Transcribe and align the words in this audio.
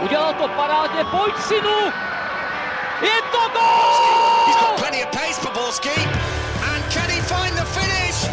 Udělal 0.00 0.34
to 0.34 0.48
parádně, 0.48 1.04
pojď 1.04 1.34
synu! 1.38 1.78
Je 3.02 3.22
to 3.32 3.38
gol! 3.52 4.46
He's 4.46 4.56
got 4.56 4.76
plenty 4.76 5.04
of 5.04 5.10
pace 5.10 5.40
for 5.40 5.52
Borski. 5.52 6.00
And 6.72 6.84
can 6.92 7.08
he 7.10 7.20
find 7.22 7.54
the 7.56 7.64
finish? 7.64 8.28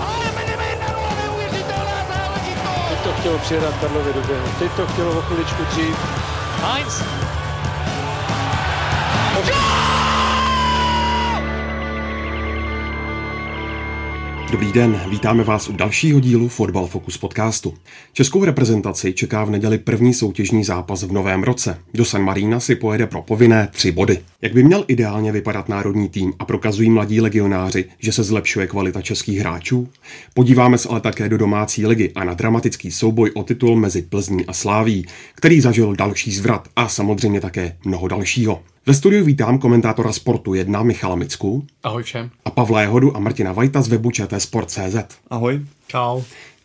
Ale 0.00 0.32
Medemendaro, 0.34 1.02
neuvěřitelná 1.22 1.98
záležitost! 2.08 2.88
Teď 2.88 2.98
to 3.04 3.12
chtělo 3.20 3.38
přijedat 3.38 3.74
Karlovi 3.80 4.12
do 4.12 4.20
běhu. 4.20 4.48
Teď 4.58 4.72
to 4.72 4.86
chtělo 4.86 5.18
o 5.18 5.22
chviličku 5.22 5.64
dřív. 5.64 5.96
Heinz, 6.62 7.02
Dobrý 14.50 14.72
den, 14.72 15.00
vítáme 15.10 15.44
vás 15.44 15.68
u 15.68 15.72
dalšího 15.72 16.20
dílu 16.20 16.48
Fotbal 16.48 16.86
Focus 16.86 17.18
podcastu. 17.18 17.74
Českou 18.12 18.44
reprezentaci 18.44 19.12
čeká 19.12 19.44
v 19.44 19.50
neděli 19.50 19.78
první 19.78 20.14
soutěžní 20.14 20.64
zápas 20.64 21.02
v 21.02 21.12
novém 21.12 21.42
roce. 21.42 21.78
Do 21.94 22.04
San 22.04 22.22
Marína 22.22 22.60
si 22.60 22.74
pojede 22.74 23.06
pro 23.06 23.22
povinné 23.22 23.68
tři 23.72 23.92
body. 23.92 24.18
Jak 24.42 24.52
by 24.52 24.62
měl 24.62 24.84
ideálně 24.88 25.32
vypadat 25.32 25.68
národní 25.68 26.08
tým 26.08 26.32
a 26.38 26.44
prokazují 26.44 26.90
mladí 26.90 27.20
legionáři, 27.20 27.84
že 27.98 28.12
se 28.12 28.22
zlepšuje 28.22 28.66
kvalita 28.66 29.02
českých 29.02 29.38
hráčů? 29.38 29.88
Podíváme 30.34 30.78
se 30.78 30.88
ale 30.88 31.00
také 31.00 31.28
do 31.28 31.38
domácí 31.38 31.86
ligy 31.86 32.12
a 32.14 32.24
na 32.24 32.34
dramatický 32.34 32.90
souboj 32.90 33.30
o 33.34 33.42
titul 33.42 33.76
mezi 33.76 34.02
Plzní 34.02 34.46
a 34.46 34.52
Sláví, 34.52 35.06
který 35.34 35.60
zažil 35.60 35.96
další 35.96 36.32
zvrat 36.32 36.68
a 36.76 36.88
samozřejmě 36.88 37.40
také 37.40 37.76
mnoho 37.84 38.08
dalšího. 38.08 38.62
Ve 38.88 38.94
studiu 38.94 39.24
vítám 39.24 39.58
komentátora 39.58 40.12
Sportu 40.12 40.54
1 40.54 40.82
Michala 40.82 41.14
Micku 41.14 41.66
Ahoj 41.82 42.02
všem. 42.02 42.30
a 42.44 42.50
Pavla 42.50 42.80
Jehodu 42.80 43.16
a 43.16 43.18
Martina 43.20 43.52
Vajta 43.52 43.82
z 43.82 43.88
webu 43.88 44.10
ČT 44.10 44.42
Sport.cz. 44.42 44.96
Ahoj. 45.30 45.60
Čau. 45.88 46.22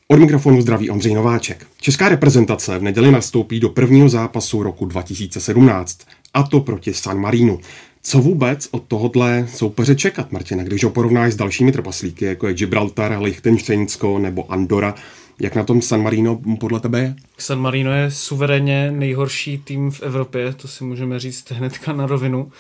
Od 0.08 0.20
mikrofonu 0.20 0.62
zdraví 0.62 0.90
Ondřej 0.90 1.14
Nováček. 1.14 1.68
Česká 1.80 2.10
reprezentace 2.10 2.80
v 2.80 2.84
neděli 2.84 3.12
nastoupí 3.12 3.60
do 3.60 3.70
prvního 3.70 4.10
zápasu 4.10 4.64
roku 4.64 4.86
2017, 4.86 6.00
a 6.34 6.44
to 6.44 6.60
proti 6.60 6.94
San 6.94 7.20
Marínu. 7.20 7.60
Co 8.02 8.20
vůbec 8.20 8.68
od 8.72 8.84
tohohle 8.84 9.48
soupeře 9.54 9.96
čekat, 9.96 10.32
Martina, 10.32 10.64
když 10.64 10.84
ho 10.84 10.90
porovnáš 10.90 11.34
s 11.34 11.36
dalšími 11.36 11.72
trpaslíky, 11.72 12.26
jako 12.26 12.48
je 12.48 12.54
Gibraltar, 12.54 13.18
Liechtensteinsko 13.22 14.20
nebo 14.20 14.52
Andora, 14.52 14.96
jak 15.40 15.56
na 15.56 15.64
tom 15.64 15.82
San 15.82 16.04
Marino 16.04 16.40
podle 16.60 16.80
tebe 16.80 17.00
je? 17.00 17.16
San 17.42 17.60
Marino 17.60 17.92
je 17.92 18.12
suverénně 18.12 18.92
nejhorší 18.92 19.58
tým 19.58 19.92
v 19.92 20.02
Evropě, 20.02 20.54
to 20.54 20.68
si 20.68 20.84
můžeme 20.84 21.20
říct 21.20 21.52
hnedka 21.52 21.94
na 21.94 22.06
rovinu, 22.06 22.52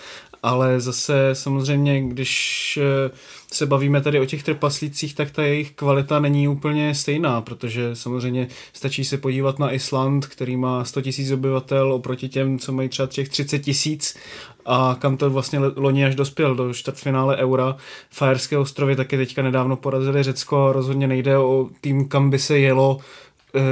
ale 0.43 0.79
zase 0.79 1.29
samozřejmě, 1.33 2.01
když 2.01 2.79
eh, 2.81 3.11
se 3.51 3.65
bavíme 3.65 4.01
tady 4.01 4.19
o 4.19 4.25
těch 4.25 4.43
trpaslících, 4.43 5.15
tak 5.15 5.31
ta 5.31 5.43
jejich 5.43 5.71
kvalita 5.71 6.19
není 6.19 6.47
úplně 6.47 6.95
stejná, 6.95 7.41
protože 7.41 7.95
samozřejmě 7.95 8.47
stačí 8.73 9.05
se 9.05 9.17
podívat 9.17 9.59
na 9.59 9.71
Island, 9.71 10.25
který 10.25 10.57
má 10.57 10.85
100 10.85 11.01
000 11.19 11.33
obyvatel 11.33 11.93
oproti 11.93 12.29
těm, 12.29 12.59
co 12.59 12.71
mají 12.71 12.89
třeba 12.89 13.07
těch 13.07 13.29
30 13.29 13.59
tisíc. 13.59 14.17
A 14.65 14.95
kam 14.99 15.17
to 15.17 15.29
vlastně 15.29 15.59
loni 15.59 16.05
až 16.05 16.15
dospěl 16.15 16.55
do 16.55 16.73
čtvrtfinále 16.73 17.37
Eura. 17.37 17.75
Fajerské 18.09 18.57
ostrovy 18.57 18.95
taky 18.95 19.17
teďka 19.17 19.41
nedávno 19.41 19.75
porazili 19.75 20.23
Řecko 20.23 20.65
a 20.65 20.73
rozhodně 20.73 21.07
nejde 21.07 21.37
o 21.37 21.69
tým, 21.81 22.07
kam 22.07 22.29
by 22.29 22.39
se 22.39 22.59
jelo 22.59 22.99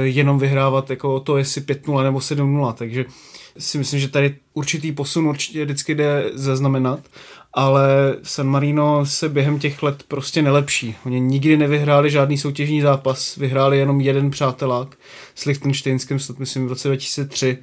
jenom 0.02 0.38
vyhrávat 0.38 0.90
jako 0.90 1.20
to, 1.20 1.36
jestli 1.36 1.60
5-0 1.60 2.02
nebo 2.02 2.18
7-0, 2.18 2.72
takže 2.72 3.04
si 3.58 3.78
myslím, 3.78 4.00
že 4.00 4.08
tady 4.08 4.36
určitý 4.54 4.92
posun 4.92 5.26
určitě 5.26 5.64
vždycky 5.64 5.94
jde 5.94 6.30
zaznamenat, 6.34 7.00
ale 7.52 8.16
San 8.22 8.46
Marino 8.46 9.06
se 9.06 9.28
během 9.28 9.58
těch 9.58 9.82
let 9.82 10.02
prostě 10.08 10.42
nelepší. 10.42 10.96
Oni 11.06 11.20
nikdy 11.20 11.56
nevyhráli 11.56 12.10
žádný 12.10 12.38
soutěžní 12.38 12.80
zápas, 12.80 13.36
vyhráli 13.36 13.78
jenom 13.78 14.00
jeden 14.00 14.30
přátelák 14.30 14.96
s 15.34 15.44
Liechtensteinskem, 15.44 16.18
snad 16.18 16.38
myslím 16.38 16.66
v 16.66 16.68
roce 16.68 16.88
2003. 16.88 17.58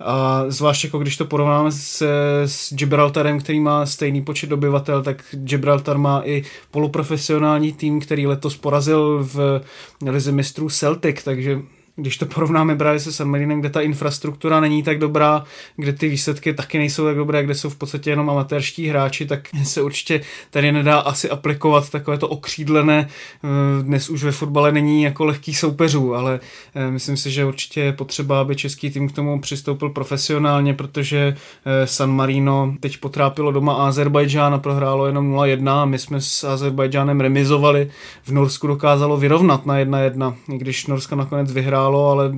A 0.00 0.44
zvlášť 0.48 0.84
jako 0.84 0.98
když 0.98 1.16
to 1.16 1.24
porovnáme 1.24 1.72
se, 1.72 2.08
s 2.46 2.72
Gibraltarem, 2.74 3.40
který 3.40 3.60
má 3.60 3.86
stejný 3.86 4.22
počet 4.22 4.52
obyvatel, 4.52 5.02
tak 5.02 5.24
Gibraltar 5.30 5.98
má 5.98 6.22
i 6.24 6.44
poloprofesionální 6.70 7.72
tým, 7.72 8.00
který 8.00 8.26
letos 8.26 8.56
porazil 8.56 9.28
v 9.32 9.60
lize 10.06 10.32
mistrů 10.32 10.70
Celtic, 10.70 11.22
takže 11.24 11.58
když 11.96 12.16
to 12.16 12.26
porovnáme 12.26 12.76
právě 12.76 13.00
se 13.00 13.12
San 13.12 13.28
Marinem, 13.28 13.60
kde 13.60 13.70
ta 13.70 13.80
infrastruktura 13.80 14.60
není 14.60 14.82
tak 14.82 14.98
dobrá, 14.98 15.44
kde 15.76 15.92
ty 15.92 16.08
výsledky 16.08 16.54
taky 16.54 16.78
nejsou 16.78 17.04
tak 17.04 17.16
dobré, 17.16 17.44
kde 17.44 17.54
jsou 17.54 17.68
v 17.68 17.76
podstatě 17.76 18.10
jenom 18.10 18.30
amatérští 18.30 18.88
hráči, 18.88 19.26
tak 19.26 19.48
se 19.62 19.82
určitě 19.82 20.20
tady 20.50 20.72
nedá 20.72 20.98
asi 20.98 21.30
aplikovat 21.30 21.90
takové 21.90 22.18
to 22.18 22.28
okřídlené. 22.28 23.08
eh, 23.44 23.82
Dnes 23.82 24.10
už 24.10 24.24
ve 24.24 24.32
fotbale 24.32 24.72
není 24.72 25.02
jako 25.02 25.24
lehký 25.24 25.54
soupeřů, 25.54 26.14
ale 26.14 26.40
eh, 26.74 26.90
myslím 26.90 27.16
si, 27.16 27.30
že 27.30 27.44
určitě 27.44 27.80
je 27.80 27.92
potřeba, 27.92 28.40
aby 28.40 28.56
český 28.56 28.90
tým 28.90 29.08
k 29.08 29.12
tomu 29.12 29.40
přistoupil 29.40 29.88
profesionálně, 29.88 30.74
protože 30.74 31.36
eh, 31.64 31.86
San 31.86 32.10
Marino 32.10 32.74
teď 32.80 32.98
potrápilo 32.98 33.52
doma 33.52 33.74
Azerbajdžán 33.74 34.54
a 34.54 34.58
prohrálo 34.58 35.06
jenom 35.06 35.34
0-1 35.34 35.70
a 35.70 35.84
my 35.84 35.98
jsme 35.98 36.20
s 36.20 36.44
Azerbajdžánem 36.44 37.20
remizovali. 37.20 37.90
V 38.24 38.32
Norsku 38.32 38.66
dokázalo 38.66 39.16
vyrovnat 39.16 39.66
na 39.66 39.74
1-1, 39.78 40.34
i 40.54 40.58
když 40.58 40.86
Norsko 40.86 41.16
nakonec 41.16 41.52
vyhrálo, 41.82 42.10
ale 42.10 42.30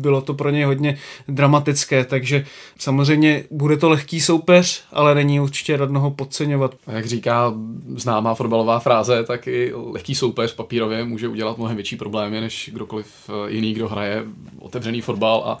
bylo 0.00 0.20
to 0.20 0.34
pro 0.34 0.50
něj 0.50 0.62
hodně 0.62 0.98
dramatické, 1.28 2.04
takže 2.04 2.44
samozřejmě 2.78 3.44
bude 3.50 3.76
to 3.76 3.88
lehký 3.88 4.20
soupeř, 4.20 4.84
ale 4.92 5.14
není 5.14 5.40
určitě 5.40 5.76
radno 5.76 6.00
ho 6.00 6.10
podceňovat. 6.10 6.74
A 6.86 6.92
jak 6.92 7.06
říká 7.06 7.54
známá 7.94 8.34
fotbalová 8.34 8.78
fráze, 8.78 9.24
tak 9.24 9.46
i 9.46 9.72
lehký 9.74 10.14
soupeř 10.14 10.54
papírově 10.54 11.04
může 11.04 11.28
udělat 11.28 11.58
mnohem 11.58 11.76
větší 11.76 11.96
problémy 11.96 12.40
než 12.40 12.70
kdokoliv 12.72 13.06
eh, 13.28 13.50
jiný, 13.50 13.74
kdo 13.74 13.88
hraje 13.88 14.24
otevřený 14.58 15.00
fotbal 15.00 15.42
a 15.46 15.58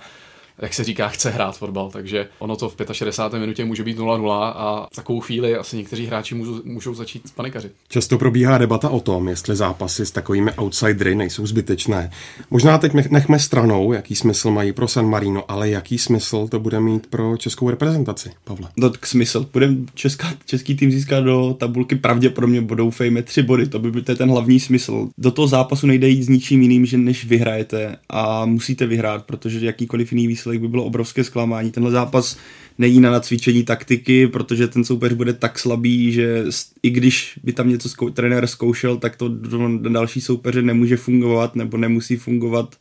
jak 0.62 0.74
se 0.74 0.84
říká, 0.84 1.08
chce 1.08 1.30
hrát 1.30 1.58
fotbal, 1.58 1.90
takže 1.90 2.28
ono 2.38 2.56
to 2.56 2.68
v 2.68 2.76
65. 2.92 3.40
minutě 3.40 3.64
může 3.64 3.84
být 3.84 3.98
0-0 3.98 4.32
a 4.32 4.88
v 4.92 4.96
takovou 4.96 5.20
chvíli 5.20 5.56
asi 5.56 5.76
někteří 5.76 6.06
hráči 6.06 6.34
můžou, 6.34 6.60
můžou 6.64 6.94
začít 6.94 7.22
panikařit. 7.34 7.72
Často 7.88 8.18
probíhá 8.18 8.58
debata 8.58 8.88
o 8.88 9.00
tom, 9.00 9.28
jestli 9.28 9.56
zápasy 9.56 10.06
s 10.06 10.10
takovými 10.10 10.52
outsidery 10.52 11.14
nejsou 11.14 11.46
zbytečné. 11.46 12.10
Možná 12.50 12.78
teď 12.78 12.94
nech- 12.94 13.10
nechme 13.10 13.38
stranou, 13.38 13.92
jaký 13.92 14.16
smysl 14.16 14.50
mají 14.50 14.72
pro 14.72 14.88
San 14.88 15.08
Marino, 15.08 15.50
ale 15.50 15.70
jaký 15.70 15.98
smysl 15.98 16.48
to 16.48 16.60
bude 16.60 16.80
mít 16.80 17.06
pro 17.06 17.36
českou 17.36 17.70
reprezentaci, 17.70 18.30
Pavle? 18.44 18.68
No 18.76 18.90
tak 18.90 19.06
smysl. 19.06 19.46
Budem 19.52 19.86
česká, 19.94 20.32
český 20.46 20.76
tým 20.76 20.92
získat 20.92 21.20
do 21.20 21.56
tabulky 21.58 21.96
pravděpodobně 21.96 22.60
doufejme 22.60 23.22
tři 23.22 23.42
body, 23.42 23.66
to 23.66 23.78
by 23.78 23.90
byl 23.90 24.02
to 24.02 24.12
je 24.12 24.16
ten 24.16 24.30
hlavní 24.30 24.60
smysl. 24.60 25.08
Do 25.18 25.30
toho 25.30 25.48
zápasu 25.48 25.86
nejde 25.86 26.08
jít 26.08 26.22
s 26.22 26.28
ničím 26.28 26.62
jiným, 26.62 26.86
že 26.86 26.98
než 26.98 27.24
vyhrajete 27.24 27.96
a 28.08 28.46
musíte 28.46 28.86
vyhrát, 28.86 29.24
protože 29.24 29.66
jakýkoliv 29.66 30.12
jiný 30.12 30.26
výsledek 30.26 30.49
by 30.58 30.68
bylo 30.68 30.84
obrovské 30.84 31.24
zklamání. 31.24 31.70
Tenhle 31.70 31.92
zápas 31.92 32.36
není 32.78 33.00
na 33.00 33.10
nacvičení 33.10 33.64
taktiky, 33.64 34.26
protože 34.26 34.68
ten 34.68 34.84
soupeř 34.84 35.12
bude 35.12 35.32
tak 35.32 35.58
slabý, 35.58 36.12
že 36.12 36.44
i 36.82 36.90
když 36.90 37.38
by 37.42 37.52
tam 37.52 37.68
něco 37.68 37.88
zkou, 37.88 38.10
trenér 38.10 38.46
zkoušel, 38.46 38.96
tak 38.96 39.16
to 39.16 39.28
do 39.28 39.78
další 39.88 40.20
soupeře 40.20 40.62
nemůže 40.62 40.96
fungovat 40.96 41.56
nebo 41.56 41.76
nemusí 41.76 42.16
fungovat 42.16 42.76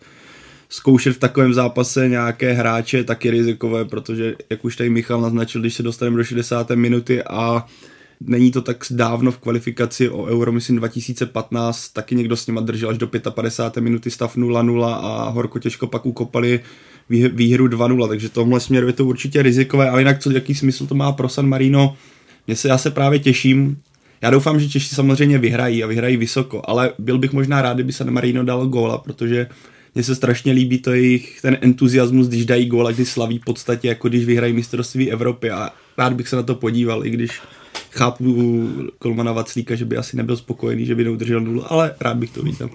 zkoušet 0.70 1.16
v 1.16 1.20
takovém 1.20 1.54
zápase 1.54 2.10
nějaké 2.10 2.54
hráče 2.54 3.04
taky 3.04 3.32
rizikové, 3.32 3.86
protože 3.86 4.36
jak 4.50 4.66
už 4.66 4.76
tady 4.76 4.90
Michal 4.90 5.22
naznačil, 5.22 5.62
když 5.62 5.74
se 5.74 5.84
dostaneme 5.84 6.18
do 6.18 6.24
60. 6.24 6.72
minuty 6.72 7.24
a 7.24 7.66
není 8.22 8.52
to 8.52 8.62
tak 8.62 8.86
dávno 8.92 9.32
v 9.32 9.38
kvalifikaci 9.38 10.10
o 10.10 10.24
Euro, 10.24 10.52
myslím 10.52 10.76
2015, 10.76 11.90
taky 11.90 12.16
někdo 12.16 12.36
s 12.36 12.48
nima 12.48 12.62
držel 12.62 12.90
až 12.90 12.98
do 12.98 13.08
55. 13.08 13.82
minuty 13.82 14.12
stav 14.12 14.38
0-0 14.38 14.86
a 15.02 15.30
horko 15.30 15.60
těžko 15.60 15.88
pak 15.88 16.06
ukopali 16.06 16.60
výhru 17.10 17.68
2-0, 17.68 18.08
takže 18.08 18.30
tomhle 18.30 18.60
směru 18.60 18.88
je 18.88 18.94
to 18.94 19.06
určitě 19.06 19.42
rizikové, 19.42 19.90
ale 19.90 20.02
jinak 20.02 20.20
co, 20.20 20.32
jaký 20.32 20.56
smysl 20.56 20.88
to 20.88 20.96
má 20.96 21.12
pro 21.12 21.30
San 21.30 21.48
Marino, 21.48 21.96
Mně 22.50 22.56
se, 22.56 22.68
já 22.68 22.78
se 22.78 22.92
právě 22.92 23.20
těším, 23.20 23.78
já 24.22 24.30
doufám, 24.30 24.60
že 24.60 24.70
Češi 24.70 24.96
samozřejmě 24.96 25.38
vyhrají 25.38 25.84
a 25.84 25.88
vyhrají 25.88 26.18
vysoko, 26.18 26.62
ale 26.68 26.94
byl 27.00 27.18
bych 27.18 27.34
možná 27.34 27.62
rád, 27.62 27.74
kdyby 27.74 27.94
San 27.94 28.12
Marino 28.12 28.44
dal 28.44 28.68
góla, 28.68 28.98
protože 28.98 29.48
mně 29.96 30.04
se 30.04 30.16
strašně 30.16 30.52
líbí 30.52 30.80
to 30.80 30.94
jejich 30.94 31.42
ten 31.42 31.58
entuziasmus, 31.62 32.28
když 32.28 32.46
dají 32.46 32.66
góla, 32.66 32.92
když 32.92 33.10
slaví 33.10 33.38
v 33.38 33.46
podstatě, 33.46 33.88
jako 33.88 34.10
když 34.10 34.26
vyhrají 34.26 34.54
mistrovství 34.54 35.12
Evropy. 35.12 35.52
A 35.52 35.70
rád 35.98 36.14
bych 36.14 36.28
se 36.28 36.36
na 36.36 36.44
to 36.44 36.56
podíval, 36.56 37.06
i 37.06 37.10
když 37.10 37.42
chápu 37.92 38.70
Kolmana 39.00 39.32
Vaclíka, 39.32 39.76
že 39.76 39.86
by 39.86 39.98
asi 39.98 40.18
nebyl 40.18 40.38
spokojený, 40.38 40.86
že 40.86 40.96
by 40.96 41.04
neudržel 41.04 41.42
nulu, 41.42 41.74
ale 41.74 41.96
rád 42.00 42.18
bych 42.18 42.32
to 42.32 42.44
viděl. 42.44 42.70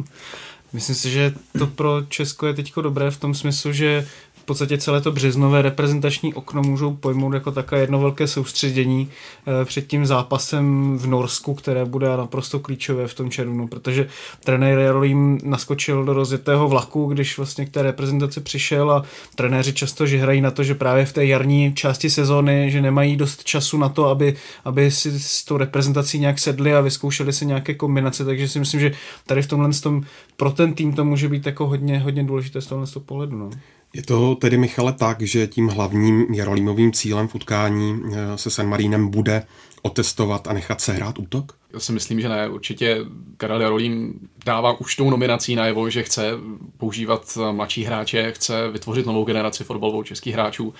Myslím 0.73 0.97
si, 0.97 1.11
že 1.11 1.35
to 1.59 1.67
pro 1.67 2.03
Česko 2.09 2.47
je 2.47 2.55
teď 2.55 2.73
dobré 2.83 3.11
v 3.11 3.21
tom 3.21 3.35
smyslu, 3.35 3.73
že 3.73 4.07
v 4.45 4.47
podstatě 4.47 4.79
celé 4.79 5.01
to 5.01 5.13
březnové 5.13 5.63
reprezentační 5.63 6.35
okno 6.35 6.63
můžou 6.63 6.97
pojmout 6.97 7.33
jako 7.33 7.53
takové 7.53 7.81
jedno 7.81 8.01
velké 8.01 8.27
soustředění 8.27 9.09
eh, 9.47 9.65
před 9.65 9.87
tím 9.87 10.07
zápasem 10.07 10.99
v 10.99 11.07
Norsku, 11.07 11.55
které 11.55 11.85
bude 11.85 12.09
naprosto 12.17 12.61
klíčové 12.61 13.09
v 13.09 13.15
tom 13.15 13.31
červnu, 13.31 13.69
protože 13.69 14.09
trenér 14.45 14.79
Jarolím 14.79 15.41
naskočil 15.45 16.05
do 16.05 16.13
rozjetého 16.13 16.69
vlaku, 16.69 17.07
když 17.07 17.37
vlastně 17.37 17.67
k 17.67 17.71
té 17.71 17.83
reprezentaci 17.83 18.41
přišel 18.41 18.91
a 18.91 19.05
trenéři 19.35 19.73
často 19.73 20.07
že 20.07 20.19
hrají 20.19 20.41
na 20.41 20.51
to, 20.51 20.63
že 20.63 20.75
právě 20.75 21.07
v 21.07 21.13
té 21.13 21.27
jarní 21.27 21.75
části 21.75 22.11
sezóny, 22.11 22.71
že 22.71 22.83
nemají 22.83 23.17
dost 23.17 23.45
času 23.45 23.79
na 23.79 23.89
to, 23.89 24.07
aby, 24.07 24.35
aby 24.65 24.91
si 24.91 25.21
s 25.21 25.45
tou 25.45 25.57
reprezentací 25.57 26.19
nějak 26.19 26.39
sedli 26.39 26.75
a 26.75 26.81
vyzkoušeli 26.81 27.33
si 27.33 27.47
nějaké 27.47 27.75
kombinace, 27.75 28.25
takže 28.25 28.49
si 28.49 28.59
myslím, 28.59 28.81
že 28.81 28.93
tady 29.27 29.43
v 29.43 29.47
tomhle 29.47 29.71
tom, 29.83 30.03
pro 30.37 30.51
ten 30.51 30.75
tým 30.75 30.93
to 30.93 31.05
může 31.05 31.29
být 31.29 31.47
jako 31.47 31.67
hodně, 31.67 31.99
hodně 31.99 32.25
důležité 32.25 32.61
z 32.61 32.67
tohohle 32.67 32.87
pohledu. 33.07 33.39
No. 33.39 33.51
Je 33.95 34.03
to 34.03 34.35
tedy, 34.35 34.57
Michale, 34.57 34.93
tak, 34.93 35.23
že 35.23 35.47
tím 35.47 35.69
hlavním 35.69 36.35
Jarolímovým 36.35 36.93
cílem 36.93 37.29
v 37.29 37.35
utkání 37.35 38.01
eh, 38.07 38.39
se 38.39 38.51
San 38.51 38.69
Marínem 38.69 39.09
bude 39.09 39.47
otestovat 39.83 40.47
a 40.47 40.53
nechat 40.53 40.81
se 40.81 40.93
hrát 40.93 41.19
útok? 41.19 41.57
Já 41.73 41.81
si 41.81 41.93
myslím, 41.93 42.21
že 42.21 42.29
ne. 42.29 42.49
Určitě 42.49 42.99
Karel 43.37 43.63
Jarolím 43.63 44.21
dává 44.47 44.81
už 44.81 44.97
tou 44.97 45.11
nominací 45.11 45.55
najevo, 45.55 45.91
že 45.91 46.03
chce 46.03 46.31
používat 46.77 47.39
mladší 47.53 47.85
hráče, 47.85 48.33
chce 48.33 48.69
vytvořit 48.69 49.07
novou 49.07 49.25
generaci 49.25 49.65
fotbalovou 49.65 50.03
českých 50.03 50.35
hráčů. 50.35 50.75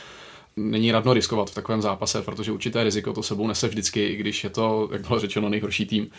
Není 0.57 0.93
radno 0.93 1.13
riskovat 1.13 1.51
v 1.51 1.55
takovém 1.55 1.83
zápase, 1.83 2.23
protože 2.23 2.53
určité 2.53 2.85
riziko 2.85 3.13
to 3.13 3.23
sebou 3.23 3.47
nese 3.47 3.69
vždycky, 3.69 4.07
i 4.07 4.17
když 4.17 4.45
je 4.45 4.51
to, 4.51 4.89
jak 4.93 5.07
bylo 5.07 5.21
řečeno, 5.21 5.49
nejhorší 5.49 5.87
tým 5.87 6.11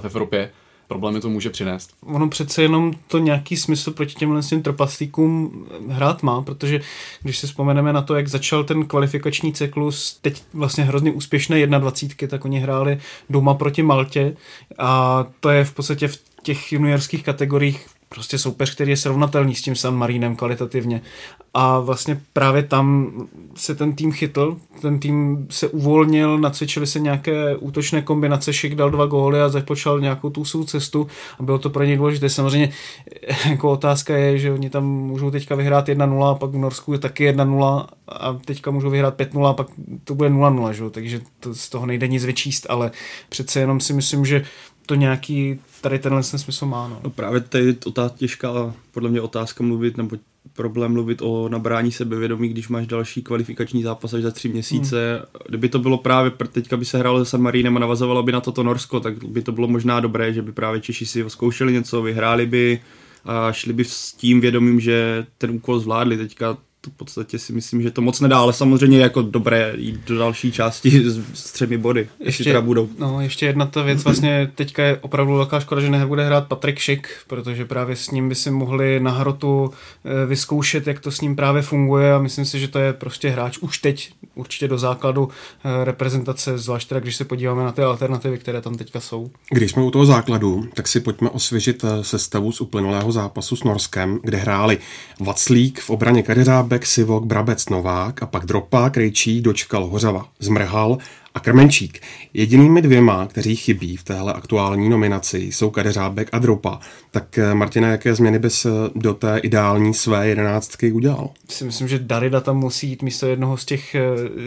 v 0.00 0.04
Evropě 0.04 0.50
problémy 0.92 1.20
to 1.20 1.28
může 1.28 1.50
přinést. 1.50 1.90
Ono 2.06 2.28
přece 2.28 2.62
jenom 2.62 2.92
to 3.06 3.18
nějaký 3.18 3.56
smysl 3.56 3.90
proti 3.90 4.14
těmhle 4.14 4.42
těm 4.42 4.62
trpaslíkům 4.62 5.64
hrát 5.88 6.22
má, 6.22 6.42
protože 6.42 6.80
když 7.22 7.38
si 7.38 7.46
vzpomeneme 7.46 7.92
na 7.92 8.02
to, 8.02 8.14
jak 8.14 8.28
začal 8.28 8.64
ten 8.64 8.86
kvalifikační 8.86 9.52
cyklus, 9.52 10.18
teď 10.22 10.42
vlastně 10.54 10.84
hrozně 10.84 11.12
úspěšné 11.12 11.66
21, 11.66 12.28
tak 12.28 12.44
oni 12.44 12.60
hráli 12.60 12.98
doma 13.30 13.54
proti 13.54 13.82
Maltě 13.82 14.36
a 14.78 15.24
to 15.40 15.50
je 15.50 15.64
v 15.64 15.72
podstatě 15.74 16.08
v 16.08 16.18
těch 16.42 16.72
juniorských 16.72 17.24
kategoriích 17.24 17.86
prostě 18.14 18.38
soupeř, 18.38 18.74
který 18.74 18.90
je 18.90 18.96
srovnatelný 18.96 19.54
s 19.54 19.62
tím 19.62 19.76
San 19.76 19.96
Marínem 19.96 20.36
kvalitativně. 20.36 21.00
A 21.54 21.80
vlastně 21.80 22.20
právě 22.32 22.62
tam 22.62 23.12
se 23.54 23.74
ten 23.74 23.92
tým 23.92 24.12
chytl, 24.12 24.56
ten 24.80 24.98
tým 24.98 25.46
se 25.50 25.68
uvolnil, 25.68 26.38
nacvičili 26.38 26.86
se 26.86 27.00
nějaké 27.00 27.56
útočné 27.56 28.02
kombinace, 28.02 28.52
Šik 28.52 28.74
dal 28.74 28.90
dva 28.90 29.06
góly 29.06 29.42
a 29.42 29.48
započal 29.48 30.00
nějakou 30.00 30.30
tu 30.30 30.44
svou 30.44 30.64
cestu 30.64 31.06
a 31.38 31.42
bylo 31.42 31.58
to 31.58 31.70
pro 31.70 31.84
něj 31.84 31.96
důležité. 31.96 32.28
Samozřejmě 32.28 32.72
jako 33.50 33.70
otázka 33.70 34.16
je, 34.16 34.38
že 34.38 34.52
oni 34.52 34.70
tam 34.70 34.84
můžou 34.86 35.30
teďka 35.30 35.54
vyhrát 35.54 35.88
1-0 35.88 36.30
a 36.30 36.34
pak 36.34 36.50
v 36.50 36.58
Norsku 36.58 36.92
je 36.92 36.98
taky 36.98 37.32
1-0 37.32 37.86
a 38.08 38.38
teďka 38.44 38.70
můžou 38.70 38.90
vyhrát 38.90 39.20
5-0 39.20 39.46
a 39.46 39.52
pak 39.52 39.66
to 40.04 40.14
bude 40.14 40.30
0-0, 40.30 40.70
že? 40.70 40.90
takže 40.90 41.20
to, 41.40 41.54
z 41.54 41.68
toho 41.68 41.86
nejde 41.86 42.08
nic 42.08 42.24
vyčíst, 42.24 42.66
ale 42.68 42.90
přece 43.28 43.60
jenom 43.60 43.80
si 43.80 43.92
myslím, 43.92 44.24
že 44.24 44.44
to 44.92 44.96
nějaký 44.96 45.58
tady 45.80 45.98
tenhle 45.98 46.22
smysl 46.22 46.66
má. 46.66 46.88
No. 46.88 47.00
no 47.04 47.10
právě 47.10 47.40
tady 47.40 47.64
je 47.64 47.74
ta 47.92 48.08
těžká 48.16 48.74
podle 48.90 49.10
mě 49.10 49.20
otázka 49.20 49.64
mluvit, 49.64 49.96
nebo 49.96 50.16
problém 50.52 50.92
mluvit 50.92 51.22
o 51.22 51.48
nabrání 51.48 51.92
sebevědomí, 51.92 52.48
když 52.48 52.68
máš 52.68 52.86
další 52.86 53.22
kvalifikační 53.22 53.82
zápas 53.82 54.14
až 54.14 54.22
za 54.22 54.30
tři 54.30 54.48
měsíce. 54.48 55.14
Hmm. 55.14 55.26
Kdyby 55.48 55.68
to 55.68 55.78
bylo 55.78 55.98
právě, 55.98 56.32
teďka 56.52 56.76
by 56.76 56.84
se 56.84 56.98
hrálo 56.98 57.24
se 57.24 57.30
San 57.30 57.42
Marínem 57.42 57.76
a 57.76 57.80
navazovalo 57.80 58.22
by 58.22 58.32
na 58.32 58.40
toto 58.40 58.62
Norsko, 58.62 59.00
tak 59.00 59.24
by 59.24 59.42
to 59.42 59.52
bylo 59.52 59.68
možná 59.68 60.00
dobré, 60.00 60.32
že 60.32 60.42
by 60.42 60.52
právě 60.52 60.80
Češi 60.80 61.06
si 61.06 61.24
zkoušeli 61.28 61.72
něco, 61.72 62.02
vyhráli 62.02 62.46
by 62.46 62.80
a 63.24 63.52
šli 63.52 63.72
by 63.72 63.84
s 63.84 64.12
tím 64.12 64.40
vědomím, 64.40 64.80
že 64.80 65.26
ten 65.38 65.50
úkol 65.50 65.78
zvládli. 65.78 66.16
Teďka 66.16 66.56
to 66.84 66.90
v 66.90 66.94
podstatě 66.94 67.38
si 67.38 67.52
myslím, 67.52 67.82
že 67.82 67.90
to 67.90 68.02
moc 68.02 68.20
nedá, 68.20 68.38
ale 68.38 68.52
samozřejmě 68.52 68.98
jako 68.98 69.22
dobré 69.22 69.72
jít 69.76 70.00
do 70.06 70.18
další 70.18 70.52
části 70.52 71.10
s, 71.10 71.20
s 71.34 71.52
třemi 71.52 71.78
body, 71.78 72.08
ještě 72.20 72.44
teda 72.44 72.60
budou. 72.60 72.88
No, 72.98 73.20
ještě 73.20 73.46
jedna 73.46 73.66
ta 73.66 73.82
věc, 73.82 74.04
vlastně 74.04 74.50
teďka 74.54 74.84
je 74.84 74.98
opravdu 75.00 75.34
velká 75.34 75.60
škoda, 75.60 75.80
že 75.80 75.90
nebude 75.90 76.24
hrát 76.24 76.46
Patrik 76.46 76.78
Šik, 76.78 77.08
protože 77.26 77.64
právě 77.64 77.96
s 77.96 78.10
ním 78.10 78.28
by 78.28 78.34
si 78.34 78.50
mohli 78.50 79.00
na 79.00 79.10
hrotu 79.10 79.70
eh, 80.04 80.26
vyzkoušet, 80.26 80.86
jak 80.86 81.00
to 81.00 81.10
s 81.10 81.20
ním 81.20 81.36
právě 81.36 81.62
funguje 81.62 82.14
a 82.14 82.18
myslím 82.18 82.44
si, 82.44 82.60
že 82.60 82.68
to 82.68 82.78
je 82.78 82.92
prostě 82.92 83.30
hráč 83.30 83.58
už 83.58 83.78
teď 83.78 84.12
určitě 84.34 84.68
do 84.68 84.78
základu 84.78 85.28
eh, 85.64 85.84
reprezentace, 85.84 86.58
zvlášť 86.58 86.88
teda, 86.88 87.00
když 87.00 87.16
se 87.16 87.24
podíváme 87.24 87.64
na 87.64 87.72
ty 87.72 87.82
alternativy, 87.82 88.38
které 88.38 88.60
tam 88.60 88.74
teďka 88.74 89.00
jsou. 89.00 89.30
Když 89.50 89.70
jsme 89.70 89.82
u 89.82 89.90
toho 89.90 90.06
základu, 90.06 90.64
tak 90.74 90.88
si 90.88 91.00
pojďme 91.00 91.30
osvěžit 91.30 91.84
eh, 91.84 92.04
sestavu 92.04 92.52
z 92.52 92.60
uplynulého 92.60 93.12
zápasu 93.12 93.56
s 93.56 93.64
Norskem, 93.64 94.18
kde 94.22 94.38
hráli 94.38 94.78
Vaclík 95.20 95.80
v 95.80 95.90
obraně 95.90 96.22
Kadeřáb, 96.22 96.71
Bek, 96.72 96.86
Sivok, 96.86 97.24
Brabec, 97.24 97.68
Novák 97.68 98.22
a 98.22 98.26
pak 98.26 98.46
Dropa, 98.46 98.90
Krejčí, 98.90 99.40
Dočkal, 99.40 99.86
Hořava, 99.86 100.26
Zmrhal 100.38 100.98
a 101.34 101.40
Krmenčík. 101.40 102.00
Jedinými 102.34 102.82
dvěma, 102.82 103.26
kteří 103.26 103.56
chybí 103.56 103.96
v 103.96 104.02
téhle 104.02 104.32
aktuální 104.32 104.88
nominaci, 104.88 105.38
jsou 105.38 105.70
Kadeřábek 105.70 106.28
a 106.32 106.38
Dropa. 106.38 106.80
Tak 107.10 107.38
eh, 107.38 107.54
Martina, 107.54 107.88
jaké 107.88 108.14
změny 108.14 108.38
bys 108.38 108.64
eh, 108.64 108.70
do 108.94 109.14
té 109.14 109.38
ideální 109.38 109.94
své 109.94 110.28
jedenáctky 110.28 110.92
udělal? 110.92 111.30
Si 111.48 111.64
myslím, 111.64 111.88
že 111.88 111.98
Darida 111.98 112.40
tam 112.40 112.56
musí 112.56 112.88
jít 112.88 113.02
místo 113.02 113.26
jednoho 113.26 113.56
z 113.56 113.64
těch 113.64 113.94
eh, 113.94 114.00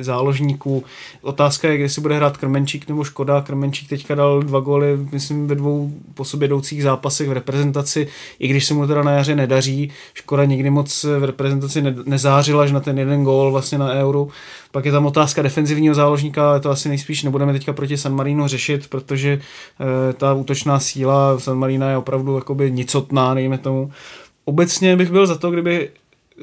záložníků. 0.03 0.83
Otázka 1.21 1.69
je, 1.69 1.89
si 1.89 2.01
bude 2.01 2.15
hrát 2.15 2.37
Krmenčík 2.37 2.87
nebo 2.87 3.03
Škoda. 3.03 3.41
Krmenčík 3.41 3.89
teďka 3.89 4.15
dal 4.15 4.41
dva 4.41 4.59
góly, 4.59 4.97
myslím, 5.11 5.47
ve 5.47 5.55
dvou 5.55 5.91
po 6.13 6.25
sobě 6.25 6.45
jdoucích 6.45 6.83
zápasech 6.83 7.29
v 7.29 7.31
reprezentaci, 7.31 8.07
i 8.39 8.47
když 8.47 8.65
se 8.65 8.73
mu 8.73 8.87
teda 8.87 9.03
na 9.03 9.11
jaře 9.11 9.35
nedaří. 9.35 9.91
Škoda 10.13 10.45
nikdy 10.45 10.69
moc 10.69 11.03
v 11.03 11.23
reprezentaci 11.23 11.83
nezářila, 12.05 12.63
až 12.63 12.71
na 12.71 12.79
ten 12.79 12.99
jeden 12.99 13.23
gól 13.23 13.51
vlastně 13.51 13.77
na 13.77 13.93
Euro. 13.93 14.27
Pak 14.75 14.85
je 14.85 14.91
tam 14.91 15.05
otázka 15.05 15.41
defenzivního 15.41 15.95
záložníka, 15.95 16.49
ale 16.49 16.59
to 16.59 16.69
asi 16.69 16.89
nejspíš 16.89 17.23
nebudeme 17.23 17.53
teďka 17.53 17.73
proti 17.73 17.97
San 17.97 18.15
Marino 18.15 18.47
řešit, 18.47 18.87
protože 18.87 19.29
e, 19.29 20.13
ta 20.13 20.33
útočná 20.33 20.79
síla 20.79 21.39
San 21.39 21.57
Marina 21.57 21.89
je 21.89 21.97
opravdu 21.97 22.35
jakoby 22.35 22.71
nicotná, 22.71 23.33
dejme 23.33 23.57
tomu. 23.57 23.91
Obecně 24.45 24.95
bych 24.95 25.11
byl 25.11 25.27
za 25.27 25.35
to, 25.35 25.51
kdyby 25.51 25.89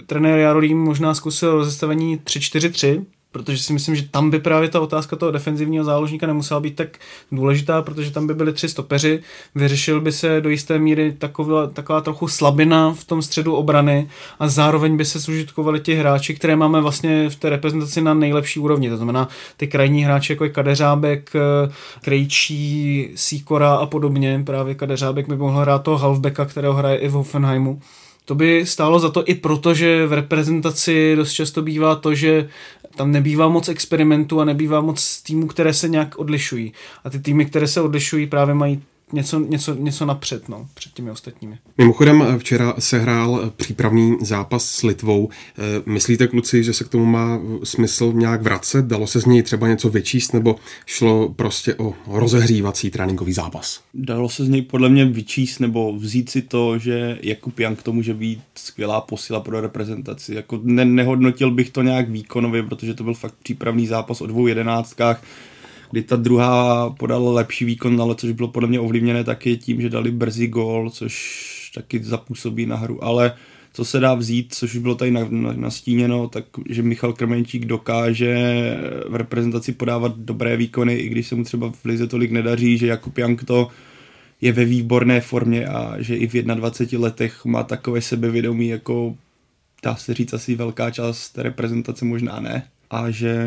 trenér 0.07 0.39
Jarolím 0.39 0.79
možná 0.79 1.15
zkusil 1.15 1.53
rozestavení 1.53 2.19
3-4-3, 2.19 3.05
protože 3.33 3.59
si 3.59 3.73
myslím, 3.73 3.97
že 3.97 4.09
tam 4.11 4.31
by 4.31 4.39
právě 4.39 4.69
ta 4.69 4.81
otázka 4.81 5.17
toho 5.17 5.33
defenzivního 5.33 5.85
záložníka 5.85 6.27
nemusela 6.27 6.61
být 6.61 6.77
tak 6.77 6.99
důležitá, 7.33 7.83
protože 7.83 8.11
tam 8.11 8.27
by 8.27 8.35
byly 8.35 8.53
tři 8.53 8.69
stopeři, 8.69 9.23
vyřešil 9.55 10.01
by 10.01 10.13
se 10.13 10.41
do 10.41 10.49
jisté 10.49 10.79
míry 10.79 11.13
taková, 11.19 11.67
taková 11.67 12.01
trochu 12.01 12.29
slabina 12.29 12.93
v 12.93 13.05
tom 13.05 13.23
středu 13.23 13.55
obrany 13.55 14.09
a 14.39 14.49
zároveň 14.49 14.97
by 14.97 15.05
se 15.05 15.19
zužitkovali 15.19 15.81
ti 15.81 15.95
hráči, 15.95 16.35
které 16.35 16.57
máme 16.57 16.81
vlastně 16.81 17.31
v 17.31 17.37
té 17.37 17.51
reprezentaci 17.51 18.01
na 18.01 18.15
nejlepší 18.15 18.61
úrovni, 18.61 18.91
to 18.91 18.97
znamená 18.97 19.29
ty 19.57 19.67
krajní 19.67 20.05
hráči 20.05 20.33
jako 20.33 20.45
je 20.45 20.51
Kadeřábek, 20.51 21.33
Krejčí, 22.01 23.09
Sikora 23.15 23.75
a 23.75 23.87
podobně, 23.87 24.43
právě 24.47 24.75
Kadeřábek 24.75 25.29
by 25.29 25.37
mohl 25.37 25.59
hrát 25.59 25.83
toho 25.83 25.99
halfbacka, 25.99 26.45
kterého 26.45 26.75
hraje 26.75 26.97
i 26.97 27.09
v 27.09 27.13
Hoffenheimu, 27.13 27.81
to 28.25 28.35
by 28.35 28.67
stálo 28.67 28.99
za 28.99 29.11
to 29.11 29.25
i 29.27 29.35
proto, 29.35 29.75
že 29.75 30.07
v 30.07 30.13
reprezentaci 30.13 31.17
dost 31.17 31.33
často 31.33 31.63
bývá 31.63 31.95
to, 31.95 32.15
že 32.15 32.49
tam 32.97 33.13
nebývá 33.13 33.49
moc 33.49 33.69
experimentů 33.69 34.41
a 34.41 34.45
nebývá 34.45 34.81
moc 34.81 35.23
týmů, 35.23 35.47
které 35.47 35.75
se 35.75 35.89
nějak 35.89 36.19
odlišují. 36.19 36.73
A 37.05 37.11
ty 37.11 37.19
týmy, 37.19 37.47
které 37.47 37.67
se 37.67 37.81
odlišují, 37.81 38.27
právě 38.27 38.55
mají 38.55 38.83
něco, 39.13 39.39
něco, 39.41 39.75
něco 39.75 40.07
napřed 40.07 40.49
no, 40.49 40.67
před 40.75 40.93
těmi 40.93 41.11
ostatními. 41.11 41.59
Mimochodem 41.79 42.39
včera 42.39 42.75
se 42.79 42.99
hrál 42.99 43.53
přípravný 43.57 44.17
zápas 44.21 44.65
s 44.65 44.83
Litvou. 44.83 45.29
Eh, 45.59 45.63
myslíte, 45.87 46.27
kluci, 46.27 46.65
že 46.65 46.73
se 46.73 46.85
k 46.85 46.89
tomu 46.89 47.05
má 47.05 47.41
smysl 47.65 48.13
nějak 48.13 48.43
vracet? 48.43 48.85
Dalo 48.85 49.07
se 49.07 49.21
z 49.21 49.27
něj 49.27 49.43
třeba 49.43 49.69
něco 49.69 49.89
vyčíst 49.89 50.35
nebo 50.35 50.57
šlo 50.87 51.29
prostě 51.29 51.75
o 51.75 51.95
rozehřívací 52.07 52.91
tréninkový 52.91 53.33
zápas? 53.33 53.81
Dalo 53.95 54.29
se 54.29 54.45
z 54.45 54.49
něj 54.49 54.63
podle 54.63 54.89
mě 54.89 55.05
vyčíst 55.05 55.61
nebo 55.61 55.93
vzít 55.97 56.31
si 56.31 56.43
to, 56.43 56.79
že 56.79 57.19
Jakub 57.23 57.61
Jank 57.61 57.83
to 57.83 57.93
může 57.93 58.15
být 58.15 58.41
skvělá 58.55 59.01
posila 59.01 59.41
pro 59.41 59.61
reprezentaci. 59.61 60.35
Jako 60.35 60.61
ne, 60.63 60.85
nehodnotil 60.85 61.51
bych 61.51 61.71
to 61.71 61.83
nějak 61.83 62.11
výkonově, 62.11 62.63
protože 62.63 62.95
to 62.95 63.05
byl 63.05 63.15
fakt 63.15 63.35
přípravný 63.43 63.87
zápas 63.87 64.21
o 64.21 64.27
dvou 64.27 64.47
jedenáctkách 64.47 65.23
kdy 65.93 66.03
ta 66.03 66.17
druhá 66.17 66.91
podala 66.91 67.33
lepší 67.33 67.65
výkon, 67.65 68.03
ale 68.03 68.15
což 68.15 68.33
bylo 68.33 68.49
podle 68.49 68.69
mě 68.69 68.81
ovlivněné 68.81 69.25
taky 69.25 69.57
tím, 69.57 69.81
že 69.81 69.91
dali 69.91 70.11
brzy 70.11 70.47
gól, 70.47 70.91
což 70.91 71.71
taky 71.75 72.05
zapůsobí 72.05 72.67
na 72.67 72.77
hru, 72.77 73.05
ale 73.05 73.35
co 73.73 73.85
se 73.85 74.01
dá 74.01 74.15
vzít, 74.15 74.55
což 74.55 74.75
už 74.75 74.81
bylo 74.81 74.95
tady 74.95 75.11
nastíněno, 75.53 76.29
tak 76.29 76.45
že 76.69 76.83
Michal 76.83 77.13
Krmenčík 77.13 77.65
dokáže 77.65 78.37
v 79.09 79.17
reprezentaci 79.17 79.73
podávat 79.73 80.17
dobré 80.17 80.57
výkony, 80.57 80.95
i 80.95 81.09
když 81.09 81.27
se 81.27 81.35
mu 81.35 81.45
třeba 81.45 81.73
v 81.73 81.85
Lize 81.85 82.07
tolik 82.07 82.31
nedaří, 82.31 82.79
že 82.79 82.87
Jakub 82.87 83.19
Jank 83.19 83.45
to 83.45 83.69
je 84.41 84.53
ve 84.53 84.65
výborné 84.65 85.21
formě 85.21 85.67
a 85.67 85.97
že 85.99 86.17
i 86.17 86.27
v 86.27 86.43
21 86.43 87.05
letech 87.05 87.45
má 87.45 87.63
takové 87.63 88.01
sebevědomí, 88.01 88.69
jako 88.69 89.17
dá 89.83 89.97
se 89.97 90.15
říct 90.15 90.35
asi 90.35 90.55
velká 90.55 90.91
část 90.91 91.39
reprezentace, 91.39 92.05
možná 92.05 92.41
ne 92.41 92.63
a 92.93 93.11
že, 93.11 93.47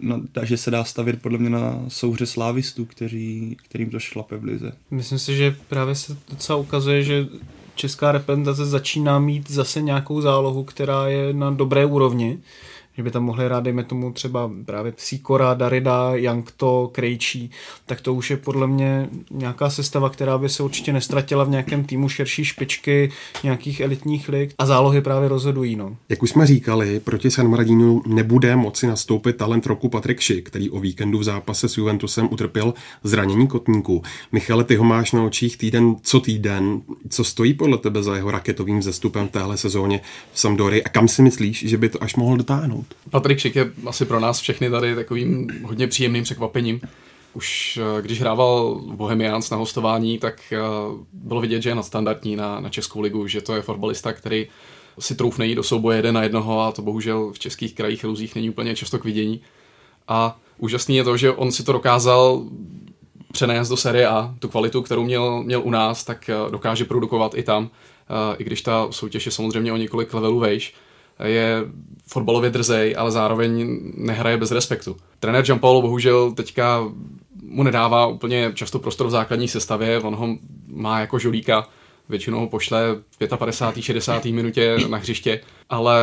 no, 0.00 0.20
že 0.42 0.56
se 0.56 0.70
dá 0.70 0.84
stavět 0.84 1.22
podle 1.22 1.38
mě 1.38 1.50
na 1.50 1.84
souhře 1.88 2.26
slávistů, 2.26 2.84
kteří, 2.84 3.56
kterým 3.68 3.90
to 3.90 3.98
šlape 3.98 4.36
v 4.36 4.44
lize. 4.44 4.72
Myslím 4.90 5.18
si, 5.18 5.36
že 5.36 5.56
právě 5.68 5.94
se 5.94 6.16
docela 6.30 6.58
ukazuje, 6.58 7.02
že 7.02 7.26
česká 7.74 8.12
reprezentace 8.12 8.66
začíná 8.66 9.18
mít 9.18 9.50
zase 9.50 9.82
nějakou 9.82 10.20
zálohu, 10.20 10.64
která 10.64 11.08
je 11.08 11.32
na 11.32 11.50
dobré 11.50 11.86
úrovni 11.86 12.38
že 12.96 13.02
by 13.02 13.10
tam 13.10 13.24
mohli 13.24 13.44
hrát, 13.44 13.64
dejme 13.64 13.84
tomu 13.84 14.12
třeba 14.12 14.50
právě 14.64 14.92
Sikora, 14.96 15.54
Darida, 15.54 16.10
Jankto, 16.14 16.90
Krejčí, 16.92 17.50
tak 17.86 18.00
to 18.00 18.14
už 18.14 18.30
je 18.30 18.36
podle 18.36 18.66
mě 18.66 19.08
nějaká 19.30 19.70
sestava, 19.70 20.10
která 20.10 20.38
by 20.38 20.48
se 20.48 20.62
určitě 20.62 20.92
nestratila 20.92 21.44
v 21.44 21.50
nějakém 21.50 21.84
týmu 21.84 22.08
širší 22.08 22.44
špičky, 22.44 23.10
nějakých 23.42 23.80
elitních 23.80 24.28
lig 24.28 24.54
a 24.58 24.66
zálohy 24.66 25.00
právě 25.00 25.28
rozhodují. 25.28 25.76
No. 25.76 25.96
Jak 26.08 26.22
už 26.22 26.30
jsme 26.30 26.46
říkali, 26.46 27.00
proti 27.00 27.30
San 27.30 27.48
Maradinu 27.48 28.02
nebude 28.06 28.56
moci 28.56 28.86
nastoupit 28.86 29.36
talent 29.36 29.66
roku 29.66 29.88
Patrik 29.88 30.20
Šik, 30.20 30.46
který 30.46 30.70
o 30.70 30.80
víkendu 30.80 31.18
v 31.18 31.24
zápase 31.24 31.68
s 31.68 31.76
Juventusem 31.76 32.28
utrpěl 32.30 32.74
zranění 33.04 33.46
kotníků. 33.46 34.02
Michale, 34.32 34.64
ty 34.64 34.76
ho 34.76 34.84
máš 34.84 35.12
na 35.12 35.22
očích 35.22 35.56
týden 35.56 35.96
co 36.02 36.20
týden. 36.20 36.82
Co 37.08 37.24
stojí 37.24 37.54
podle 37.54 37.78
tebe 37.78 38.02
za 38.02 38.16
jeho 38.16 38.30
raketovým 38.30 38.82
zestupem 38.82 39.28
v 39.28 39.30
téhle 39.30 39.56
sezóně 39.56 40.00
v 40.32 40.40
Sampdory 40.40 40.84
a 40.84 40.88
kam 40.88 41.08
si 41.08 41.22
myslíš, 41.22 41.64
že 41.68 41.78
by 41.78 41.88
to 41.88 42.02
až 42.02 42.16
mohl 42.16 42.36
dotáhnout? 42.36 42.83
Patrik 43.10 43.38
Šik 43.38 43.56
je 43.56 43.70
asi 43.86 44.04
pro 44.04 44.20
nás 44.20 44.40
všechny 44.40 44.70
tady 44.70 44.94
takovým 44.94 45.48
hodně 45.64 45.86
příjemným 45.86 46.24
překvapením. 46.24 46.80
Už 47.34 47.78
eh, 47.82 48.02
když 48.02 48.20
hrával 48.20 48.80
Bohemians 48.84 49.50
na 49.50 49.56
hostování, 49.56 50.18
tak 50.18 50.52
eh, 50.52 50.58
bylo 51.12 51.40
vidět, 51.40 51.62
že 51.62 51.70
je 51.70 51.74
nadstandardní 51.74 52.36
na, 52.36 52.60
na 52.60 52.68
Českou 52.68 53.00
ligu, 53.00 53.26
že 53.26 53.40
to 53.40 53.54
je 53.54 53.62
fotbalista, 53.62 54.12
který 54.12 54.46
si 54.98 55.14
troufne 55.14 55.46
jít 55.46 55.54
do 55.54 55.62
souboje 55.62 55.98
jeden 55.98 56.14
na 56.14 56.22
jednoho 56.22 56.60
a 56.60 56.72
to 56.72 56.82
bohužel 56.82 57.32
v 57.32 57.38
českých 57.38 57.74
krajích 57.74 58.04
luzích 58.04 58.34
není 58.34 58.50
úplně 58.50 58.76
často 58.76 58.98
k 58.98 59.04
vidění. 59.04 59.40
A 60.08 60.38
úžasný 60.58 60.96
je 60.96 61.04
to, 61.04 61.16
že 61.16 61.32
on 61.32 61.52
si 61.52 61.64
to 61.64 61.72
dokázal 61.72 62.42
přenést 63.32 63.68
do 63.68 63.76
série 63.76 64.08
A, 64.08 64.34
tu 64.38 64.48
kvalitu, 64.48 64.82
kterou 64.82 65.04
měl, 65.04 65.42
měl 65.42 65.62
u 65.62 65.70
nás, 65.70 66.04
tak 66.04 66.28
eh, 66.28 66.50
dokáže 66.50 66.84
produkovat 66.84 67.34
i 67.34 67.42
tam, 67.42 67.70
i 68.38 68.44
když 68.44 68.62
ta 68.62 68.86
soutěž 68.90 69.26
je 69.26 69.32
samozřejmě 69.32 69.72
o 69.72 69.76
několik 69.76 70.14
levelů 70.14 70.38
vejš 70.38 70.74
je 71.24 71.62
fotbalově 72.06 72.50
drzej, 72.50 72.94
ale 72.98 73.10
zároveň 73.10 73.80
nehraje 73.96 74.36
bez 74.36 74.50
respektu. 74.50 74.96
Trenér 75.20 75.44
Gianpaolo 75.44 75.82
bohužel 75.82 76.32
teďka 76.32 76.84
mu 77.42 77.62
nedává 77.62 78.06
úplně 78.06 78.52
často 78.54 78.78
prostor 78.78 79.06
v 79.06 79.10
základní 79.10 79.48
sestavě, 79.48 80.00
on 80.00 80.14
ho 80.14 80.28
má 80.66 81.00
jako 81.00 81.18
žolíka, 81.18 81.68
většinou 82.08 82.40
ho 82.40 82.46
pošle 82.46 82.96
v 83.20 83.36
55. 83.36 83.82
60. 83.82 84.24
minutě 84.24 84.76
na 84.88 84.98
hřiště, 84.98 85.40
ale 85.70 86.00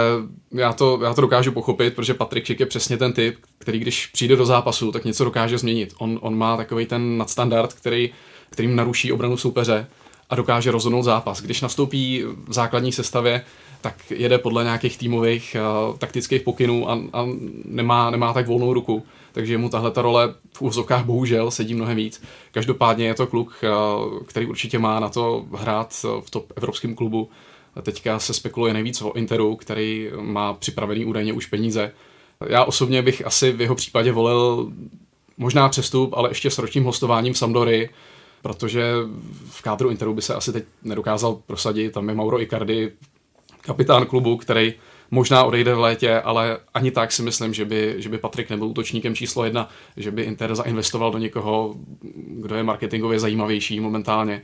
já 0.52 0.74
to, 0.74 1.00
já 1.04 1.14
to 1.14 1.22
dokážu 1.22 1.52
pochopit, 1.52 1.96
protože 1.96 2.14
Patrik 2.14 2.46
Čik 2.46 2.60
je 2.60 2.66
přesně 2.66 2.98
ten 2.98 3.14
typ, 3.14 3.38
který 3.58 3.80
když 3.80 4.08
přijde 4.08 4.36
do 4.36 4.46
zápasu, 4.46 4.92
tak 4.92 5.06
něco 5.06 5.24
dokáže 5.24 5.58
změnit. 5.58 5.94
On, 5.98 6.20
on 6.22 6.38
má 6.38 6.58
takový 6.58 6.86
ten 6.86 7.18
nadstandard, 7.18 7.74
který, 7.74 8.10
kterým 8.50 8.76
naruší 8.76 9.12
obranu 9.12 9.38
soupeře 9.38 9.88
a 10.30 10.36
dokáže 10.36 10.72
rozhodnout 10.72 11.04
zápas. 11.04 11.42
Když 11.42 11.62
nastoupí 11.62 12.24
v 12.48 12.54
základní 12.54 12.92
sestavě, 12.92 13.46
tak 13.82 14.12
jede 14.12 14.38
podle 14.38 14.64
nějakých 14.64 14.98
týmových 14.98 15.56
uh, 15.90 15.98
taktických 15.98 16.42
pokynů 16.42 16.90
a, 16.90 17.00
a 17.14 17.28
nemá, 17.66 18.10
nemá 18.10 18.34
tak 18.34 18.48
volnou 18.48 18.74
ruku. 18.74 19.04
Takže 19.32 19.58
mu 19.58 19.70
tahle 19.70 19.92
ta 19.92 20.02
role 20.02 20.34
v 20.54 20.62
úvozovkách 20.62 21.06
bohužel 21.06 21.52
sedí 21.52 21.74
mnohem 21.74 21.98
víc. 21.98 22.24
Každopádně 22.52 23.06
je 23.06 23.14
to 23.14 23.28
kluk, 23.28 23.56
uh, 23.64 24.20
který 24.24 24.46
určitě 24.46 24.80
má 24.80 25.00
na 25.00 25.10
to 25.10 25.46
hrát 25.54 26.06
v 26.22 26.30
top 26.30 26.52
evropském 26.56 26.96
klubu. 26.96 27.30
Teďka 27.82 28.20
se 28.20 28.34
spekuluje 28.34 28.74
nejvíc 28.74 29.02
o 29.02 29.14
Interu, 29.14 29.56
který 29.56 30.10
má 30.22 30.54
připravený 30.54 31.06
údajně 31.06 31.34
už 31.34 31.46
peníze. 31.46 31.92
Já 32.48 32.64
osobně 32.64 33.02
bych 33.02 33.26
asi 33.26 33.52
v 33.52 33.62
jeho 33.62 33.76
případě 33.76 34.12
volil 34.12 34.72
možná 35.38 35.70
přestup, 35.70 36.14
ale 36.14 36.30
ještě 36.30 36.52
s 36.52 36.58
ročním 36.58 36.84
hostováním 36.84 37.34
v 37.34 37.38
Sampdory, 37.38 37.90
protože 38.42 38.94
v 39.50 39.62
kádru 39.62 39.90
Interu 39.90 40.14
by 40.14 40.22
se 40.22 40.36
asi 40.36 40.54
teď 40.54 40.64
nedokázal 40.84 41.40
prosadit. 41.48 41.94
Tam 41.94 42.10
je 42.10 42.16
Mauro 42.16 42.42
Icardi, 42.42 42.92
kapitán 43.62 44.06
klubu, 44.06 44.38
který 44.38 44.74
možná 45.12 45.44
odejde 45.44 45.76
v 45.76 45.80
létě, 45.80 46.22
ale 46.22 46.58
ani 46.74 46.92
tak 46.92 47.12
si 47.12 47.22
myslím, 47.22 47.54
že 47.54 47.66
by, 47.66 47.96
že 47.98 48.10
by 48.10 48.18
Patrik 48.18 48.50
nebyl 48.50 48.68
útočníkem 48.68 49.16
číslo 49.16 49.46
jedna, 49.46 49.70
že 49.98 50.12
by 50.12 50.22
Inter 50.22 50.56
zainvestoval 50.56 51.12
do 51.12 51.18
někoho, 51.18 51.76
kdo 52.28 52.56
je 52.56 52.64
marketingově 52.64 53.20
zajímavější 53.20 53.80
momentálně. 53.80 54.42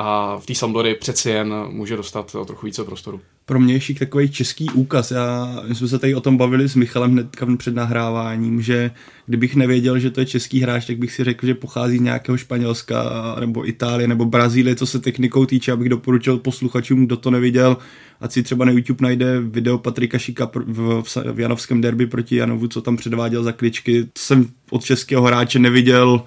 A 0.00 0.38
v 0.38 0.46
té 0.46 0.54
Sampdory 0.54 0.94
přeci 0.94 1.30
jen 1.30 1.54
může 1.68 1.96
dostat 1.96 2.36
trochu 2.46 2.66
více 2.66 2.84
prostoru 2.84 3.20
pro 3.48 3.60
mě 3.60 3.74
ještě 3.74 3.94
takový 3.94 4.30
český 4.30 4.70
úkaz. 4.70 5.10
Já, 5.10 5.56
my 5.68 5.74
jsme 5.74 5.88
se 5.88 5.98
tady 5.98 6.14
o 6.14 6.20
tom 6.20 6.36
bavili 6.36 6.68
s 6.68 6.74
Michalem 6.74 7.12
hnedka 7.12 7.46
před 7.58 7.74
nahráváním, 7.74 8.62
že 8.62 8.90
kdybych 9.26 9.56
nevěděl, 9.56 9.98
že 9.98 10.10
to 10.10 10.20
je 10.20 10.26
český 10.26 10.60
hráč, 10.60 10.86
tak 10.86 10.98
bych 10.98 11.12
si 11.12 11.24
řekl, 11.24 11.46
že 11.46 11.54
pochází 11.54 11.98
z 11.98 12.00
nějakého 12.00 12.38
Španělska 12.38 13.04
nebo 13.40 13.68
Itálie 13.68 14.08
nebo 14.08 14.24
Brazílie, 14.24 14.76
co 14.76 14.86
se 14.86 14.98
technikou 14.98 15.46
týče, 15.46 15.72
abych 15.72 15.88
doporučil 15.88 16.38
posluchačům, 16.38 17.06
kdo 17.06 17.16
to 17.16 17.30
neviděl, 17.30 17.76
ať 18.20 18.32
si 18.32 18.42
třeba 18.42 18.64
na 18.64 18.72
YouTube 18.72 19.02
najde 19.02 19.40
video 19.40 19.78
Patrika 19.78 20.18
Šika 20.18 20.50
v, 20.54 21.02
v 21.32 21.40
Janovském 21.40 21.80
derby 21.80 22.06
proti 22.06 22.36
Janovu, 22.36 22.68
co 22.68 22.82
tam 22.82 22.96
předváděl 22.96 23.42
za 23.42 23.52
kličky. 23.52 24.04
To 24.04 24.10
jsem 24.18 24.46
od 24.70 24.84
českého 24.84 25.22
hráče 25.22 25.58
neviděl 25.58 26.22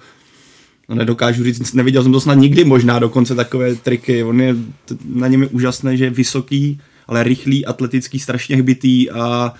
no 0.92 0.98
nedokážu 0.98 1.44
říct, 1.44 1.72
neviděl 1.72 2.02
jsem 2.02 2.12
to 2.12 2.20
snad 2.20 2.34
nikdy 2.34 2.64
možná 2.64 2.98
dokonce 2.98 3.34
takové 3.34 3.74
triky. 3.74 4.22
On 4.24 4.40
je, 4.40 4.56
na 5.04 5.28
něm 5.28 5.42
je 5.42 5.48
úžasné, 5.48 5.96
že 5.96 6.04
je 6.04 6.10
vysoký, 6.10 6.80
ale 7.06 7.22
rychlý, 7.22 7.66
atletický, 7.66 8.18
strašně 8.18 8.56
hbitý 8.56 9.10
a 9.10 9.54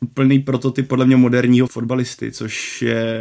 úplný 0.00 0.38
prototyp 0.38 0.88
podle 0.88 1.06
mě 1.06 1.16
moderního 1.16 1.66
fotbalisty, 1.66 2.32
což 2.32 2.82
je 2.82 3.20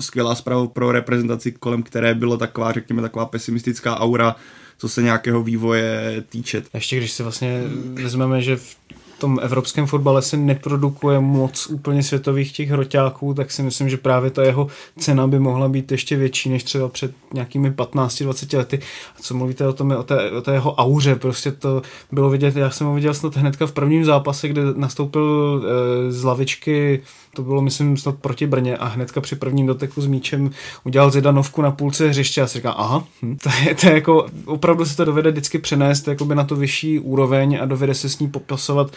skvělá 0.00 0.34
zpráva 0.34 0.66
pro 0.66 0.92
reprezentaci, 0.92 1.52
kolem 1.52 1.82
které 1.82 2.14
bylo 2.14 2.36
taková, 2.36 2.72
řekněme, 2.72 3.02
taková 3.02 3.26
pesimistická 3.26 4.00
aura, 4.00 4.36
co 4.78 4.88
se 4.88 5.02
nějakého 5.02 5.42
vývoje 5.42 6.24
týče. 6.28 6.62
Ještě 6.74 6.96
když 6.96 7.12
si 7.12 7.22
vlastně 7.22 7.62
vezmeme, 8.02 8.42
že 8.42 8.56
v 8.56 8.76
tom 9.18 9.38
evropském 9.42 9.86
fotbale 9.86 10.22
se 10.22 10.36
neprodukuje 10.36 11.20
moc 11.20 11.66
úplně 11.66 12.02
světových 12.02 12.52
těch 12.52 12.70
hroťáků, 12.70 13.34
tak 13.34 13.50
si 13.50 13.62
myslím, 13.62 13.88
že 13.88 13.96
právě 13.96 14.30
ta 14.30 14.42
jeho 14.42 14.68
cena 14.98 15.26
by 15.26 15.38
mohla 15.38 15.68
být 15.68 15.92
ještě 15.92 16.16
větší 16.16 16.50
než 16.50 16.64
třeba 16.64 16.88
před 16.88 17.12
nějakými 17.34 17.70
15-20 17.70 18.58
lety. 18.58 18.78
A 19.18 19.22
co 19.22 19.34
mluvíte 19.34 19.66
o 19.66 19.72
tom, 19.72 19.90
o 19.90 20.02
té, 20.02 20.30
o 20.30 20.40
té 20.40 20.52
jeho 20.52 20.74
auře, 20.74 21.16
prostě 21.16 21.52
to 21.52 21.82
bylo 22.12 22.30
vidět, 22.30 22.56
já 22.56 22.70
jsem 22.70 22.86
ho 22.86 22.94
viděl 22.94 23.14
snad 23.14 23.36
hnedka 23.36 23.66
v 23.66 23.72
prvním 23.72 24.04
zápase, 24.04 24.48
kde 24.48 24.62
nastoupil 24.76 25.64
e, 25.64 26.12
z 26.12 26.24
lavičky 26.24 27.02
to 27.36 27.42
bylo, 27.42 27.62
myslím, 27.62 27.96
snad 27.96 28.16
proti 28.16 28.46
Brně 28.46 28.76
a 28.76 28.84
hnedka 28.84 29.20
při 29.20 29.36
prvním 29.36 29.66
doteku 29.66 30.02
s 30.02 30.06
míčem 30.06 30.50
udělal 30.84 31.10
Zidanovku 31.10 31.62
na 31.62 31.70
půlce 31.70 32.08
hřiště 32.08 32.42
a 32.42 32.46
si 32.46 32.58
říká, 32.58 32.70
aha, 32.70 33.04
hm, 33.22 33.36
to, 33.42 33.50
je, 33.64 33.74
to 33.74 33.86
je 33.86 33.94
jako, 33.94 34.26
opravdu 34.44 34.84
se 34.84 34.96
to 34.96 35.04
dovede 35.04 35.30
vždycky 35.30 35.58
přenést 35.58 36.08
jakoby 36.08 36.34
na 36.34 36.44
to 36.44 36.56
vyšší 36.56 36.98
úroveň 36.98 37.58
a 37.62 37.64
dovede 37.64 37.94
se 37.94 38.08
s 38.08 38.18
ní 38.18 38.28
popasovat 38.28 38.90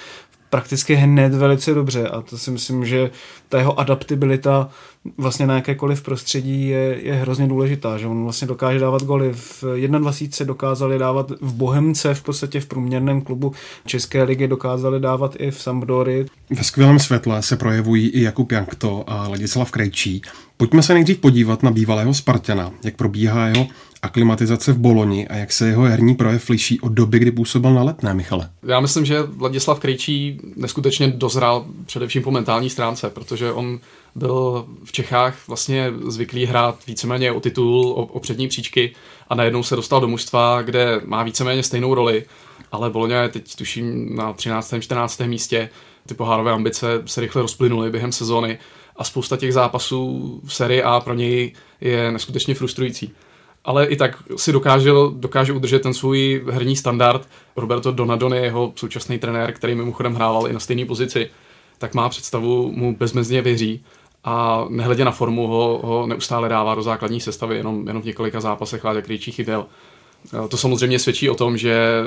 prakticky 0.50 0.96
hned 0.96 1.34
velice 1.34 1.74
dobře 1.74 2.08
a 2.08 2.22
to 2.22 2.38
si 2.38 2.51
myslím, 2.51 2.86
že 2.86 3.12
ta 3.50 3.58
jeho 3.58 3.79
adaptibilita 3.79 4.70
vlastně 5.18 5.48
na 5.48 5.56
jakékoliv 5.56 6.01
prostředí 6.01 6.68
je, 6.68 6.98
je 7.01 7.13
hrozně 7.13 7.48
důležitá, 7.48 7.98
že 7.98 8.08
on 8.08 8.24
vlastně 8.24 8.48
dokáže 8.48 8.79
dávat 8.79 9.03
goly 9.03 9.34
v 9.34 9.63
21 9.98 10.48
dokázali 10.48 11.00
dávat 11.00 11.32
v 11.41 11.53
Bohemce, 11.53 12.13
v 12.13 12.22
podstatě 12.22 12.60
v 12.60 12.65
průměrném 12.65 13.22
klubu 13.22 13.53
České 13.86 14.24
ligy 14.24 14.48
dokázali 14.48 15.00
dávat 15.00 15.36
i 15.39 15.51
v 15.51 15.62
Sampdory. 15.62 16.25
Ve 16.50 16.63
skvělém 16.63 17.00
světle 17.00 17.41
se 17.41 17.58
projevují 17.58 18.08
i 18.08 18.22
Jakub 18.22 18.51
Jankto 18.51 19.03
a 19.08 19.27
Ladislav 19.27 19.72
Krejčí. 19.72 20.22
Pojďme 20.58 20.84
se 20.84 20.94
nejdřív 20.94 21.18
podívat 21.18 21.63
na 21.63 21.72
bývalého 21.72 22.13
Spartana, 22.13 22.72
jak 22.84 22.96
probíhá 22.96 23.48
jeho 23.48 23.68
aklimatizace 24.01 24.74
v 24.74 24.77
Boloni 24.77 25.27
a 25.27 25.36
jak 25.36 25.51
se 25.51 25.68
jeho 25.68 25.84
herní 25.84 26.15
projev 26.15 26.50
liší 26.50 26.79
od 26.79 26.91
doby, 26.91 27.20
kdy 27.20 27.32
působil 27.32 27.74
na 27.74 27.84
letné, 27.84 28.13
Michale? 28.13 28.50
Já 28.63 28.79
myslím, 28.79 29.06
že 29.06 29.22
Vladislav 29.22 29.79
Krejčí 29.79 30.39
neskutečně 30.56 31.08
dozrál 31.08 31.65
především 31.86 32.24
po 32.24 32.32
mentální 32.32 32.70
stránce, 32.70 33.10
protože 33.10 33.51
on 33.51 33.79
byl 34.15 34.65
v 34.84 34.91
Čechách 34.91 35.48
vlastně 35.48 35.91
zvyklý 36.08 36.46
hrát 36.46 36.88
víceméně 36.88 37.32
o 37.32 37.39
titul, 37.39 37.91
o, 37.91 38.06
o 38.06 38.20
přední 38.20 38.48
příčky 38.48 38.96
a 39.29 39.36
najednou 39.36 39.63
se 39.63 39.75
dostal 39.75 40.01
do 40.01 40.08
mužstva, 40.08 40.62
kde 40.62 41.01
má 41.06 41.24
víceméně 41.24 41.63
stejnou 41.63 41.94
roli, 41.94 42.25
ale 42.72 42.89
Boloňa 42.89 43.22
je 43.22 43.29
teď 43.29 43.56
tuším 43.56 44.15
na 44.15 44.34
13. 44.34 44.74
14. 44.79 45.20
místě. 45.20 45.70
Ty 46.06 46.13
pohárové 46.13 46.51
ambice 46.51 46.88
se 47.06 47.22
rychle 47.22 47.41
rozplynuly 47.41 47.91
během 47.91 48.12
sezóny 48.12 48.58
a 48.96 49.03
spousta 49.03 49.38
těch 49.38 49.53
zápasů 49.53 50.41
v 50.46 50.53
sérii 50.53 50.84
A 50.84 51.00
pro 51.00 51.13
něj 51.13 51.53
je 51.82 52.12
neskutečně 52.12 52.56
frustrující 52.56 53.13
ale 53.66 53.86
i 53.86 53.96
tak 53.96 54.24
si 54.36 54.51
dokáže, 54.51 54.92
dokáže 55.13 55.54
udržet 55.54 55.80
ten 55.80 55.94
svůj 55.94 56.44
herní 56.50 56.75
standard. 56.75 57.28
Roberto 57.56 57.92
Donadon 57.92 58.34
je 58.34 58.42
jeho 58.42 58.74
současný 58.75 59.20
trenér, 59.20 59.51
který 59.51 59.75
mimochodem 59.75 60.16
hrával 60.16 60.48
i 60.48 60.54
na 60.54 60.60
stejné 60.60 60.86
pozici, 60.86 61.30
tak 61.78 61.94
má 61.94 62.10
představu, 62.10 62.72
mu 62.72 62.96
bezmezně 62.96 63.42
věří 63.42 63.84
a 64.24 64.66
nehledě 64.70 65.06
na 65.06 65.12
formu 65.12 65.48
ho, 65.48 65.82
ho 65.84 66.08
neustále 66.08 66.50
dává 66.50 66.75
do 66.75 66.84
základní 66.84 67.22
sestavy, 67.22 67.56
jenom, 67.56 67.88
jenom 67.88 68.01
v 68.01 68.06
několika 68.06 68.42
zápasech 68.42 68.84
Láďa 68.84 69.01
Krejčí 69.01 69.32
chyběl. 69.32 69.66
To 70.50 70.58
samozřejmě 70.58 71.00
svědčí 71.00 71.30
o 71.30 71.36
tom, 71.36 71.58
že 71.58 72.04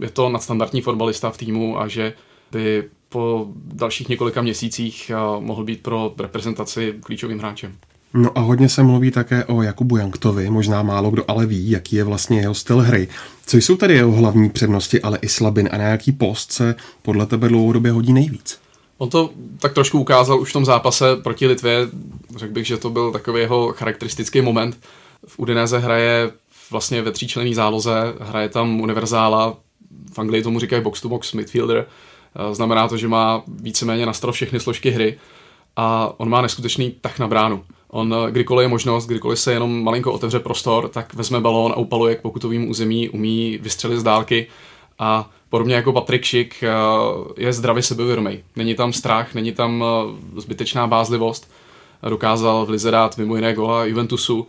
je 0.00 0.10
to 0.10 0.28
nadstandardní 0.28 0.80
fotbalista 0.80 1.30
v 1.30 1.36
týmu 1.36 1.80
a 1.80 1.88
že 1.88 2.12
by 2.52 2.84
po 3.08 3.46
dalších 3.54 4.08
několika 4.08 4.42
měsících 4.42 5.12
mohl 5.38 5.64
být 5.64 5.82
pro 5.82 6.14
reprezentaci 6.18 6.94
klíčovým 7.02 7.38
hráčem. 7.38 7.76
No 8.14 8.38
a 8.38 8.40
hodně 8.40 8.68
se 8.68 8.82
mluví 8.82 9.10
také 9.10 9.44
o 9.44 9.62
Jakubu 9.62 9.96
Janktovi, 9.96 10.50
možná 10.50 10.82
málo 10.82 11.10
kdo 11.10 11.24
ale 11.28 11.46
ví, 11.46 11.70
jaký 11.70 11.96
je 11.96 12.04
vlastně 12.04 12.40
jeho 12.40 12.54
styl 12.54 12.80
hry. 12.80 13.08
Co 13.46 13.56
jsou 13.56 13.76
tady 13.76 13.94
jeho 13.94 14.12
hlavní 14.12 14.50
přednosti, 14.50 15.02
ale 15.02 15.18
i 15.22 15.28
slabin 15.28 15.68
a 15.72 15.76
na 15.76 15.84
jaký 15.84 16.12
post 16.12 16.52
se 16.52 16.74
podle 17.02 17.26
tebe 17.26 17.48
dlouhodobě 17.48 17.92
hodí 17.92 18.12
nejvíc? 18.12 18.58
On 18.98 19.10
to 19.10 19.30
tak 19.58 19.72
trošku 19.72 20.00
ukázal 20.00 20.40
už 20.40 20.50
v 20.50 20.52
tom 20.52 20.64
zápase 20.64 21.16
proti 21.16 21.46
Litvě. 21.46 21.88
Řekl 22.36 22.52
bych, 22.52 22.66
že 22.66 22.76
to 22.76 22.90
byl 22.90 23.12
takový 23.12 23.40
jeho 23.40 23.72
charakteristický 23.72 24.40
moment. 24.40 24.78
V 25.26 25.38
Udinese 25.38 25.78
hraje 25.78 26.30
vlastně 26.70 27.02
ve 27.02 27.12
tříčlený 27.12 27.54
záloze, 27.54 28.14
hraje 28.20 28.48
tam 28.48 28.80
univerzála, 28.80 29.56
v 30.14 30.18
Anglii 30.18 30.42
tomu 30.42 30.60
říkají 30.60 30.82
box-to-box 30.82 31.32
midfielder, 31.32 31.86
znamená 32.52 32.88
to, 32.88 32.96
že 32.96 33.08
má 33.08 33.42
víceméně 33.48 34.06
na 34.06 34.12
všechny 34.30 34.60
složky 34.60 34.90
hry 34.90 35.18
a 35.76 36.12
on 36.16 36.28
má 36.28 36.42
neskutečný 36.42 36.90
tah 37.00 37.18
na 37.18 37.28
bránu. 37.28 37.64
On, 37.88 38.14
kdykoliv 38.30 38.64
je 38.64 38.68
možnost, 38.68 39.06
kdykoliv 39.06 39.38
se 39.38 39.52
jenom 39.52 39.84
malinko 39.84 40.12
otevře 40.12 40.38
prostor, 40.38 40.88
tak 40.88 41.14
vezme 41.14 41.40
balón 41.40 41.72
a 41.72 41.76
upaluje 41.76 42.14
k 42.14 42.20
pokutovým 42.20 42.70
území, 42.70 43.08
umí 43.08 43.58
vystřelit 43.62 43.98
z 43.98 44.02
dálky 44.02 44.46
a 44.98 45.30
podobně 45.48 45.74
jako 45.74 45.92
Patrik 45.92 46.24
Šik 46.24 46.64
je 47.36 47.52
zdravě 47.52 47.82
sebevědomý. 47.82 48.42
Není 48.56 48.74
tam 48.74 48.92
strach, 48.92 49.34
není 49.34 49.52
tam 49.52 49.84
zbytečná 50.36 50.86
bázlivost. 50.86 51.50
Dokázal 52.08 52.66
v 52.66 52.70
Lize 52.70 52.90
dát 52.90 53.18
mimo 53.18 53.36
jiné 53.36 53.54
gola 53.54 53.84
Juventusu 53.84 54.46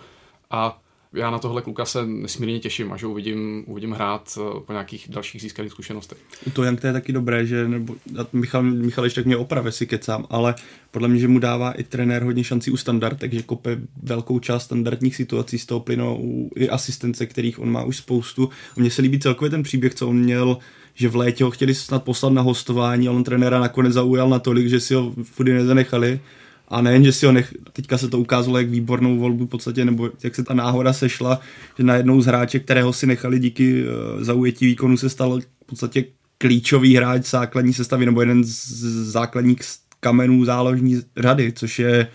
a 0.51 0.77
já 1.13 1.31
na 1.31 1.39
tohle 1.39 1.61
kluka 1.61 1.85
se 1.85 2.05
nesmírně 2.05 2.59
těším 2.59 2.91
a 2.91 2.97
že 2.97 3.07
uvidím, 3.07 3.63
uvidím 3.67 3.91
hrát 3.91 4.37
eh, 4.37 4.59
po 4.59 4.71
nějakých 4.73 5.05
dalších 5.09 5.41
získaných 5.41 5.71
zkušenostech. 5.71 6.17
Toho 6.53 6.65
Jank 6.65 6.81
to 6.81 6.87
je 6.87 6.93
taky 6.93 7.13
dobré, 7.13 7.45
že 7.45 7.67
nebo, 7.67 7.95
Michal, 8.33 8.63
Michal 8.63 9.03
ještě 9.03 9.21
tak 9.21 9.25
mě 9.25 9.37
opravě 9.37 9.71
si 9.71 9.87
kecám, 9.87 10.25
ale 10.29 10.55
podle 10.91 11.07
mě, 11.07 11.19
že 11.19 11.27
mu 11.27 11.39
dává 11.39 11.71
i 11.71 11.83
trenér 11.83 12.23
hodně 12.23 12.43
šancí 12.43 12.71
u 12.71 12.77
standard, 12.77 13.19
takže 13.19 13.43
kope 13.43 13.79
velkou 14.03 14.39
část 14.39 14.63
standardních 14.63 15.15
situací 15.15 15.59
z 15.59 15.65
toho 15.65 15.79
plynou 15.79 16.49
i 16.55 16.69
asistence, 16.69 17.25
kterých 17.25 17.59
on 17.59 17.71
má 17.71 17.83
už 17.83 17.97
spoustu. 17.97 18.49
A 18.77 18.79
mně 18.79 18.91
se 18.91 19.01
líbí 19.01 19.19
celkově 19.19 19.49
ten 19.49 19.63
příběh, 19.63 19.95
co 19.95 20.07
on 20.07 20.17
měl 20.17 20.57
že 20.99 21.09
v 21.09 21.15
létě 21.15 21.43
ho 21.43 21.51
chtěli 21.51 21.75
snad 21.75 22.03
poslat 22.03 22.33
na 22.33 22.41
hostování, 22.41 23.07
ale 23.07 23.17
on 23.17 23.23
trenéra 23.23 23.59
nakonec 23.59 23.93
zaujal 23.93 24.29
natolik, 24.29 24.67
že 24.67 24.79
si 24.79 24.93
ho 24.93 25.13
v 25.23 25.43
nezanechali 25.43 26.19
a 26.67 26.81
nejen, 26.81 27.03
že 27.03 27.11
si 27.11 27.25
ho 27.25 27.31
nech, 27.31 27.53
teďka 27.73 27.97
se 27.97 28.07
to 28.09 28.19
ukázalo 28.19 28.57
jak 28.57 28.69
výbornou 28.69 29.17
volbu 29.17 29.45
v 29.45 29.49
podstatě, 29.49 29.85
nebo 29.85 30.09
jak 30.23 30.35
se 30.35 30.43
ta 30.43 30.53
náhoda 30.53 30.93
sešla, 30.93 31.39
že 31.77 31.83
na 31.83 31.95
jednou 31.95 32.21
z 32.21 32.25
hráče, 32.25 32.59
kterého 32.59 32.93
si 32.93 33.07
nechali 33.07 33.39
díky 33.39 33.83
uh, 33.83 34.23
zaujetí 34.23 34.65
výkonu, 34.65 34.97
se 34.97 35.09
stal 35.09 35.39
v 35.39 35.65
podstatě 35.65 36.05
klíčový 36.37 36.95
hráč 36.95 37.25
základní 37.25 37.73
sestavy, 37.73 38.05
nebo 38.05 38.21
jeden 38.21 38.43
z 38.43 39.11
základních 39.11 39.59
kamenů 39.99 40.45
záložní 40.45 41.01
řady, 41.17 41.53
což 41.55 41.79
je 41.79 42.07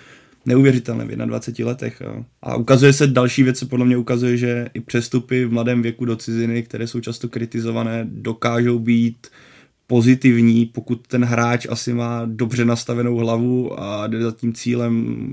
neuvěřitelné 0.47 1.05
v 1.05 1.09
21 1.09 1.71
letech. 1.71 2.03
A 2.43 2.57
ukazuje 2.57 2.93
se 2.93 3.07
další 3.07 3.43
věc, 3.43 3.65
podle 3.65 3.87
mě 3.87 3.97
ukazuje, 3.97 4.37
že 4.37 4.69
i 4.75 4.81
přestupy 4.81 5.45
v 5.45 5.53
mladém 5.53 5.83
věku 5.83 6.05
do 6.05 6.17
ciziny, 6.17 6.63
které 6.63 6.87
jsou 6.87 7.01
často 7.01 7.29
kritizované, 7.29 8.07
dokážou 8.11 8.79
být 8.79 9.27
uh, 9.27 9.52
pozitivní, 9.87 10.67
pokud 10.67 11.07
ten 11.07 11.25
hráč 11.25 11.67
asi 11.71 11.95
má 11.95 12.23
dobře 12.25 12.65
nastavenou 12.65 13.17
hlavu 13.17 13.81
a 13.81 14.07
jde 14.07 14.23
za 14.23 14.33
tím 14.33 14.53
cílem 14.55 15.33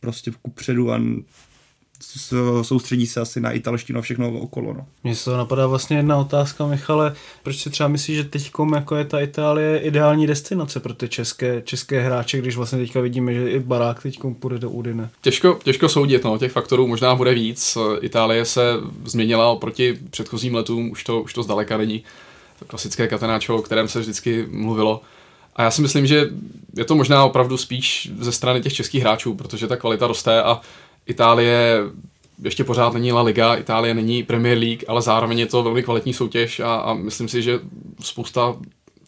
prostě 0.00 0.32
kupředu 0.42 0.92
a 0.92 1.00
soustředí 2.62 3.06
se 3.06 3.20
asi 3.20 3.40
na 3.40 3.50
italštinu 3.52 3.98
a 3.98 4.02
všechno 4.02 4.32
okolo. 4.40 4.72
No. 4.72 4.86
Mně 5.04 5.14
se 5.14 5.24
to 5.24 5.36
napadá 5.36 5.66
vlastně 5.66 5.96
jedna 5.96 6.16
otázka, 6.16 6.66
Michale, 6.66 7.14
proč 7.42 7.56
si 7.56 7.70
třeba 7.70 7.88
myslíš, 7.88 8.16
že 8.16 8.24
teď 8.24 8.50
jako 8.74 8.96
je 8.96 9.04
ta 9.04 9.20
Itálie 9.20 9.78
ideální 9.78 10.26
destinace 10.26 10.80
pro 10.80 10.94
ty 10.94 11.08
české, 11.08 11.62
české 11.64 12.00
hráče, 12.00 12.38
když 12.38 12.56
vlastně 12.56 12.78
teďka 12.78 13.00
vidíme, 13.00 13.34
že 13.34 13.50
i 13.50 13.60
Barák 13.60 14.02
teď 14.02 14.18
půjde 14.38 14.58
do 14.58 14.70
Udine? 14.70 15.10
Těžko, 15.20 15.58
těžko 15.64 15.88
soudit, 15.88 16.24
no, 16.24 16.38
těch 16.38 16.52
faktorů 16.52 16.86
možná 16.86 17.14
bude 17.14 17.34
víc. 17.34 17.78
Itálie 18.00 18.44
se 18.44 18.62
změnila 19.04 19.48
oproti 19.48 19.98
předchozím 20.10 20.54
letům, 20.54 20.90
už 20.90 21.04
to, 21.04 21.22
už 21.22 21.32
to 21.32 21.42
zdaleka 21.42 21.76
není 21.76 22.04
klasické 22.66 23.08
katanáčo, 23.08 23.56
o 23.56 23.62
kterém 23.62 23.88
se 23.88 24.00
vždycky 24.00 24.46
mluvilo. 24.50 25.00
A 25.56 25.62
já 25.62 25.70
si 25.70 25.82
myslím, 25.82 26.06
že 26.06 26.28
je 26.76 26.84
to 26.84 26.94
možná 26.94 27.24
opravdu 27.24 27.56
spíš 27.56 28.10
ze 28.20 28.32
strany 28.32 28.60
těch 28.60 28.74
českých 28.74 29.02
hráčů, 29.02 29.34
protože 29.34 29.66
ta 29.66 29.76
kvalita 29.76 30.06
roste 30.06 30.42
a 30.42 30.60
Itálie 31.06 31.78
ještě 32.42 32.64
pořád 32.64 32.92
není 32.92 33.12
La 33.12 33.22
Liga, 33.22 33.54
Itálie 33.54 33.94
není 33.94 34.22
Premier 34.22 34.58
League, 34.58 34.84
ale 34.88 35.02
zároveň 35.02 35.38
je 35.38 35.46
to 35.46 35.62
velmi 35.62 35.82
kvalitní 35.82 36.12
soutěž 36.12 36.60
a, 36.60 36.74
a 36.74 36.94
myslím 36.94 37.28
si, 37.28 37.42
že 37.42 37.60
spousta 38.00 38.56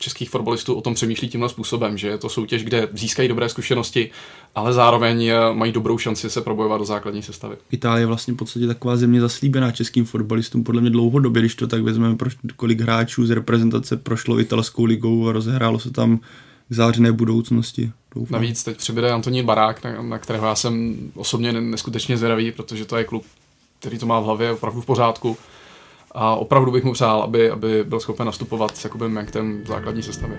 českých 0.04 0.30
fotbalistů 0.30 0.74
o 0.74 0.80
tom 0.80 0.94
přemýšlí 0.94 1.28
tímhle 1.28 1.48
způsobem, 1.48 1.98
že 1.98 2.08
je 2.08 2.18
to 2.18 2.28
soutěž, 2.28 2.64
kde 2.64 2.88
získají 2.92 3.28
dobré 3.28 3.48
zkušenosti, 3.48 4.10
ale 4.54 4.72
zároveň 4.72 5.26
eh, 5.26 5.36
mají 5.52 5.72
dobrou 5.72 5.98
šanci 5.98 6.30
se 6.30 6.40
probojovat 6.40 6.80
do 6.80 6.84
základní 6.84 7.22
sestavy. 7.22 7.56
Itálie 7.70 8.02
je 8.02 8.06
vlastně 8.06 8.34
v 8.34 8.36
podstatě 8.36 8.66
taková 8.66 8.96
země 8.96 9.20
zaslíbená 9.20 9.72
českým 9.72 10.04
fotbalistům, 10.04 10.64
podle 10.64 10.80
mě 10.80 10.90
dlouhodobě, 10.90 11.42
když 11.42 11.54
to 11.54 11.66
tak 11.66 11.82
vezmeme, 11.82 12.16
kolik 12.56 12.80
hráčů 12.80 13.26
z 13.26 13.30
reprezentace 13.30 13.96
prošlo 13.96 14.40
italskou 14.40 14.84
ligou 14.84 15.28
a 15.28 15.32
rozehrálo 15.32 15.78
se 15.78 15.90
tam 15.90 16.18
k 16.68 16.72
zářené 16.72 17.12
budoucnosti. 17.12 17.90
Doufám. 18.14 18.32
Navíc 18.32 18.64
teď 18.64 18.76
přibude 18.76 19.12
Antonín 19.12 19.46
Barák, 19.46 19.84
na, 19.84 20.02
na 20.02 20.18
kterého 20.18 20.46
já 20.46 20.54
jsem 20.54 20.96
osobně 21.14 21.52
neskutečně 21.52 22.16
zvědavý, 22.16 22.52
protože 22.52 22.84
to 22.84 22.96
je 22.96 23.04
klub, 23.04 23.24
který 23.80 23.98
to 23.98 24.06
má 24.06 24.20
v 24.20 24.24
hlavě 24.24 24.52
opravdu 24.52 24.80
v 24.80 24.86
pořádku 24.86 25.36
a 26.14 26.34
opravdu 26.34 26.72
bych 26.72 26.84
mu 26.84 26.92
přál, 26.92 27.22
aby, 27.22 27.50
aby 27.50 27.84
byl 27.84 28.00
schopen 28.00 28.26
nastupovat 28.26 28.76
s 28.76 28.84
Jakubem 28.84 29.16
Janktem 29.16 29.62
v 29.64 29.66
základní 29.66 30.02
sestavě. 30.02 30.38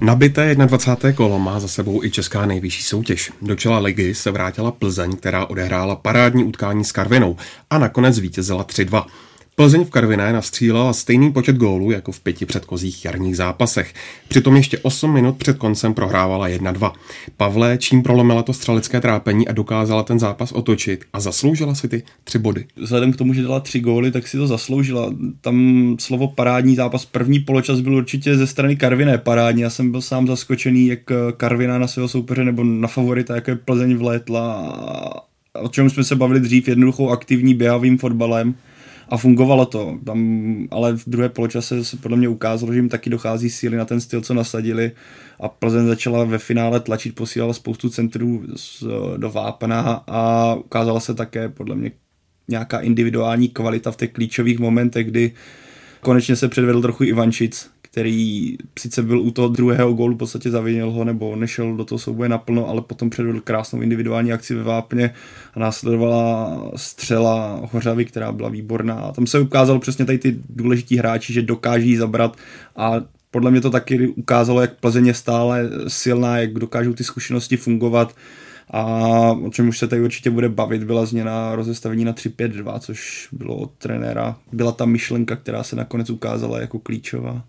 Nabité 0.00 0.54
21. 0.54 1.12
kolo 1.12 1.38
má 1.38 1.60
za 1.60 1.68
sebou 1.68 2.04
i 2.04 2.10
česká 2.10 2.46
nejvyšší 2.46 2.82
soutěž. 2.82 3.32
Do 3.42 3.56
čela 3.56 3.78
ligy 3.78 4.14
se 4.14 4.30
vrátila 4.30 4.70
Plzeň, 4.70 5.16
která 5.16 5.46
odehrála 5.46 5.96
parádní 5.96 6.44
utkání 6.44 6.84
s 6.84 6.92
Karvinou 6.92 7.36
a 7.70 7.78
nakonec 7.78 8.18
vítězila 8.18 8.64
3-2. 8.64 9.04
Plzeň 9.58 9.84
v 9.84 9.90
Karviné 9.90 10.32
nastřílela 10.32 10.92
stejný 10.92 11.32
počet 11.32 11.56
gólů 11.56 11.90
jako 11.90 12.12
v 12.12 12.20
pěti 12.20 12.46
předchozích 12.46 13.04
jarních 13.04 13.36
zápasech. 13.36 13.94
Přitom 14.28 14.56
ještě 14.56 14.78
8 14.78 15.14
minut 15.14 15.36
před 15.36 15.58
koncem 15.58 15.94
prohrávala 15.94 16.48
1-2. 16.48 16.92
Pavle, 17.36 17.78
čím 17.78 18.02
prolomila 18.02 18.42
to 18.42 18.52
střelecké 18.52 19.00
trápení 19.00 19.48
a 19.48 19.52
dokázala 19.52 20.02
ten 20.02 20.18
zápas 20.18 20.52
otočit 20.52 21.04
a 21.12 21.20
zasloužila 21.20 21.74
si 21.74 21.88
ty 21.88 22.02
tři 22.24 22.38
body. 22.38 22.64
Vzhledem 22.76 23.12
k 23.12 23.16
tomu, 23.16 23.34
že 23.34 23.42
dala 23.42 23.60
tři 23.60 23.80
góly, 23.80 24.10
tak 24.10 24.28
si 24.28 24.36
to 24.36 24.46
zasloužila. 24.46 25.14
Tam 25.40 25.96
slovo 26.00 26.28
parádní 26.28 26.74
zápas, 26.76 27.04
první 27.04 27.40
poločas 27.40 27.80
byl 27.80 27.94
určitě 27.94 28.36
ze 28.36 28.46
strany 28.46 28.76
Karviné 28.76 29.18
parádní. 29.18 29.62
Já 29.62 29.70
jsem 29.70 29.90
byl 29.90 30.02
sám 30.02 30.26
zaskočený, 30.26 30.86
jak 30.86 31.00
Karviná 31.36 31.78
na 31.78 31.86
svého 31.86 32.08
soupeře 32.08 32.44
nebo 32.44 32.64
na 32.64 32.88
favorita, 32.88 33.34
je 33.34 33.42
Plzeň 33.64 33.96
vlétla 33.96 34.74
o 35.52 35.68
čem 35.68 35.90
jsme 35.90 36.04
se 36.04 36.16
bavili 36.16 36.40
dřív, 36.40 36.68
jednoduchou 36.68 37.10
aktivní 37.10 37.54
běhavým 37.54 37.98
fotbalem 37.98 38.54
a 39.08 39.16
fungovalo 39.16 39.66
to. 39.66 39.98
Tam, 40.04 40.18
ale 40.70 40.96
v 40.96 41.04
druhé 41.06 41.28
poločase 41.28 41.84
se 41.84 41.96
podle 41.96 42.16
mě 42.16 42.28
ukázalo, 42.28 42.72
že 42.72 42.78
jim 42.78 42.88
taky 42.88 43.10
dochází 43.10 43.50
síly 43.50 43.76
na 43.76 43.84
ten 43.84 44.00
styl, 44.00 44.20
co 44.20 44.34
nasadili 44.34 44.92
a 45.40 45.48
Plzeň 45.48 45.86
začala 45.86 46.24
ve 46.24 46.38
finále 46.38 46.80
tlačit, 46.80 47.14
posílala 47.14 47.52
spoustu 47.52 47.88
centrů 47.88 48.44
do 49.16 49.30
vápna 49.30 50.04
a 50.06 50.54
ukázala 50.54 51.00
se 51.00 51.14
také 51.14 51.48
podle 51.48 51.76
mě 51.76 51.92
nějaká 52.48 52.80
individuální 52.80 53.48
kvalita 53.48 53.90
v 53.90 53.96
těch 53.96 54.12
klíčových 54.12 54.58
momentech, 54.58 55.06
kdy 55.06 55.32
konečně 56.00 56.36
se 56.36 56.48
předvedl 56.48 56.82
trochu 56.82 57.04
Ivančic, 57.04 57.70
který 57.90 58.56
sice 58.78 59.02
byl 59.02 59.20
u 59.20 59.30
toho 59.30 59.48
druhého 59.48 59.92
gólu, 59.92 60.14
v 60.14 60.18
podstatě 60.18 60.50
zavinil 60.50 60.90
ho 60.90 61.04
nebo 61.04 61.36
nešel 61.36 61.76
do 61.76 61.84
toho 61.84 61.98
souboje 61.98 62.28
naplno, 62.28 62.68
ale 62.68 62.82
potom 62.82 63.10
předvedl 63.10 63.40
krásnou 63.40 63.80
individuální 63.80 64.32
akci 64.32 64.54
ve 64.54 64.62
Vápně 64.62 65.14
a 65.54 65.60
následovala 65.60 66.62
střela 66.76 67.60
Hořavy, 67.72 68.04
která 68.04 68.32
byla 68.32 68.48
výborná. 68.48 68.94
A 68.94 69.12
tam 69.12 69.26
se 69.26 69.40
ukázalo 69.40 69.78
přesně 69.78 70.04
tady 70.04 70.18
ty 70.18 70.36
důležití 70.48 70.96
hráči, 70.96 71.32
že 71.32 71.42
dokáží 71.42 71.96
zabrat 71.96 72.36
a 72.76 72.92
podle 73.30 73.50
mě 73.50 73.60
to 73.60 73.70
taky 73.70 74.08
ukázalo, 74.08 74.60
jak 74.60 74.76
Plzeň 74.80 75.06
je 75.06 75.14
stále 75.14 75.70
silná, 75.88 76.38
jak 76.38 76.52
dokážou 76.52 76.92
ty 76.92 77.04
zkušenosti 77.04 77.56
fungovat 77.56 78.14
a 78.70 78.84
o 79.32 79.50
čem 79.50 79.68
už 79.68 79.78
se 79.78 79.88
tady 79.88 80.02
určitě 80.02 80.30
bude 80.30 80.48
bavit, 80.48 80.84
byla 80.84 81.06
změna 81.06 81.56
rozestavení 81.56 82.04
na 82.04 82.12
3-5-2, 82.12 82.78
což 82.78 83.28
bylo 83.32 83.56
od 83.56 83.70
trenéra. 83.78 84.36
Byla 84.52 84.72
ta 84.72 84.84
myšlenka, 84.84 85.36
která 85.36 85.62
se 85.62 85.76
nakonec 85.76 86.10
ukázala 86.10 86.60
jako 86.60 86.78
klíčová. 86.78 87.44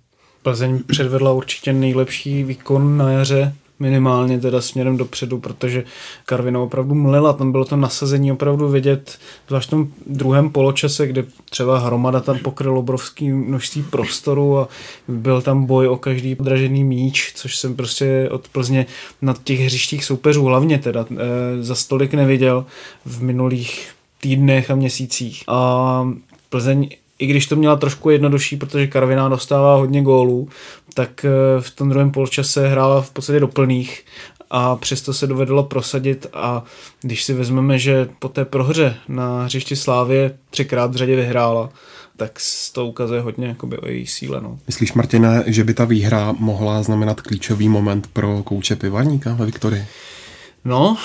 Plzeň 0.49 0.79
předvedla 0.88 1.31
určitě 1.31 1.73
nejlepší 1.73 2.43
výkon 2.43 2.97
na 2.97 3.12
jaře, 3.12 3.53
minimálně 3.79 4.39
teda 4.39 4.62
směrem 4.62 4.97
dopředu, 4.97 5.39
protože 5.39 5.83
Karvina 6.25 6.59
opravdu 6.59 6.95
mlela, 6.95 7.33
tam 7.33 7.51
bylo 7.51 7.65
to 7.65 7.75
nasazení 7.75 8.31
opravdu 8.31 8.69
vidět, 8.69 9.19
zvlášť 9.47 9.67
v 9.67 9.69
tom 9.69 9.88
druhém 10.07 10.49
poločase, 10.49 11.07
kde 11.07 11.25
třeba 11.49 11.79
Hromada 11.79 12.19
tam 12.19 12.39
pokryl 12.39 12.77
obrovský 12.77 13.31
množství 13.31 13.83
prostoru 13.83 14.57
a 14.57 14.67
byl 15.07 15.41
tam 15.41 15.65
boj 15.65 15.88
o 15.88 15.97
každý 15.97 16.35
podražený 16.35 16.83
míč, 16.83 17.31
což 17.35 17.57
jsem 17.57 17.75
prostě 17.75 18.29
od 18.31 18.47
Plzně 18.47 18.85
na 19.21 19.35
těch 19.43 19.59
hřištích 19.59 20.05
soupeřů 20.05 20.45
hlavně 20.45 20.77
teda 20.77 21.05
e, 21.12 21.63
za 21.63 21.75
stolik 21.75 22.13
neviděl 22.13 22.65
v 23.05 23.23
minulých 23.23 23.89
týdnech 24.21 24.71
a 24.71 24.75
měsících. 24.75 25.43
A 25.47 26.13
Plzeň 26.49 26.89
i 27.19 27.25
když 27.25 27.47
to 27.47 27.55
měla 27.55 27.75
trošku 27.75 28.10
jednodušší, 28.10 28.58
protože 28.58 28.88
Karviná 28.88 29.29
dostává 29.29 29.75
hodně 29.75 30.01
gólů, 30.01 30.49
tak 30.93 31.25
eh, 31.25 31.62
v 31.62 31.71
tom 31.71 31.89
druhém 31.89 32.12
poločase 32.12 32.67
hrála 32.67 33.01
v 33.01 33.12
podstatě 33.12 33.39
do 33.39 33.47
plných 33.47 34.05
a 34.49 34.75
přesto 34.75 35.13
se 35.13 35.27
dovedlo 35.27 35.63
prosadit 35.63 36.27
a 36.34 36.63
když 37.01 37.23
si 37.23 37.34
vezmeme, 37.34 37.79
že 37.79 38.10
po 38.19 38.29
té 38.29 38.45
prohře 38.45 38.95
na 39.08 39.43
hřišti 39.43 39.75
Slávě 39.75 40.38
třikrát 40.49 40.91
v 40.91 40.95
řadě 40.95 41.15
vyhrála, 41.15 41.69
tak 42.17 42.39
to 42.71 42.86
ukazuje 42.86 43.21
hodně 43.21 43.47
jakoby, 43.47 43.77
o 43.77 43.88
její 43.88 44.08
síle. 44.08 44.41
No. 44.41 44.60
Myslíš, 44.67 44.93
Martine, 44.93 45.43
že 45.47 45.63
by 45.63 45.73
ta 45.73 45.86
výhra 45.86 46.36
mohla 46.39 46.84
znamenat 46.84 47.21
klíčový 47.21 47.69
moment 47.69 48.08
pro 48.13 48.43
kouče 48.43 48.75
Pivarníka 48.75 49.34
ve 49.34 49.45
Viktorii? 49.45 49.86
No, 50.65 50.98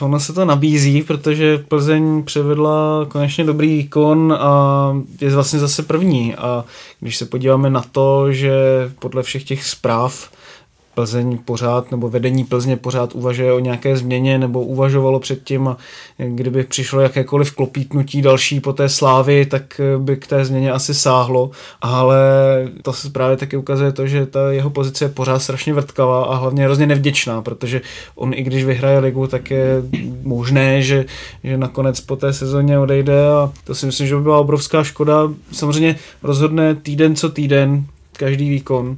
ono 0.00 0.20
se 0.20 0.32
to 0.32 0.44
nabízí, 0.44 1.02
protože 1.02 1.58
Plzeň 1.58 2.22
převedla 2.24 3.06
konečně 3.08 3.44
dobrý 3.44 3.68
výkon 3.68 4.38
a 4.40 4.92
je 5.20 5.34
vlastně 5.34 5.58
zase 5.58 5.82
první. 5.82 6.34
A 6.34 6.64
když 7.00 7.16
se 7.16 7.26
podíváme 7.26 7.70
na 7.70 7.82
to, 7.92 8.32
že 8.32 8.52
podle 8.98 9.22
všech 9.22 9.44
těch 9.44 9.64
zpráv 9.64 10.30
Plzeň 10.98 11.38
pořád, 11.44 11.90
nebo 11.90 12.10
vedení 12.10 12.44
Plzně 12.44 12.76
pořád 12.76 13.14
uvažuje 13.14 13.52
o 13.52 13.58
nějaké 13.58 13.96
změně, 13.96 14.38
nebo 14.38 14.62
uvažovalo 14.62 15.20
předtím, 15.20 15.68
a 15.68 15.76
kdyby 16.18 16.64
přišlo 16.64 17.00
jakékoliv 17.00 17.52
klopítnutí 17.52 18.22
další 18.22 18.60
po 18.60 18.72
té 18.72 18.88
slávy, 18.88 19.46
tak 19.46 19.80
by 19.98 20.16
k 20.16 20.26
té 20.26 20.44
změně 20.44 20.72
asi 20.72 20.94
sáhlo, 20.94 21.50
ale 21.80 22.18
to 22.82 22.92
se 22.92 23.10
právě 23.10 23.36
taky 23.36 23.56
ukazuje 23.56 23.92
to, 23.92 24.06
že 24.06 24.26
ta 24.26 24.52
jeho 24.52 24.70
pozice 24.70 25.04
je 25.04 25.08
pořád 25.08 25.38
strašně 25.38 25.74
vrtkavá 25.74 26.24
a 26.24 26.34
hlavně 26.34 26.64
hrozně 26.64 26.86
nevděčná, 26.86 27.42
protože 27.42 27.80
on 28.14 28.34
i 28.34 28.42
když 28.42 28.64
vyhraje 28.64 28.98
ligu, 28.98 29.26
tak 29.26 29.50
je 29.50 29.82
možné, 30.22 30.82
že, 30.82 31.04
že 31.44 31.58
nakonec 31.58 32.00
po 32.00 32.16
té 32.16 32.32
sezóně 32.32 32.78
odejde 32.78 33.28
a 33.28 33.52
to 33.64 33.74
si 33.74 33.86
myslím, 33.86 34.06
že 34.06 34.16
by 34.16 34.22
byla 34.22 34.38
obrovská 34.38 34.84
škoda. 34.84 35.30
Samozřejmě 35.52 35.96
rozhodne 36.22 36.74
týden 36.74 37.16
co 37.16 37.28
týden, 37.28 37.86
každý 38.12 38.50
výkon 38.50 38.96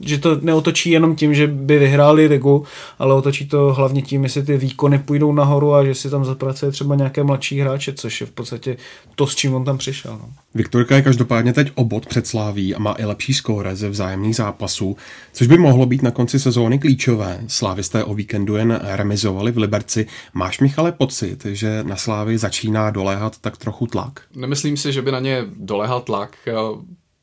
že 0.00 0.18
to 0.18 0.38
neotočí 0.40 0.90
jenom 0.90 1.16
tím, 1.16 1.34
že 1.34 1.46
by 1.46 1.78
vyhráli 1.78 2.26
ligu, 2.26 2.64
ale 2.98 3.14
otočí 3.14 3.48
to 3.48 3.74
hlavně 3.74 4.02
tím, 4.02 4.22
jestli 4.22 4.42
ty 4.42 4.56
výkony 4.56 4.98
půjdou 4.98 5.32
nahoru 5.32 5.74
a 5.74 5.84
že 5.84 5.94
si 5.94 6.10
tam 6.10 6.24
zapracuje 6.24 6.72
třeba 6.72 6.94
nějaké 6.94 7.22
mladší 7.22 7.60
hráče, 7.60 7.92
což 7.92 8.20
je 8.20 8.26
v 8.26 8.30
podstatě 8.30 8.76
to, 9.14 9.26
s 9.26 9.34
čím 9.34 9.54
on 9.54 9.64
tam 9.64 9.78
přišel. 9.78 10.12
No. 10.12 10.28
Viktorka 10.54 10.96
je 10.96 11.02
každopádně 11.02 11.52
teď 11.52 11.72
obod 11.74 12.06
před 12.06 12.26
Sláví 12.26 12.74
a 12.74 12.78
má 12.78 12.94
i 12.98 13.04
lepší 13.04 13.34
skóre 13.34 13.76
ze 13.76 13.88
vzájemných 13.88 14.36
zápasů, 14.36 14.96
což 15.32 15.46
by 15.46 15.58
mohlo 15.58 15.86
být 15.86 16.02
na 16.02 16.10
konci 16.10 16.38
sezóny 16.38 16.78
klíčové. 16.78 17.40
Slávisté 17.46 18.04
o 18.04 18.14
víkendu 18.14 18.56
jen 18.56 18.80
remizovali 18.82 19.52
v 19.52 19.58
Liberci. 19.58 20.06
Máš, 20.34 20.60
Michale, 20.60 20.92
pocit, 20.92 21.46
že 21.46 21.82
na 21.82 21.96
Slávy 21.96 22.38
začíná 22.38 22.90
doléhat 22.90 23.38
tak 23.40 23.56
trochu 23.56 23.86
tlak? 23.86 24.20
Nemyslím 24.36 24.76
si, 24.76 24.92
že 24.92 25.02
by 25.02 25.12
na 25.12 25.20
ně 25.20 25.44
doléhal 25.56 26.00
tlak 26.00 26.36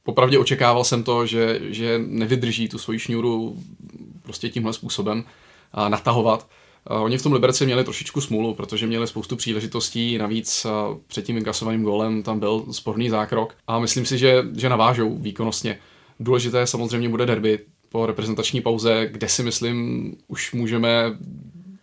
popravdě 0.03 0.39
očekával 0.39 0.83
jsem 0.83 1.03
to, 1.03 1.25
že, 1.25 1.59
že 1.63 1.99
nevydrží 2.07 2.69
tu 2.69 2.77
svoji 2.77 2.99
šňůru 2.99 3.57
prostě 4.21 4.49
tímhle 4.49 4.73
způsobem 4.73 5.23
a 5.71 5.89
natahovat. 5.89 6.47
Oni 6.85 7.17
v 7.17 7.23
tom 7.23 7.33
Liberci 7.33 7.65
měli 7.65 7.83
trošičku 7.83 8.21
smůlu, 8.21 8.53
protože 8.53 8.87
měli 8.87 9.07
spoustu 9.07 9.35
příležitostí, 9.35 10.17
navíc 10.17 10.65
před 11.07 11.25
tím 11.25 11.37
inkasovaným 11.37 11.83
golem 11.83 12.23
tam 12.23 12.39
byl 12.39 12.65
sporný 12.71 13.09
zákrok 13.09 13.55
a 13.67 13.79
myslím 13.79 14.05
si, 14.05 14.17
že, 14.17 14.43
že 14.57 14.69
navážou 14.69 15.17
výkonnostně. 15.17 15.79
Důležité 16.19 16.67
samozřejmě 16.67 17.09
bude 17.09 17.25
derby 17.25 17.59
po 17.89 18.05
reprezentační 18.05 18.61
pauze, 18.61 19.07
kde 19.11 19.29
si 19.29 19.43
myslím 19.43 20.11
už 20.27 20.53
můžeme 20.53 21.17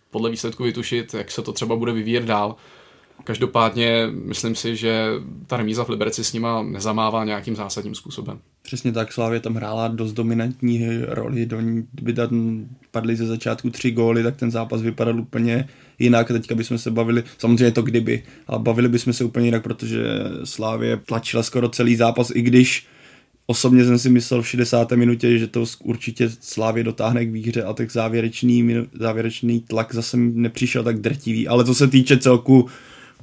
podle 0.09 0.29
výsledku 0.29 0.63
vytušit, 0.63 1.13
jak 1.13 1.31
se 1.31 1.41
to 1.41 1.53
třeba 1.53 1.75
bude 1.75 1.91
vyvíjet 1.91 2.23
dál. 2.23 2.55
Každopádně 3.23 4.07
myslím 4.25 4.55
si, 4.55 4.75
že 4.75 5.09
ta 5.47 5.57
remíza 5.57 5.83
v 5.83 5.89
Liberci 5.89 6.23
s 6.23 6.33
nima 6.33 6.63
nezamává 6.63 7.25
nějakým 7.25 7.55
zásadním 7.55 7.95
způsobem. 7.95 8.39
Přesně 8.61 8.91
tak, 8.91 9.13
Slávě 9.13 9.39
tam 9.39 9.55
hrála 9.55 9.87
dost 9.87 10.13
dominantní 10.13 10.87
roli, 11.07 11.45
do 11.45 11.61
ní, 11.61 11.87
by 12.01 12.13
tam 12.13 12.65
padly 12.91 13.15
ze 13.15 13.25
začátku 13.25 13.69
tři 13.69 13.91
góly, 13.91 14.23
tak 14.23 14.37
ten 14.37 14.51
zápas 14.51 14.81
vypadal 14.81 15.19
úplně 15.19 15.69
jinak. 15.99 16.27
Teďka 16.27 16.55
bychom 16.55 16.77
se 16.77 16.91
bavili, 16.91 17.23
samozřejmě 17.37 17.71
to 17.71 17.81
kdyby, 17.81 18.23
ale 18.47 18.59
bavili 18.59 18.89
bychom 18.89 19.13
se 19.13 19.23
úplně 19.23 19.47
jinak, 19.47 19.63
protože 19.63 20.03
Slávě 20.43 20.97
tlačila 20.97 21.43
skoro 21.43 21.69
celý 21.69 21.95
zápas, 21.95 22.31
i 22.35 22.41
když 22.41 22.87
Osobně 23.51 23.85
jsem 23.85 23.99
si 23.99 24.09
myslel 24.09 24.41
v 24.41 24.47
60. 24.47 24.91
minutě, 24.91 25.37
že 25.37 25.47
to 25.47 25.65
určitě 25.83 26.29
Slávě 26.39 26.83
dotáhne 26.83 27.25
k 27.25 27.31
výhře 27.31 27.63
a 27.63 27.73
tak 27.73 27.91
závěrečný, 27.91 28.87
závěrečný 28.93 29.59
tlak 29.59 29.95
zase 29.95 30.17
nepřišel 30.17 30.83
tak 30.83 30.99
drtivý. 30.99 31.47
Ale 31.47 31.65
co 31.65 31.75
se 31.75 31.87
týče 31.87 32.17
celku 32.17 32.69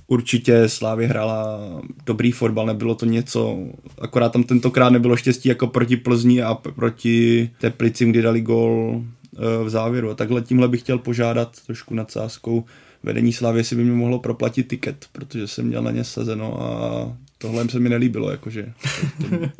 určitě 0.08 0.68
Slávě 0.68 1.08
hrála 1.08 1.60
dobrý 2.06 2.32
fotbal, 2.32 2.66
nebylo 2.66 2.94
to 2.94 3.06
něco, 3.06 3.58
akorát 3.98 4.32
tam 4.32 4.44
tentokrát 4.44 4.90
nebylo 4.90 5.16
štěstí 5.16 5.48
jako 5.48 5.66
proti 5.66 5.96
Plzni 5.96 6.42
a 6.42 6.54
proti 6.54 7.50
Teplicím, 7.60 8.10
kdy 8.10 8.22
dali 8.22 8.40
gol 8.40 9.02
eh, 9.02 9.64
v 9.64 9.68
závěru. 9.70 10.10
A 10.10 10.14
takhle 10.14 10.42
tímhle 10.42 10.68
bych 10.68 10.80
chtěl 10.80 10.98
požádat 10.98 11.56
trošku 11.66 11.94
nad 11.94 12.10
sázkou 12.10 12.64
vedení 13.02 13.32
Slávě, 13.32 13.60
jestli 13.60 13.76
by 13.76 13.84
mi 13.84 13.90
mohlo 13.90 14.18
proplatit 14.18 14.68
tiket, 14.68 15.06
protože 15.12 15.48
jsem 15.48 15.66
měl 15.66 15.82
na 15.82 15.90
ně 15.90 16.04
sazeno 16.04 16.62
a 16.62 17.16
tohle 17.38 17.68
se 17.68 17.80
mi 17.80 17.88
nelíbilo, 17.88 18.30
jakože 18.30 18.72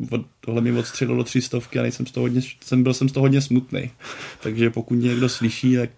to, 0.09 0.25
tohle 0.41 0.61
mi 0.61 0.71
odstřelilo 0.71 1.23
tři 1.23 1.41
stovky 1.41 1.79
a 1.79 1.81
nejsem 1.81 2.05
z 2.05 2.11
toho 2.11 2.23
hodně, 2.23 2.41
jsem, 2.63 2.83
byl 2.83 2.93
jsem 2.93 3.09
z 3.09 3.11
toho 3.11 3.23
hodně 3.23 3.41
smutný. 3.41 3.91
Takže 4.43 4.69
pokud 4.69 4.95
někdo 4.95 5.29
slyší, 5.29 5.75
tak... 5.75 5.89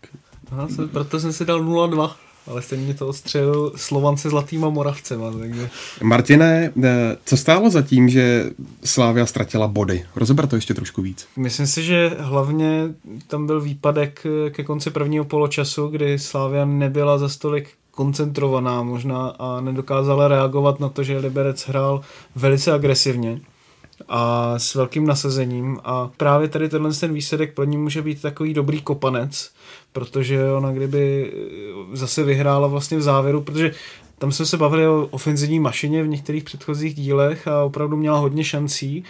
Aha, 0.51 0.67
proto 0.91 1.19
jsem 1.19 1.33
si 1.33 1.45
dal 1.45 1.63
0,2 1.63 2.11
ale 2.47 2.61
stejně 2.61 2.93
to 2.93 3.07
ostřelil 3.07 3.71
Slovance 3.75 4.29
Zlatýma 4.29 4.69
Moravcema. 4.69 5.31
Takže... 5.39 5.69
Martine, 6.03 6.71
eh, 6.83 7.17
co 7.25 7.37
stálo 7.37 7.69
za 7.69 7.81
tím, 7.81 8.09
že 8.09 8.49
Slávia 8.83 9.25
ztratila 9.25 9.67
body? 9.67 10.05
Rozeber 10.15 10.47
to 10.47 10.55
ještě 10.55 10.73
trošku 10.73 11.01
víc. 11.01 11.27
Myslím 11.35 11.67
si, 11.67 11.83
že 11.83 12.11
hlavně 12.19 12.83
tam 13.27 13.47
byl 13.47 13.61
výpadek 13.61 14.25
eh, 14.25 14.49
ke 14.49 14.63
konci 14.63 14.89
prvního 14.89 15.25
poločasu, 15.25 15.87
kdy 15.87 16.19
Slávia 16.19 16.65
nebyla 16.65 17.17
za 17.17 17.29
stolik 17.29 17.69
koncentrovaná 17.91 18.83
možná 18.83 19.27
a 19.27 19.61
nedokázala 19.61 20.27
reagovat 20.27 20.79
na 20.79 20.89
to, 20.89 21.03
že 21.03 21.17
Liberec 21.17 21.67
hrál 21.67 22.01
velice 22.35 22.71
agresivně 22.71 23.41
a 24.09 24.53
s 24.59 24.75
velkým 24.75 25.07
nasazením 25.07 25.79
a 25.83 26.11
právě 26.17 26.47
tady 26.47 26.69
tenhle 26.69 26.93
ten 26.93 27.13
výsledek 27.13 27.53
pro 27.53 27.65
ní 27.65 27.77
může 27.77 28.01
být 28.01 28.21
takový 28.21 28.53
dobrý 28.53 28.81
kopanec, 28.81 29.51
protože 29.91 30.51
ona 30.51 30.71
kdyby 30.71 31.33
zase 31.93 32.23
vyhrála 32.23 32.67
vlastně 32.67 32.97
v 32.97 33.01
závěru, 33.01 33.41
protože 33.41 33.71
tam 34.17 34.31
jsme 34.31 34.45
se 34.45 34.57
bavili 34.57 34.87
o 34.87 35.07
ofenzivní 35.11 35.59
mašině 35.59 36.03
v 36.03 36.07
některých 36.07 36.43
předchozích 36.43 36.95
dílech 36.95 37.47
a 37.47 37.63
opravdu 37.63 37.97
měla 37.97 38.17
hodně 38.17 38.43
šancí 38.43 39.03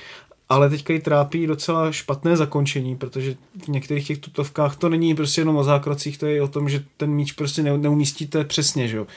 ale 0.52 0.70
teďka 0.70 0.94
ji 0.94 1.00
trápí 1.00 1.48
docela 1.48 1.92
špatné 1.92 2.38
zakončení, 2.38 2.96
protože 2.96 3.36
v 3.66 3.68
některých 3.68 4.08
těch 4.08 4.18
tutovkách 4.18 4.76
to 4.76 4.90
není 4.90 5.16
prostě 5.16 5.42
jenom 5.42 5.58
o 5.58 5.64
zákrocích, 5.64 6.18
to 6.18 6.26
je 6.26 6.42
o 6.42 6.48
tom, 6.48 6.70
že 6.70 6.84
ten 6.98 7.10
míč 7.12 7.32
prostě 7.32 7.64
neumístíte 7.64 8.44
přesně, 8.44 8.88
že 8.88 8.98
jo. 8.98 9.08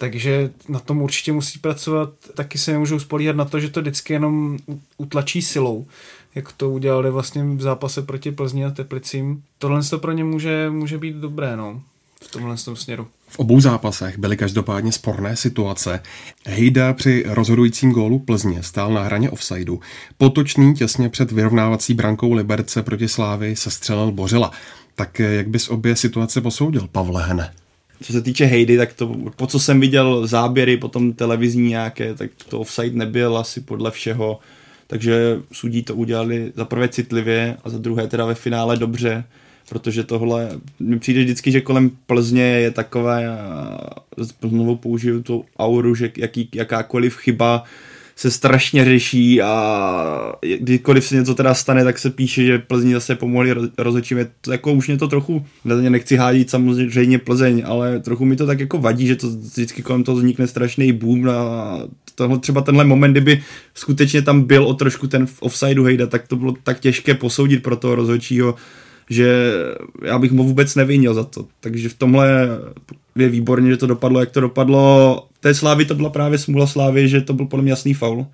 Takže 0.00 0.50
na 0.68 0.78
tom 0.78 1.02
určitě 1.02 1.32
musí 1.32 1.58
pracovat, 1.58 2.10
taky 2.34 2.58
se 2.58 2.72
nemůžou 2.72 2.98
spolíhat 2.98 3.36
na 3.36 3.44
to, 3.44 3.60
že 3.60 3.68
to 3.68 3.80
vždycky 3.80 4.12
jenom 4.12 4.58
utlačí 4.98 5.42
silou, 5.42 5.86
jak 6.34 6.52
to 6.52 6.70
udělali 6.70 7.10
vlastně 7.10 7.44
v 7.44 7.60
zápase 7.60 8.02
proti 8.02 8.32
Plzni 8.32 8.64
a 8.64 8.70
Teplicím. 8.70 9.42
Tohle 9.58 9.82
to 9.82 9.98
pro 9.98 10.12
ně 10.12 10.24
může, 10.24 10.70
může 10.70 10.98
být 10.98 11.16
dobré, 11.16 11.56
no, 11.56 11.82
v 12.22 12.30
tomhle 12.30 12.56
směru. 12.56 13.06
V 13.28 13.38
obou 13.38 13.60
zápasech 13.60 14.18
byly 14.18 14.36
každopádně 14.36 14.92
sporné 14.92 15.36
situace. 15.36 16.02
Hejda 16.46 16.92
při 16.92 17.24
rozhodujícím 17.26 17.92
gólu 17.92 18.18
Plzně 18.18 18.62
stál 18.62 18.92
na 18.92 19.02
hraně 19.02 19.30
offsideu. 19.30 19.80
Potočný 20.18 20.74
těsně 20.74 21.08
před 21.08 21.32
vyrovnávací 21.32 21.94
brankou 21.94 22.32
Liberce 22.32 22.82
proti 22.82 23.08
Slávy 23.08 23.56
se 23.56 23.70
střelil 23.70 24.12
Bořila. 24.12 24.50
Tak 24.94 25.18
jak 25.18 25.48
bys 25.48 25.68
obě 25.68 25.96
situace 25.96 26.40
posoudil, 26.40 26.88
Pavle 26.92 27.26
Hene? 27.26 27.52
Co 28.02 28.12
se 28.12 28.22
týče 28.22 28.44
Hejdy, 28.44 28.76
tak 28.76 28.92
to, 28.92 29.16
po 29.36 29.46
co 29.46 29.60
jsem 29.60 29.80
viděl 29.80 30.26
záběry, 30.26 30.76
potom 30.76 31.12
televizní 31.12 31.68
nějaké, 31.68 32.14
tak 32.14 32.30
to 32.48 32.60
offside 32.60 32.96
nebyl 32.96 33.38
asi 33.38 33.60
podle 33.60 33.90
všeho. 33.90 34.38
Takže 34.86 35.40
sudí 35.52 35.82
to 35.82 35.94
udělali 35.94 36.52
za 36.56 36.64
prvé 36.64 36.88
citlivě 36.88 37.56
a 37.64 37.70
za 37.70 37.78
druhé 37.78 38.06
teda 38.06 38.24
ve 38.24 38.34
finále 38.34 38.76
dobře 38.76 39.24
protože 39.70 40.04
tohle, 40.04 40.48
mi 40.80 40.98
přijde 40.98 41.20
vždycky, 41.20 41.52
že 41.52 41.60
kolem 41.60 41.90
Plzně 42.06 42.42
je 42.42 42.70
takové, 42.70 43.26
znovu 44.48 44.76
použiju 44.76 45.22
tu 45.22 45.44
auru, 45.58 45.94
že 45.94 46.12
jaký, 46.16 46.48
jakákoliv 46.54 47.16
chyba 47.16 47.64
se 48.20 48.30
strašně 48.30 48.84
řeší 48.84 49.42
a 49.42 50.32
kdykoliv 50.58 51.04
se 51.04 51.16
něco 51.16 51.34
teda 51.34 51.54
stane, 51.54 51.84
tak 51.84 51.98
se 51.98 52.10
píše, 52.10 52.44
že 52.44 52.58
Plzni 52.58 52.92
zase 52.92 53.14
pomohli 53.14 53.54
rozhodčím. 53.78 54.18
To 54.40 54.52
jako 54.52 54.72
už 54.72 54.88
mě 54.88 54.96
to 54.96 55.08
trochu, 55.08 55.46
nechci 55.64 56.16
hádit 56.16 56.50
samozřejmě 56.50 57.18
Plzeň, 57.18 57.62
ale 57.66 58.00
trochu 58.00 58.24
mi 58.24 58.36
to 58.36 58.46
tak 58.46 58.60
jako 58.60 58.78
vadí, 58.78 59.06
že 59.06 59.16
to 59.16 59.28
vždycky 59.28 59.82
kolem 59.82 60.04
toho 60.04 60.18
vznikne 60.18 60.46
strašný 60.46 60.92
boom 60.92 61.28
a 61.28 61.78
tohle, 62.14 62.38
třeba 62.38 62.60
tenhle 62.60 62.84
moment, 62.84 63.12
kdyby 63.12 63.42
skutečně 63.74 64.22
tam 64.22 64.42
byl 64.42 64.64
o 64.64 64.74
trošku 64.74 65.06
ten 65.06 65.26
offsideu 65.40 65.84
hejda, 65.84 66.06
tak 66.06 66.28
to 66.28 66.36
bylo 66.36 66.54
tak 66.64 66.80
těžké 66.80 67.14
posoudit 67.14 67.62
pro 67.62 67.76
toho 67.76 67.94
rozhodčího, 67.94 68.54
že 69.10 69.52
já 70.04 70.18
bych 70.18 70.32
mu 70.32 70.44
vůbec 70.44 70.74
nevinil 70.74 71.14
za 71.14 71.24
to. 71.24 71.46
Takže 71.60 71.88
v 71.88 71.94
tomhle 71.94 72.48
je 73.16 73.28
výborně, 73.28 73.70
že 73.70 73.76
to 73.76 73.86
dopadlo, 73.86 74.20
jak 74.20 74.30
to 74.30 74.40
dopadlo. 74.40 75.26
Té 75.40 75.54
Slávy 75.54 75.84
to 75.84 75.94
byla 75.94 76.10
právě 76.10 76.38
smůla 76.38 76.66
Slávy, 76.66 77.08
že 77.08 77.20
to 77.20 77.32
byl 77.32 77.46
podle 77.46 77.62
mě 77.62 77.72
jasný 77.72 77.94
faul. 77.94 78.26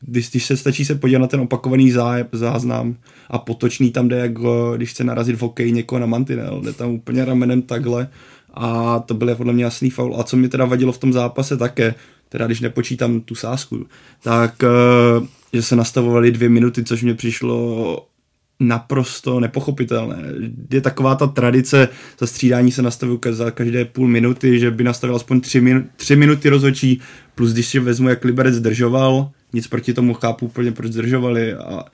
když, 0.00 0.30
když 0.30 0.46
se 0.46 0.56
stačí 0.56 0.84
se 0.84 0.94
podívat 0.94 1.18
na 1.18 1.26
ten 1.26 1.40
opakovaný 1.40 1.90
zá, 1.90 2.14
záznam 2.32 2.96
a 3.30 3.38
potočný 3.38 3.90
tam 3.90 4.08
jde, 4.08 4.18
jak 4.18 4.32
když 4.76 4.90
chce 4.90 5.04
narazit 5.04 5.36
v 5.36 5.42
hokeji 5.42 5.72
někoho 5.72 5.98
na 5.98 6.06
mantinel, 6.06 6.60
jde 6.64 6.72
tam 6.72 6.90
úplně 6.90 7.24
ramenem 7.24 7.62
takhle 7.62 8.08
a 8.54 8.98
to 8.98 9.14
byl 9.14 9.34
podle 9.34 9.52
mě 9.52 9.64
jasný 9.64 9.90
faul. 9.90 10.16
A 10.20 10.24
co 10.24 10.36
mi 10.36 10.48
teda 10.48 10.64
vadilo 10.64 10.92
v 10.92 10.98
tom 10.98 11.12
zápase 11.12 11.56
také, 11.56 11.94
teda 12.28 12.46
když 12.46 12.60
nepočítám 12.60 13.20
tu 13.20 13.34
sásku, 13.34 13.86
tak 14.22 14.64
eh, 14.64 15.26
že 15.52 15.62
se 15.62 15.76
nastavovali 15.76 16.30
dvě 16.30 16.48
minuty, 16.48 16.84
což 16.84 17.02
mě 17.02 17.14
přišlo 17.14 18.07
naprosto 18.60 19.40
nepochopitelné. 19.40 20.16
Je 20.70 20.80
taková 20.80 21.14
ta 21.14 21.26
tradice, 21.26 21.88
za 22.18 22.26
střídání 22.26 22.72
se 22.72 22.82
nastavují 22.82 23.18
za 23.30 23.50
každé 23.50 23.84
půl 23.84 24.08
minuty, 24.08 24.58
že 24.58 24.70
by 24.70 24.84
nastavil 24.84 25.16
aspoň 25.16 25.40
tři, 25.40 25.60
minu, 25.60 25.84
tři 25.96 26.16
minuty 26.16 26.48
rozhodčí, 26.48 27.00
plus 27.34 27.52
když 27.52 27.66
si 27.66 27.78
vezmu, 27.78 28.08
jak 28.08 28.24
Liberec 28.24 28.54
zdržoval, 28.54 29.30
nic 29.52 29.66
proti 29.66 29.94
tomu 29.94 30.14
chápu 30.14 30.46
úplně, 30.46 30.72
proč 30.72 30.92
zdržovali 30.92 31.54
a 31.54 31.84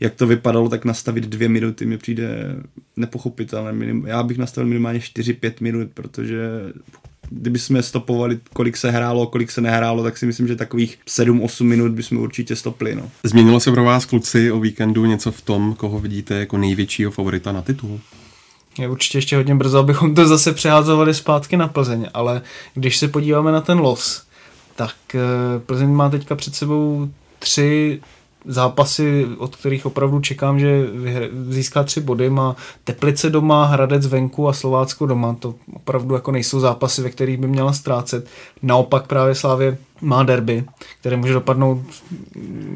jak 0.00 0.14
to 0.14 0.26
vypadalo, 0.26 0.68
tak 0.68 0.84
nastavit 0.84 1.24
dvě 1.24 1.48
minuty 1.48 1.86
mi 1.86 1.98
přijde 1.98 2.56
nepochopitelné. 2.96 3.72
Já 4.06 4.22
bych 4.22 4.38
nastavil 4.38 4.68
minimálně 4.68 4.98
4-5 4.98 5.52
minut, 5.60 5.88
protože 5.94 6.38
kdyby 7.30 7.58
jsme 7.58 7.82
stopovali, 7.82 8.38
kolik 8.52 8.76
se 8.76 8.90
hrálo, 8.90 9.26
kolik 9.26 9.50
se 9.50 9.60
nehrálo, 9.60 10.02
tak 10.02 10.18
si 10.18 10.26
myslím, 10.26 10.48
že 10.48 10.56
takových 10.56 10.98
7-8 11.08 11.64
minut 11.64 11.92
bychom 11.92 12.18
určitě 12.18 12.56
stopli. 12.56 12.94
No. 12.94 13.10
Změnilo 13.22 13.60
se 13.60 13.70
pro 13.70 13.84
vás, 13.84 14.04
kluci, 14.04 14.52
o 14.52 14.60
víkendu 14.60 15.04
něco 15.04 15.32
v 15.32 15.42
tom, 15.42 15.74
koho 15.74 15.98
vidíte 15.98 16.34
jako 16.34 16.58
největšího 16.58 17.10
favorita 17.10 17.52
na 17.52 17.62
titul? 17.62 18.00
Je 18.78 18.88
určitě 18.88 19.18
ještě 19.18 19.36
hodně 19.36 19.54
brzo, 19.54 19.78
abychom 19.78 20.14
to 20.14 20.26
zase 20.26 20.52
přeházovali 20.52 21.14
zpátky 21.14 21.56
na 21.56 21.68
Plzeň, 21.68 22.06
ale 22.14 22.42
když 22.74 22.96
se 22.96 23.08
podíváme 23.08 23.52
na 23.52 23.60
ten 23.60 23.78
los, 23.78 24.26
tak 24.76 24.94
eh, 25.14 25.20
Plzeň 25.66 25.90
má 25.90 26.10
teďka 26.10 26.34
před 26.34 26.54
sebou 26.54 27.08
tři 27.38 28.00
zápasy, 28.46 29.26
od 29.38 29.56
kterých 29.56 29.86
opravdu 29.86 30.20
čekám, 30.20 30.60
že 30.60 30.86
získá 31.48 31.82
tři 31.82 32.00
body. 32.00 32.30
Má 32.30 32.56
Teplice 32.84 33.30
doma, 33.30 33.64
Hradec 33.64 34.06
venku 34.06 34.48
a 34.48 34.52
Slovácko 34.52 35.06
doma. 35.06 35.36
To 35.38 35.54
opravdu 35.74 36.14
jako 36.14 36.32
nejsou 36.32 36.60
zápasy, 36.60 37.02
ve 37.02 37.10
kterých 37.10 37.38
by 37.38 37.48
měla 37.48 37.72
ztrácet. 37.72 38.26
Naopak 38.62 39.06
právě 39.06 39.34
Slávě 39.34 39.78
má 40.00 40.22
derby, 40.22 40.64
které 41.00 41.16
může 41.16 41.32
dopadnout 41.32 41.78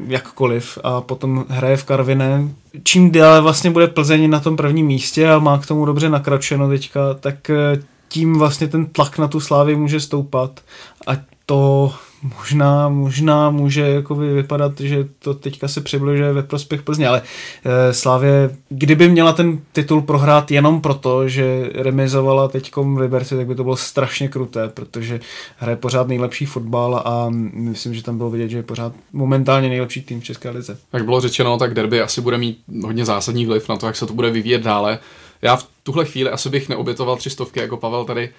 jakkoliv 0.07 0.77
a 0.83 1.01
potom 1.01 1.45
hraje 1.49 1.77
v 1.77 1.83
Karviné. 1.83 2.49
Čím 2.83 3.11
dále 3.11 3.41
vlastně 3.41 3.71
bude 3.71 3.87
Plzeň 3.87 4.29
na 4.29 4.39
tom 4.39 4.57
prvním 4.57 4.85
místě 4.85 5.29
a 5.29 5.39
má 5.39 5.57
k 5.57 5.65
tomu 5.65 5.85
dobře 5.85 6.09
nakračeno 6.09 6.69
teďka, 6.69 7.13
tak 7.13 7.49
eh, 7.49 7.81
tím 8.07 8.39
vlastně 8.39 8.67
ten 8.67 8.85
tlak 8.85 9.17
na 9.17 9.27
tu 9.27 9.39
Slávy 9.39 9.75
může 9.75 9.99
stoupat 9.99 10.59
a 11.07 11.11
to 11.45 11.93
možná, 12.23 12.89
možná 12.89 13.49
může 13.49 13.81
jako 13.81 14.15
vypadat, 14.15 14.79
že 14.79 15.07
to 15.19 15.33
teďka 15.33 15.67
se 15.67 15.81
přibližuje 15.81 16.33
ve 16.33 16.43
prospěch 16.43 16.81
Plzně, 16.81 17.07
ale 17.07 17.21
e, 17.65 17.93
Slávě, 17.93 18.57
kdyby 18.69 19.09
měla 19.09 19.33
ten 19.33 19.59
titul 19.73 20.01
prohrát 20.01 20.51
jenom 20.51 20.81
proto, 20.81 21.29
že 21.29 21.69
remizovala 21.75 22.47
teďkom 22.47 22.97
Liberci, 22.97 23.35
tak 23.35 23.47
by 23.47 23.55
to 23.55 23.63
bylo 23.63 23.75
strašně 23.75 24.27
kruté, 24.27 24.69
protože 24.69 25.19
hraje 25.57 25.75
pořád 25.75 26.07
nejlepší 26.07 26.45
fotbal 26.45 27.01
a 27.05 27.27
myslím, 27.53 27.93
že 27.93 28.03
tam 28.03 28.17
bylo 28.17 28.29
vidět, 28.29 28.49
že 28.49 28.57
je 28.57 28.63
pořád 28.63 28.93
momentálně 29.13 29.69
nejlepší 29.69 30.01
tým 30.01 30.21
v 30.21 30.23
České 30.23 30.49
lize. 30.49 30.77
Jak 30.93 31.05
bylo 31.05 31.21
řečeno, 31.21 31.57
tak 31.57 31.73
derby 31.73 32.01
asi 32.01 32.21
bude 32.21 32.37
mít 32.37 32.59
hodně 32.83 33.05
zásadní 33.05 33.45
vliv 33.45 33.69
na 33.69 33.77
to, 33.77 33.85
jak 33.85 33.95
se 33.95 34.05
to 34.05 34.13
bude 34.13 34.29
vyvíjet 34.29 34.63
dále. 34.63 34.99
Já 35.41 35.55
v 35.55 35.67
tuhle 35.83 36.05
chvíli 36.05 36.29
asi 36.29 36.49
bych 36.49 36.69
neobětoval 36.69 37.17
tři 37.17 37.29
stovky 37.29 37.59
jako 37.59 37.77
Pavel 37.77 38.05
tady 38.05 38.29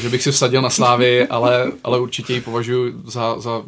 že 0.00 0.08
bych 0.08 0.22
si 0.22 0.32
vsadil 0.32 0.62
na 0.62 0.70
Slávy, 0.70 1.26
ale, 1.26 1.72
ale 1.84 2.00
určitě 2.00 2.32
ji 2.32 2.40
považuji 2.40 3.02
za, 3.06 3.40
za 3.40 3.62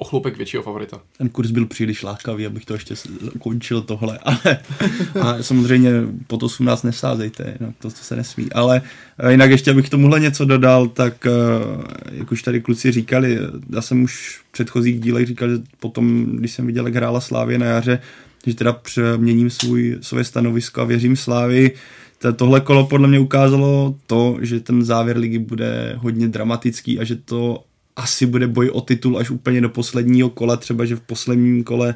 ochlupek 0.00 0.36
většího 0.36 0.62
favorita. 0.62 1.00
Ten 1.18 1.28
kurz 1.28 1.50
byl 1.50 1.66
příliš 1.66 2.02
lákavý, 2.02 2.46
abych 2.46 2.64
to 2.64 2.74
ještě 2.74 2.94
končil 3.38 3.82
tohle, 3.82 4.18
ale 4.22 4.58
a 5.20 5.42
samozřejmě 5.42 5.90
po 6.26 6.36
to 6.36 6.46
u 6.60 6.64
nás 6.64 6.82
nesázejte, 6.82 7.56
no, 7.60 7.72
to, 7.78 7.90
to 7.90 7.96
se 7.96 8.16
nesmí. 8.16 8.52
Ale 8.52 8.82
jinak 9.28 9.50
ještě 9.50 9.70
abych 9.70 9.88
tomuhle 9.88 10.20
něco 10.20 10.44
dodal, 10.44 10.88
tak 10.88 11.26
eh, 11.26 11.30
jak 12.12 12.32
už 12.32 12.42
tady 12.42 12.60
kluci 12.60 12.92
říkali, 12.92 13.38
já 13.70 13.82
jsem 13.82 14.02
už 14.02 14.40
v 14.48 14.52
předchozích 14.52 15.00
dílech 15.00 15.26
říkal, 15.26 15.48
že 15.48 15.56
potom, 15.80 16.26
když 16.36 16.52
jsem 16.52 16.66
viděl, 16.66 16.86
jak 16.86 16.94
hrála 16.94 17.20
Slávě 17.20 17.58
na 17.58 17.66
jaře, 17.66 18.00
že 18.46 18.54
teda 18.54 18.72
přeměním 18.72 19.50
svůj, 19.50 19.98
svoje 20.00 20.24
stanovisko 20.24 20.80
a 20.80 20.84
věřím 20.84 21.16
Slávy, 21.16 21.70
tohle 22.36 22.60
kolo 22.60 22.86
podle 22.86 23.08
mě 23.08 23.18
ukázalo 23.18 23.94
to, 24.06 24.38
že 24.40 24.60
ten 24.60 24.84
závěr 24.84 25.18
ligy 25.18 25.38
bude 25.38 25.94
hodně 25.98 26.28
dramatický 26.28 27.00
a 27.00 27.04
že 27.04 27.16
to 27.16 27.64
asi 27.96 28.26
bude 28.26 28.46
boj 28.46 28.70
o 28.70 28.80
titul 28.80 29.18
až 29.18 29.30
úplně 29.30 29.60
do 29.60 29.68
posledního 29.68 30.30
kola, 30.30 30.56
třeba 30.56 30.84
že 30.84 30.96
v 30.96 31.00
posledním 31.00 31.64
kole 31.64 31.94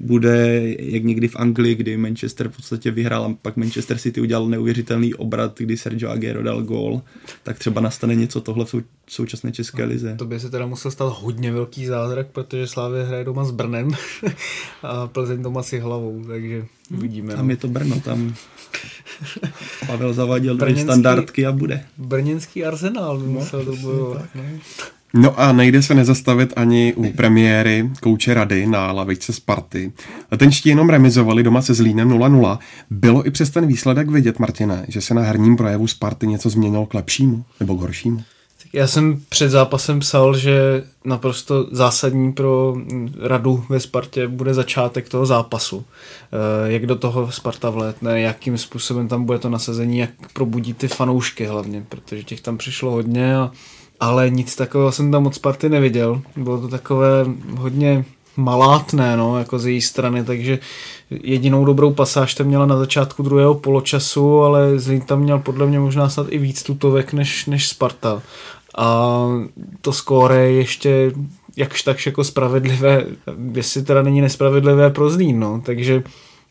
bude 0.00 0.62
jak 0.78 1.04
někdy 1.04 1.28
v 1.28 1.36
Anglii, 1.36 1.74
kdy 1.74 1.96
Manchester 1.96 2.48
v 2.48 2.56
podstatě 2.56 2.90
vyhrál 2.90 3.24
a 3.24 3.34
pak 3.42 3.56
Manchester 3.56 3.98
City 3.98 4.20
udělal 4.20 4.48
neuvěřitelný 4.48 5.14
obrat, 5.14 5.58
kdy 5.58 5.76
Sergio 5.76 6.10
Aguero 6.10 6.42
dal 6.42 6.62
gól, 6.62 7.02
tak 7.42 7.58
třeba 7.58 7.80
nastane 7.80 8.14
něco 8.14 8.40
tohle 8.40 8.64
v 8.64 8.68
sou, 8.68 8.80
současné 9.08 9.52
české 9.52 9.84
lize. 9.84 10.14
To 10.18 10.24
by 10.24 10.40
se 10.40 10.50
teda 10.50 10.66
musel 10.66 10.90
stát 10.90 11.14
hodně 11.18 11.52
velký 11.52 11.86
zázrak, 11.86 12.26
protože 12.26 12.66
Slávě 12.66 13.04
hraje 13.04 13.24
doma 13.24 13.44
s 13.44 13.50
Brnem 13.50 13.90
a 14.82 15.06
Plzeň 15.06 15.42
doma 15.42 15.62
si 15.62 15.78
hlavou, 15.78 16.24
takže 16.28 16.64
uvidíme. 16.90 17.34
Tam 17.34 17.46
no. 17.46 17.52
je 17.52 17.56
to 17.56 17.68
Brno, 17.68 18.00
tam 18.00 18.34
Pavel 19.86 20.14
zavadil 20.14 20.56
dvě 20.56 20.76
standardky 20.76 21.46
a 21.46 21.52
bude. 21.52 21.84
Brněnský 21.98 22.64
arzenál 22.64 23.18
by 23.18 23.26
no, 23.26 23.32
musel 23.32 23.64
to 23.64 23.76
bojovat. 23.76 24.26
No. 24.34 24.42
No 25.16 25.40
a 25.40 25.52
nejde 25.52 25.82
se 25.82 25.94
nezastavit 25.94 26.52
ani 26.56 26.94
u 26.96 27.12
premiéry 27.12 27.90
kouče 28.00 28.34
rady 28.34 28.66
na 28.66 28.92
lavičce 28.92 29.32
Sparty. 29.32 29.92
Letenští 30.30 30.68
jenom 30.68 30.88
remizovali 30.88 31.42
doma 31.42 31.62
se 31.62 31.74
Zlínem 31.74 32.08
0-0. 32.08 32.58
Bylo 32.90 33.26
i 33.26 33.30
přes 33.30 33.50
ten 33.50 33.66
výsledek 33.66 34.10
vidět, 34.10 34.38
Martine, 34.38 34.84
že 34.88 35.00
se 35.00 35.14
na 35.14 35.22
herním 35.22 35.56
projevu 35.56 35.86
Sparty 35.86 36.26
něco 36.26 36.50
změnilo 36.50 36.86
k 36.86 36.94
lepšímu 36.94 37.44
nebo 37.60 37.76
k 37.76 37.80
horšímu? 37.80 38.22
Já 38.74 38.86
jsem 38.86 39.20
před 39.28 39.48
zápasem 39.48 40.00
psal, 40.00 40.36
že 40.36 40.84
naprosto 41.04 41.66
zásadní 41.70 42.32
pro 42.32 42.76
radu 43.20 43.64
ve 43.68 43.80
Spartě 43.80 44.28
bude 44.28 44.54
začátek 44.54 45.08
toho 45.08 45.26
zápasu. 45.26 45.84
Eh, 46.32 46.72
jak 46.72 46.86
do 46.86 46.96
toho 46.96 47.32
Sparta 47.32 47.70
vlétne, 47.70 48.20
jakým 48.20 48.58
způsobem 48.58 49.08
tam 49.08 49.24
bude 49.24 49.38
to 49.38 49.48
nasazení, 49.48 49.98
jak 49.98 50.10
probudí 50.32 50.74
ty 50.74 50.88
fanoušky 50.88 51.46
hlavně, 51.46 51.84
protože 51.88 52.22
těch 52.22 52.40
tam 52.40 52.58
přišlo 52.58 52.90
hodně 52.90 53.36
a 53.36 53.50
ale 54.00 54.30
nic 54.30 54.56
takového 54.56 54.92
jsem 54.92 55.12
tam 55.12 55.26
od 55.26 55.34
Sparty 55.34 55.68
neviděl. 55.68 56.22
Bylo 56.36 56.60
to 56.60 56.68
takové 56.68 57.26
hodně 57.56 58.04
malátné, 58.36 59.16
no, 59.16 59.38
jako 59.38 59.58
z 59.58 59.66
její 59.66 59.80
strany, 59.80 60.24
takže 60.24 60.58
jedinou 61.10 61.64
dobrou 61.64 61.92
pasáž 61.92 62.34
tam 62.34 62.46
měla 62.46 62.66
na 62.66 62.76
začátku 62.76 63.22
druhého 63.22 63.54
poločasu, 63.54 64.42
ale 64.42 64.78
Zlín 64.78 65.00
tam 65.00 65.20
měl 65.20 65.38
podle 65.38 65.66
mě 65.66 65.80
možná 65.80 66.08
snad 66.08 66.26
i 66.30 66.38
víc 66.38 66.62
tutovek 66.62 67.12
než, 67.12 67.46
než 67.46 67.68
Sparta. 67.68 68.22
A 68.78 69.26
to 69.80 69.92
skóre 69.92 70.36
je 70.36 70.52
ještě 70.52 71.12
jakž 71.56 71.82
takž 71.82 72.06
jako 72.06 72.24
spravedlivé, 72.24 73.06
jestli 73.52 73.82
teda 73.82 74.02
není 74.02 74.20
nespravedlivé 74.20 74.90
pro 74.90 75.10
Zlín, 75.10 75.40
no, 75.40 75.62
takže 75.66 76.02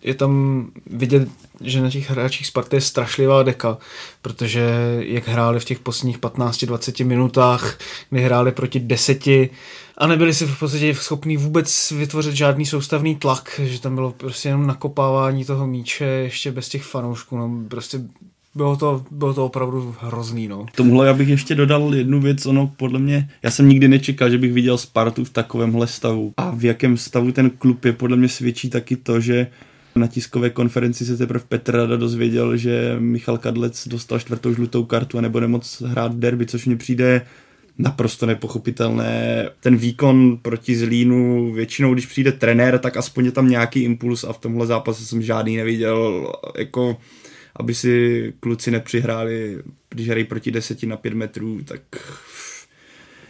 je 0.04 0.14
tam 0.14 0.66
vidět, 0.86 1.30
že 1.62 1.82
na 1.82 1.90
těch 1.90 2.10
hráčích 2.10 2.48
Sparty 2.48 2.76
je 2.76 2.82
strašlivá 2.82 3.44
deka, 3.44 3.78
protože 4.22 4.70
jak 5.00 5.28
hráli 5.28 5.60
v 5.60 5.66
těch 5.66 5.80
posledních 5.80 6.20
15-20 6.20 7.06
minutách, 7.06 7.78
kdy 8.10 8.22
hráli 8.22 8.52
proti 8.52 8.80
deseti 8.80 9.50
a 9.98 10.08
nebyli 10.08 10.34
si 10.34 10.46
v 10.46 10.60
podstatě 10.60 10.96
schopní 10.96 11.38
vůbec 11.38 11.92
vytvořit 11.92 12.36
žádný 12.36 12.66
soustavný 12.66 13.16
tlak, 13.16 13.62
že 13.64 13.82
tam 13.82 13.96
bylo 13.96 14.12
prostě 14.12 14.50
jenom 14.50 14.68
nakopávání 14.68 15.46
toho 15.46 15.68
míče 15.68 16.06
ještě 16.06 16.52
bez 16.52 16.70
těch 16.70 16.84
fanoušků, 16.84 17.38
no. 17.38 17.52
Prostě 17.70 18.00
bylo 18.56 18.76
to, 18.76 19.06
bylo 19.12 19.34
to 19.34 19.46
opravdu 19.46 19.96
hrozný, 20.00 20.48
no. 20.48 20.66
Tomuhle 20.76 21.08
já 21.08 21.14
bych 21.14 21.30
ještě 21.30 21.56
dodal 21.56 21.96
jednu 21.96 22.22
věc, 22.22 22.46
ono 22.46 22.72
podle 22.78 23.00
mě, 23.00 23.30
já 23.44 23.52
jsem 23.52 23.70
nikdy 23.70 23.88
nečekal, 23.88 24.30
že 24.30 24.38
bych 24.38 24.54
viděl 24.54 24.78
Spartu 24.78 25.26
v 25.26 25.30
takovémhle 25.30 25.88
stavu. 25.88 26.34
A 26.38 26.52
v 26.56 26.66
jakém 26.66 26.98
stavu 26.98 27.32
ten 27.32 27.50
klub 27.50 27.86
je, 27.86 27.94
podle 27.94 28.18
mě 28.18 28.30
svědčí 28.30 28.70
taky 28.70 28.96
to, 28.96 29.20
že 29.20 29.48
na 29.96 30.08
tiskové 30.08 30.50
konferenci 30.50 31.06
se 31.06 31.18
teprve 31.18 31.46
Petr 31.50 31.74
Rada 31.78 31.98
dozvěděl, 31.98 32.58
že 32.58 32.96
Michal 33.00 33.38
Kadlec 33.38 33.88
dostal 33.88 34.20
čtvrtou 34.20 34.54
žlutou 34.54 34.84
kartu 34.84 35.18
a 35.18 35.22
nebo 35.22 35.40
nemoc 35.40 35.82
hrát 35.86 36.16
derby, 36.16 36.46
což 36.46 36.66
mi 36.66 36.76
přijde 36.76 37.22
naprosto 37.78 38.26
nepochopitelné. 38.26 39.50
Ten 39.60 39.78
výkon 39.78 40.38
proti 40.42 40.76
Zlínu, 40.76 41.52
většinou 41.54 41.94
když 41.94 42.06
přijde 42.06 42.32
trenér, 42.32 42.80
tak 42.80 42.98
aspoň 42.98 43.26
je 43.26 43.32
tam 43.32 43.50
nějaký 43.50 43.80
impuls 43.80 44.24
a 44.24 44.34
v 44.34 44.38
tomhle 44.38 44.68
zápase 44.68 45.06
jsem 45.06 45.22
žádný 45.22 45.58
neviděl. 45.58 46.32
Jako, 46.58 46.98
aby 47.56 47.74
si 47.74 48.34
kluci 48.40 48.72
nepřihráli, 48.72 49.60
když 49.90 50.10
hrají 50.10 50.24
proti 50.24 50.52
deseti 50.52 50.88
na 50.88 50.98
pět 50.98 51.14
metrů, 51.14 51.64
tak 51.64 51.82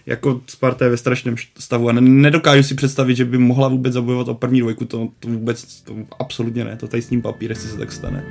jako 0.05 0.41
Sparta 0.47 0.85
je 0.85 0.91
ve 0.91 0.97
strašném 0.97 1.35
stavu 1.59 1.89
a 1.89 1.93
nedokážu 1.93 2.63
si 2.63 2.75
představit, 2.75 3.15
že 3.15 3.25
by 3.25 3.37
mohla 3.37 3.67
vůbec 3.67 3.93
zabojovat 3.93 4.27
o 4.27 4.33
první 4.33 4.59
dvojku, 4.59 4.85
to, 4.85 5.09
to 5.19 5.27
vůbec, 5.27 5.81
to 5.81 5.95
absolutně 6.19 6.65
ne, 6.65 6.77
to 6.77 6.87
tady 6.87 7.01
s 7.01 7.09
ním 7.09 7.21
papír, 7.21 7.51
jestli 7.51 7.69
se 7.69 7.77
tak 7.77 7.91
stane. 7.91 8.23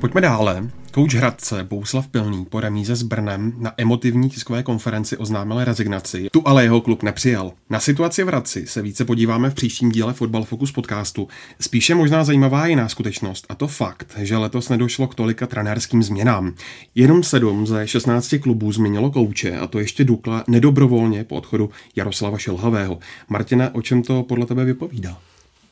Pojďme 0.00 0.20
dále. 0.20 0.77
Kouč 0.90 1.14
Hradce 1.14 1.64
Bouslav 1.64 2.08
Pilný 2.08 2.44
po 2.44 2.60
remíze 2.60 2.96
s 2.96 3.02
Brnem 3.02 3.52
na 3.58 3.72
emotivní 3.76 4.30
tiskové 4.30 4.62
konferenci 4.62 5.16
oznámil 5.16 5.64
rezignaci. 5.64 6.28
Tu 6.32 6.42
ale 6.44 6.62
jeho 6.62 6.80
klub 6.80 7.02
nepřijal. 7.02 7.52
Na 7.70 7.80
situaci 7.80 8.24
v 8.24 8.26
Hradci 8.26 8.66
se 8.66 8.82
více 8.82 9.04
podíváme 9.04 9.50
v 9.50 9.54
příštím 9.54 9.92
díle 9.92 10.12
Fotbal 10.12 10.44
Focus 10.44 10.72
podcastu. 10.72 11.28
Spíše 11.60 11.94
možná 11.94 12.24
zajímavá 12.24 12.66
jiná 12.66 12.88
skutečnost 12.88 13.46
a 13.48 13.54
to 13.54 13.68
fakt, 13.68 14.16
že 14.16 14.36
letos 14.36 14.68
nedošlo 14.68 15.06
k 15.06 15.14
tolika 15.14 15.46
trenérským 15.46 16.02
změnám. 16.02 16.54
Jenom 16.94 17.22
sedm 17.22 17.66
ze 17.66 17.86
16 17.86 18.34
klubů 18.42 18.72
změnilo 18.72 19.10
kouče 19.10 19.58
a 19.58 19.66
to 19.66 19.78
ještě 19.78 20.04
Dukla 20.04 20.44
nedobrovolně 20.48 21.24
po 21.24 21.36
odchodu 21.36 21.70
Jaroslava 21.96 22.38
Šelhavého. 22.38 22.98
Martina, 23.28 23.74
o 23.74 23.82
čem 23.82 24.02
to 24.02 24.22
podle 24.22 24.46
tebe 24.46 24.64
vypovídá? 24.64 25.18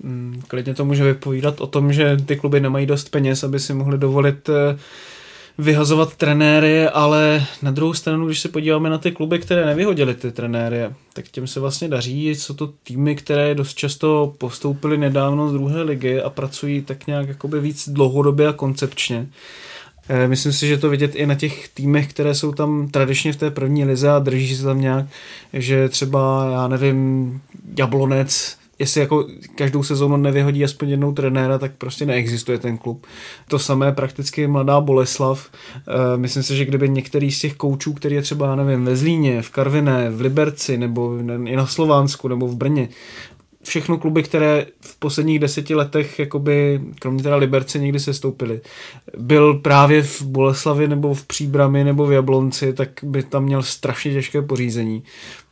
Mm, 0.02 0.42
klidně 0.48 0.74
to 0.74 0.85
může 0.85 1.04
vypovídat 1.04 1.61
o 1.61 1.66
tom, 1.66 1.92
že 1.92 2.16
ty 2.26 2.37
kluby 2.37 2.61
nemají 2.61 2.87
dost 2.87 3.11
peněz, 3.11 3.44
aby 3.44 3.61
si 3.61 3.74
mohli 3.74 3.98
dovolit 3.98 4.48
eh, 4.48 4.78
vyhazovat 5.59 6.16
trenéry, 6.16 6.88
ale 6.88 7.46
na 7.62 7.70
druhou 7.70 7.94
stranu, 7.94 8.26
když 8.26 8.40
se 8.40 8.48
podíváme 8.48 8.90
na 8.90 8.98
ty 8.98 9.12
kluby, 9.12 9.38
které 9.38 9.66
nevyhodily 9.66 10.14
ty 10.14 10.32
trenéry, 10.32 10.78
tak 11.12 11.28
těm 11.28 11.46
se 11.46 11.61
vlastně 11.61 11.88
daří. 11.88 12.28
Jsou 12.28 12.54
to 12.54 12.66
týmy, 12.66 13.16
které 13.16 13.54
dost 13.54 13.74
často 13.74 14.35
postoupily 14.38 14.98
nedávno 14.98 15.48
z 15.48 15.52
druhé 15.52 15.82
ligy 15.82 16.22
a 16.22 16.30
pracují 16.30 16.82
tak 16.82 17.06
nějak 17.06 17.28
jakoby 17.28 17.61
víc 17.61 17.88
dlouhodobě 17.88 18.48
a 18.48 18.52
koncepčně. 18.52 19.28
Eh, 20.09 20.28
myslím 20.28 20.52
si, 20.52 20.68
že 20.68 20.78
to 20.78 20.90
vidět 20.90 21.14
i 21.14 21.26
na 21.26 21.35
těch 21.35 21.68
týmech, 21.68 22.11
které 22.11 22.35
jsou 22.35 22.52
tam 22.52 22.88
tradičně 22.88 23.32
v 23.32 23.37
té 23.37 23.50
první 23.50 23.85
lize 23.85 24.11
a 24.11 24.18
drží 24.18 24.56
se 24.56 24.64
tam 24.64 24.80
nějak, 24.80 25.06
že 25.52 25.88
třeba, 25.88 26.50
já 26.52 26.68
nevím, 26.68 27.40
Jablonec 27.78 28.56
jestli 28.78 29.00
jako 29.00 29.26
každou 29.54 29.82
sezónu 29.82 30.16
nevyhodí 30.16 30.64
aspoň 30.64 30.88
jednou 30.88 31.12
trenéra, 31.12 31.58
tak 31.58 31.72
prostě 31.78 32.06
neexistuje 32.06 32.58
ten 32.58 32.78
klub. 32.78 33.06
To 33.48 33.58
samé 33.58 33.92
prakticky 33.92 34.46
mladá 34.46 34.80
Boleslav. 34.80 35.50
E, 35.76 36.16
myslím 36.16 36.42
si, 36.42 36.56
že 36.56 36.64
kdyby 36.64 36.88
některý 36.88 37.32
z 37.32 37.40
těch 37.40 37.54
koučů, 37.54 37.92
který 37.92 38.14
je 38.14 38.22
třeba, 38.22 38.56
nevím, 38.56 38.84
ve 38.84 38.96
Zlíně, 38.96 39.42
v 39.42 39.50
Karviné, 39.50 40.10
v 40.10 40.20
Liberci, 40.20 40.78
nebo 40.78 41.18
i 41.44 41.56
na 41.56 41.66
Slovánsku, 41.66 42.28
nebo 42.28 42.46
v 42.46 42.56
Brně, 42.56 42.88
všechno 43.66 43.98
kluby, 43.98 44.22
které 44.22 44.66
v 44.80 44.98
posledních 44.98 45.38
deseti 45.38 45.74
letech, 45.74 46.18
jakoby, 46.18 46.80
kromě 46.98 47.22
teda 47.22 47.36
Liberce, 47.36 47.78
někdy 47.78 48.00
se 48.00 48.14
stoupily, 48.14 48.60
byl 49.18 49.54
právě 49.54 50.02
v 50.02 50.22
Boleslavi 50.22 50.88
nebo 50.88 51.14
v 51.14 51.24
Příbrami 51.24 51.84
nebo 51.84 52.06
v 52.06 52.12
Jablonci, 52.12 52.72
tak 52.72 52.88
by 53.02 53.22
tam 53.22 53.44
měl 53.44 53.62
strašně 53.62 54.12
těžké 54.12 54.42
pořízení, 54.42 55.02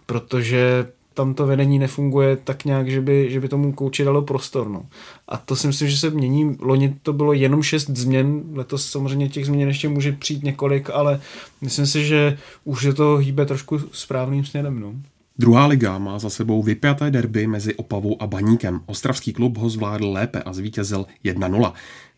protože 0.06 0.86
tam 1.14 1.34
to 1.34 1.46
vedení 1.46 1.78
nefunguje 1.78 2.36
tak 2.36 2.64
nějak, 2.64 2.90
že 2.90 3.00
by, 3.00 3.30
že 3.30 3.40
by 3.40 3.48
tomu 3.48 3.72
kouči 3.72 4.04
dalo 4.04 4.22
prostor. 4.22 4.68
No. 4.68 4.86
A 5.28 5.36
to 5.36 5.56
si 5.56 5.66
myslím, 5.66 5.88
že 5.88 5.96
se 5.96 6.10
mění. 6.10 6.56
Loni 6.60 6.96
to 7.02 7.12
bylo 7.12 7.32
jenom 7.32 7.62
šest 7.62 7.90
změn, 7.90 8.42
letos 8.52 8.86
samozřejmě 8.86 9.28
těch 9.28 9.46
změn 9.46 9.68
ještě 9.68 9.88
může 9.88 10.12
přijít 10.12 10.42
několik, 10.42 10.90
ale 10.90 11.20
myslím 11.60 11.86
si, 11.86 12.04
že 12.04 12.38
už 12.64 12.82
je 12.82 12.94
to 12.94 13.16
hýbe 13.16 13.46
trošku 13.46 13.78
správným 13.92 14.44
směrem. 14.44 14.80
No. 14.80 14.94
Druhá 15.38 15.66
liga 15.66 15.98
má 15.98 16.18
za 16.18 16.30
sebou 16.30 16.62
vypjaté 16.62 17.10
derby 17.10 17.46
mezi 17.46 17.74
Opavou 17.74 18.22
a 18.22 18.26
Baníkem. 18.26 18.80
Ostravský 18.86 19.32
klub 19.32 19.58
ho 19.58 19.70
zvládl 19.70 20.12
lépe 20.12 20.42
a 20.42 20.52
zvítězil 20.52 21.06
1-0. 21.24 21.72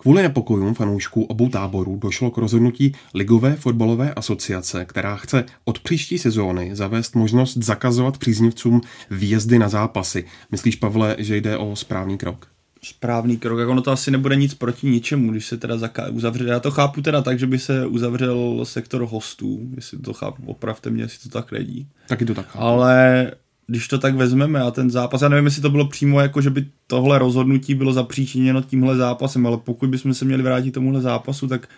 Kvůli 0.06 0.22
nepokojům 0.22 0.74
fanoušků 0.74 1.24
obou 1.24 1.48
táborů 1.48 1.96
došlo 1.96 2.30
k 2.30 2.38
rozhodnutí 2.38 2.92
Ligové 3.14 3.56
fotbalové 3.56 4.14
asociace, 4.14 4.84
která 4.84 5.16
chce 5.16 5.44
od 5.64 5.78
příští 5.78 6.18
sezóny 6.18 6.76
zavést 6.76 7.14
možnost 7.14 7.56
zakazovat 7.56 8.18
příznivcům 8.18 8.80
výjezdy 9.10 9.58
na 9.58 9.68
zápasy. 9.68 10.24
Myslíš, 10.52 10.76
Pavle, 10.76 11.16
že 11.18 11.36
jde 11.36 11.56
o 11.56 11.76
správný 11.76 12.18
krok? 12.18 12.48
správný 12.82 13.36
krok. 13.36 13.58
Jak 13.58 13.68
ono 13.68 13.82
to 13.82 13.90
asi 13.90 14.10
nebude 14.10 14.36
nic 14.36 14.54
proti 14.54 14.86
ničemu, 14.86 15.30
když 15.30 15.46
se 15.46 15.56
teda 15.56 15.76
uzavře. 16.10 16.44
Já 16.44 16.60
to 16.60 16.70
chápu 16.70 17.02
teda 17.02 17.22
tak, 17.22 17.38
že 17.38 17.46
by 17.46 17.58
se 17.58 17.86
uzavřel 17.86 18.64
sektor 18.64 19.06
hostů, 19.10 19.70
jestli 19.74 19.98
to 19.98 20.12
chápu, 20.12 20.42
opravte 20.46 20.90
mě, 20.90 21.02
jestli 21.02 21.30
to 21.30 21.38
tak 21.38 21.52
nedí. 21.52 21.88
Taky 22.08 22.24
to 22.24 22.34
tak 22.34 22.46
chápu. 22.46 22.64
Ale 22.64 23.30
když 23.66 23.88
to 23.88 23.98
tak 23.98 24.14
vezmeme 24.14 24.60
a 24.60 24.70
ten 24.70 24.90
zápas, 24.90 25.22
já 25.22 25.28
nevím, 25.28 25.44
jestli 25.44 25.62
to 25.62 25.70
bylo 25.70 25.88
přímo 25.88 26.20
jako, 26.20 26.40
že 26.40 26.50
by 26.50 26.66
tohle 26.86 27.18
rozhodnutí 27.18 27.74
bylo 27.74 27.92
zapříčiněno 27.92 28.62
tímhle 28.62 28.96
zápasem, 28.96 29.46
ale 29.46 29.56
pokud 29.56 29.90
bychom 29.90 30.14
se 30.14 30.24
měli 30.24 30.42
vrátit 30.42 30.70
tomuhle 30.70 31.00
zápasu, 31.00 31.48
tak 31.48 31.68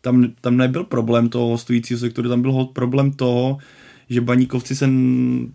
tam, 0.00 0.32
tam 0.40 0.56
nebyl 0.56 0.84
problém 0.84 1.28
toho 1.28 1.48
hostujícího 1.48 1.98
sektoru, 2.00 2.28
tam 2.28 2.42
byl 2.42 2.64
problém 2.64 3.12
toho, 3.12 3.58
že 4.10 4.20
baníkovci 4.20 4.76
se 4.76 4.88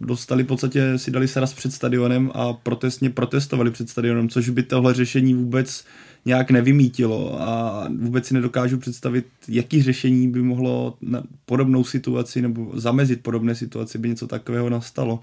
dostali 0.01 0.43
v 0.43 0.47
podstatě, 0.47 0.97
si 0.97 1.11
dali 1.11 1.27
raz 1.35 1.53
před 1.53 1.73
stadionem 1.73 2.31
a 2.33 2.53
protestně 2.53 3.09
protestovali 3.09 3.71
před 3.71 3.89
stadionem, 3.89 4.29
což 4.29 4.49
by 4.49 4.63
tohle 4.63 4.93
řešení 4.93 5.33
vůbec 5.33 5.85
nějak 6.25 6.51
nevymítilo 6.51 7.41
a 7.41 7.87
vůbec 7.99 8.25
si 8.25 8.33
nedokážu 8.33 8.77
představit, 8.77 9.25
jaký 9.47 9.81
řešení 9.81 10.31
by 10.31 10.41
mohlo 10.41 10.97
na 11.01 11.23
podobnou 11.45 11.83
situaci 11.83 12.41
nebo 12.41 12.71
zamezit 12.73 13.21
podobné 13.21 13.55
situaci, 13.55 13.97
by 13.97 14.09
něco 14.09 14.27
takového 14.27 14.69
nastalo. 14.69 15.19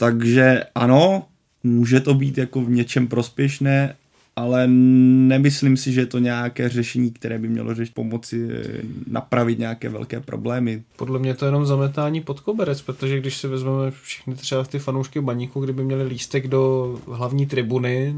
Takže 0.00 0.64
ano, 0.74 1.26
může 1.62 2.00
to 2.00 2.14
být 2.14 2.38
jako 2.38 2.60
v 2.60 2.70
něčem 2.70 3.06
prospěšné, 3.08 3.96
ale 4.40 4.66
nemyslím 4.66 5.76
si, 5.76 5.92
že 5.92 6.00
je 6.00 6.06
to 6.06 6.18
nějaké 6.18 6.68
řešení, 6.68 7.10
které 7.10 7.38
by 7.38 7.48
mělo 7.48 7.74
řešit 7.74 7.94
pomoci 7.94 8.48
eh, 8.52 8.80
napravit 9.06 9.58
nějaké 9.58 9.88
velké 9.88 10.20
problémy. 10.20 10.82
Podle 10.96 11.18
mě 11.18 11.34
to 11.34 11.44
je 11.44 11.48
jenom 11.48 11.66
zametání 11.66 12.20
pod 12.20 12.40
koberec, 12.40 12.82
protože 12.82 13.20
když 13.20 13.36
si 13.36 13.48
vezmeme 13.48 13.90
všechny 14.02 14.34
třeba 14.34 14.64
ty 14.64 14.78
fanoušky 14.78 15.20
baníku, 15.20 15.60
kdyby 15.60 15.84
měli 15.84 16.04
lístek 16.04 16.48
do 16.48 16.94
hlavní 17.06 17.46
tribuny, 17.46 18.14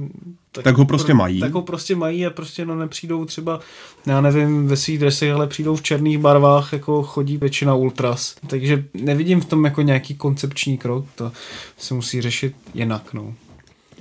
tak, 0.52 0.64
tak 0.64 0.76
ho 0.76 0.85
prostě 0.85 1.14
mají. 1.14 1.40
Tak 1.40 1.52
ho 1.52 1.62
prostě 1.62 1.96
mají 1.96 2.26
a 2.26 2.30
prostě 2.30 2.64
no 2.64 2.74
nepřijdou 2.76 3.24
třeba, 3.24 3.61
já 4.06 4.20
nevím, 4.20 4.66
ve 4.66 4.76
svých 4.76 4.98
dresech, 4.98 5.32
ale 5.32 5.46
přijdou 5.46 5.76
v 5.76 5.82
černých 5.82 6.18
barvách, 6.18 6.72
jako 6.72 7.02
chodí 7.02 7.37
většina 7.37 7.74
ultras. 7.74 8.37
Takže 8.46 8.85
nevidím 8.94 9.40
v 9.40 9.44
tom 9.44 9.64
jako 9.64 9.82
nějaký 9.82 10.14
koncepční 10.14 10.78
krok, 10.78 11.06
to 11.14 11.32
se 11.76 11.94
musí 11.94 12.20
řešit 12.20 12.54
jinak, 12.74 13.14
no. 13.14 13.35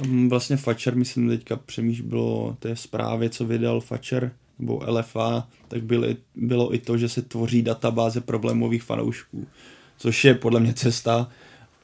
Tam 0.02 0.30
vlastně 0.30 0.58
Fatcher, 0.58 0.96
myslím, 0.96 1.30
teďka 1.30 1.56
přemýšlelo 1.56 2.58
té 2.60 2.76
zprávě, 2.76 3.30
co 3.30 3.46
vydal 3.46 3.82
Fatcher 3.82 4.32
nebo 4.60 4.84
LFA, 4.88 5.48
tak 5.68 5.84
byly, 5.84 6.18
bylo 6.36 6.76
i 6.76 6.78
to, 6.78 6.98
že 6.98 7.10
se 7.10 7.22
tvoří 7.22 7.62
databáze 7.62 8.22
problémových 8.22 8.84
fanoušků, 8.84 9.48
což 9.98 10.26
je 10.26 10.34
podle 10.34 10.60
mě 10.60 10.74
cesta, 10.74 11.30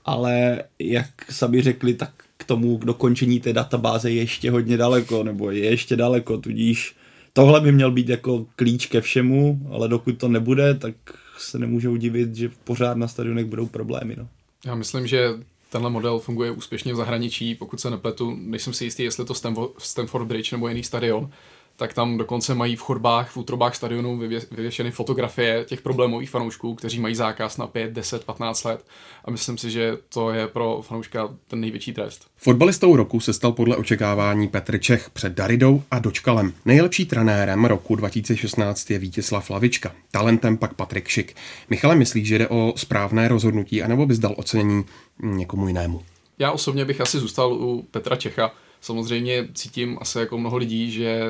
ale 0.06 0.64
jak 0.80 1.32
sami 1.32 1.62
řekli, 1.62 1.94
tak 1.94 2.12
k 2.38 2.44
tomu 2.44 2.78
k 2.78 2.86
dokončení 2.86 3.40
té 3.40 3.54
databáze 3.54 4.12
je 4.12 4.16
ještě 4.16 4.52
hodně 4.52 4.78
daleko, 4.78 5.24
nebo 5.24 5.52
je 5.52 5.66
ještě 5.66 5.96
daleko, 5.96 6.38
tudíž 6.38 6.96
tohle 7.38 7.62
by 7.62 7.72
měl 7.72 7.92
být 7.92 8.10
jako 8.10 8.46
klíč 8.56 8.86
ke 8.86 9.02
všemu, 9.02 9.68
ale 9.72 9.88
dokud 9.88 10.18
to 10.18 10.28
nebude, 10.28 10.74
tak 10.74 10.96
se 11.38 11.60
nemůže 11.60 11.90
udivit, 11.90 12.36
že 12.36 12.50
pořád 12.64 12.98
na 12.98 13.08
stadionech 13.08 13.46
budou 13.46 13.66
problémy. 13.66 14.16
No. 14.18 14.28
Já 14.66 14.76
myslím, 14.76 15.08
že 15.08 15.30
tenhle 15.70 15.90
model 15.90 16.20
funguje 16.20 16.52
úspěšně 16.52 16.94
v 16.94 16.96
zahraničí, 16.96 17.56
pokud 17.56 17.82
se 17.82 17.90
nepletu, 17.90 18.36
nejsem 18.40 18.74
si 18.74 18.84
jistý, 18.84 19.04
jestli 19.04 19.26
to 19.26 19.34
Stanford 19.78 20.28
Bridge 20.28 20.52
nebo 20.52 20.68
jiný 20.68 20.84
stadion, 20.84 21.32
tak 21.80 21.94
tam 21.94 22.18
dokonce 22.18 22.56
mají 22.56 22.76
v 22.76 22.82
chodbách, 22.82 23.30
v 23.30 23.38
útrobách 23.38 23.76
stadionu 23.76 24.18
vyvěšeny 24.52 24.92
fotografie 24.92 25.66
těch 25.66 25.82
problémových 25.82 26.30
fanoušků, 26.30 26.76
kteří 26.76 27.00
mají 27.00 27.16
zákaz 27.16 27.58
na 27.58 27.68
5, 27.68 27.92
10, 27.92 28.24
15 28.24 28.64
let 28.64 28.86
a 29.26 29.32
myslím 29.32 29.58
si, 29.58 29.72
že 29.72 29.98
to 30.14 30.32
je 30.32 30.48
pro 30.48 30.82
fanouška 30.82 31.30
ten 31.48 31.60
největší 31.60 31.94
trest. 31.94 32.28
Fotbalistou 32.38 32.96
roku 32.96 33.20
se 33.20 33.34
stal 33.34 33.52
podle 33.52 33.76
očekávání 33.76 34.48
Petr 34.48 34.78
Čech 34.78 35.10
před 35.10 35.34
Daridou 35.34 35.84
a 35.92 36.00
Dočkalem. 36.00 36.54
Nejlepší 36.66 37.06
trenérem 37.06 37.66
roku 37.66 37.96
2016 37.96 38.92
je 38.92 39.00
Vítězslav 39.00 39.50
Lavička, 39.50 39.92
talentem 40.12 40.58
pak 40.58 40.74
Patrik 40.74 41.08
Šik. 41.08 41.36
Michale, 41.70 41.96
myslíš, 41.96 42.28
že 42.28 42.38
jde 42.38 42.48
o 42.48 42.74
správné 42.76 43.28
rozhodnutí, 43.28 43.84
anebo 43.84 44.06
bys 44.06 44.20
dal 44.20 44.34
ocenění 44.38 44.86
někomu 45.24 45.68
jinému? 45.68 46.02
Já 46.40 46.52
osobně 46.52 46.86
bych 46.86 47.02
asi 47.02 47.20
zůstal 47.20 47.54
u 47.54 47.88
Petra 47.92 48.16
Čecha, 48.16 48.52
Samozřejmě 48.88 49.48
cítím 49.54 49.98
asi 50.02 50.20
jako 50.20 50.38
mnoho 50.38 50.58
lidí, 50.58 50.92
že 50.92 51.24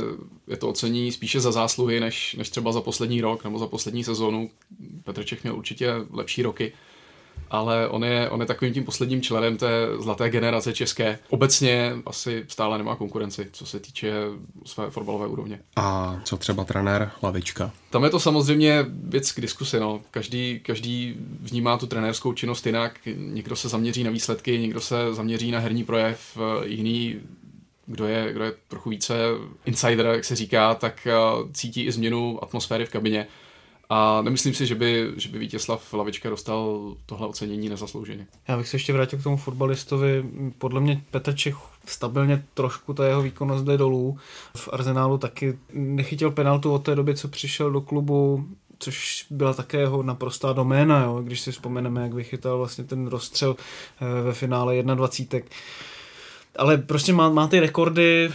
je 0.47 0.57
to 0.57 0.69
ocení 0.69 1.11
spíše 1.11 1.39
za 1.39 1.51
zásluhy, 1.51 1.99
než, 1.99 2.35
než 2.35 2.49
třeba 2.49 2.71
za 2.71 2.81
poslední 2.81 3.21
rok 3.21 3.43
nebo 3.43 3.59
za 3.59 3.67
poslední 3.67 4.03
sezónu. 4.03 4.49
Petr 5.03 5.23
Čech 5.23 5.43
měl 5.43 5.55
určitě 5.55 5.93
lepší 6.11 6.41
roky, 6.41 6.73
ale 7.49 7.87
on 7.87 8.03
je, 8.03 8.29
on 8.29 8.39
je 8.39 8.45
takovým 8.45 8.73
tím 8.73 8.83
posledním 8.83 9.21
členem 9.21 9.57
té 9.57 9.87
zlaté 9.99 10.29
generace 10.29 10.73
české. 10.73 11.19
Obecně 11.29 11.93
asi 12.05 12.45
stále 12.47 12.77
nemá 12.77 12.95
konkurenci, 12.95 13.47
co 13.51 13.65
se 13.65 13.79
týče 13.79 14.13
své 14.65 14.89
fotbalové 14.89 15.27
úrovně. 15.27 15.59
A 15.75 16.19
co 16.23 16.37
třeba 16.37 16.63
trenér 16.63 17.11
Lavička? 17.23 17.71
Tam 17.89 18.03
je 18.03 18.09
to 18.09 18.19
samozřejmě 18.19 18.85
věc 18.89 19.31
k 19.31 19.41
diskusi. 19.41 19.79
No. 19.79 20.01
Každý, 20.11 20.59
každý 20.59 21.15
vnímá 21.39 21.77
tu 21.77 21.87
trenérskou 21.87 22.33
činnost 22.33 22.65
jinak. 22.65 22.99
Někdo 23.15 23.55
se 23.55 23.69
zaměří 23.69 24.03
na 24.03 24.11
výsledky, 24.11 24.59
někdo 24.59 24.81
se 24.81 25.13
zaměří 25.13 25.51
na 25.51 25.59
herní 25.59 25.83
projev, 25.83 26.37
jiný 26.65 27.19
kdo 27.87 28.07
je, 28.07 28.33
kdo 28.33 28.43
je 28.43 28.53
trochu 28.67 28.89
více 28.89 29.15
insider, 29.65 30.05
jak 30.05 30.25
se 30.25 30.35
říká, 30.35 30.75
tak 30.75 31.07
cítí 31.53 31.85
i 31.85 31.91
změnu 31.91 32.43
atmosféry 32.43 32.85
v 32.85 32.89
kabině. 32.89 33.27
A 33.89 34.21
nemyslím 34.21 34.53
si, 34.53 34.65
že 34.65 34.75
by, 34.75 35.11
že 35.15 35.29
by 35.29 35.39
Vítězslav 35.39 35.93
Lavička 35.93 36.29
dostal 36.29 36.93
tohle 37.05 37.27
ocenění 37.27 37.69
nezaslouženě. 37.69 38.27
Já 38.47 38.57
bych 38.57 38.67
se 38.67 38.75
ještě 38.75 38.93
vrátil 38.93 39.19
k 39.19 39.23
tomu 39.23 39.37
fotbalistovi. 39.37 40.23
Podle 40.57 40.81
mě 40.81 41.01
Petr 41.11 41.35
Čech 41.35 41.55
stabilně 41.85 42.43
trošku 42.53 42.93
ta 42.93 43.07
jeho 43.07 43.21
výkonnost 43.21 43.65
jde 43.65 43.77
dolů. 43.77 44.17
V 44.55 44.69
Arsenálu 44.71 45.17
taky 45.17 45.57
nechytil 45.73 46.31
penaltu 46.31 46.71
od 46.71 46.79
té 46.79 46.95
doby, 46.95 47.15
co 47.15 47.27
přišel 47.27 47.71
do 47.71 47.81
klubu, 47.81 48.47
což 48.79 49.25
byla 49.29 49.53
také 49.53 49.77
jeho 49.77 50.03
naprostá 50.03 50.53
doména, 50.53 51.03
jo? 51.03 51.21
když 51.23 51.41
si 51.41 51.51
vzpomeneme, 51.51 52.01
jak 52.01 52.13
vychytal 52.13 52.57
vlastně 52.57 52.83
ten 52.83 53.07
rozstřel 53.07 53.55
eh, 54.01 54.21
ve 54.21 54.33
finále 54.33 54.83
21 54.83 55.49
ale 56.57 56.77
prostě 56.77 57.13
má, 57.13 57.29
má 57.29 57.47
ty 57.47 57.59
rekordy, 57.59 58.29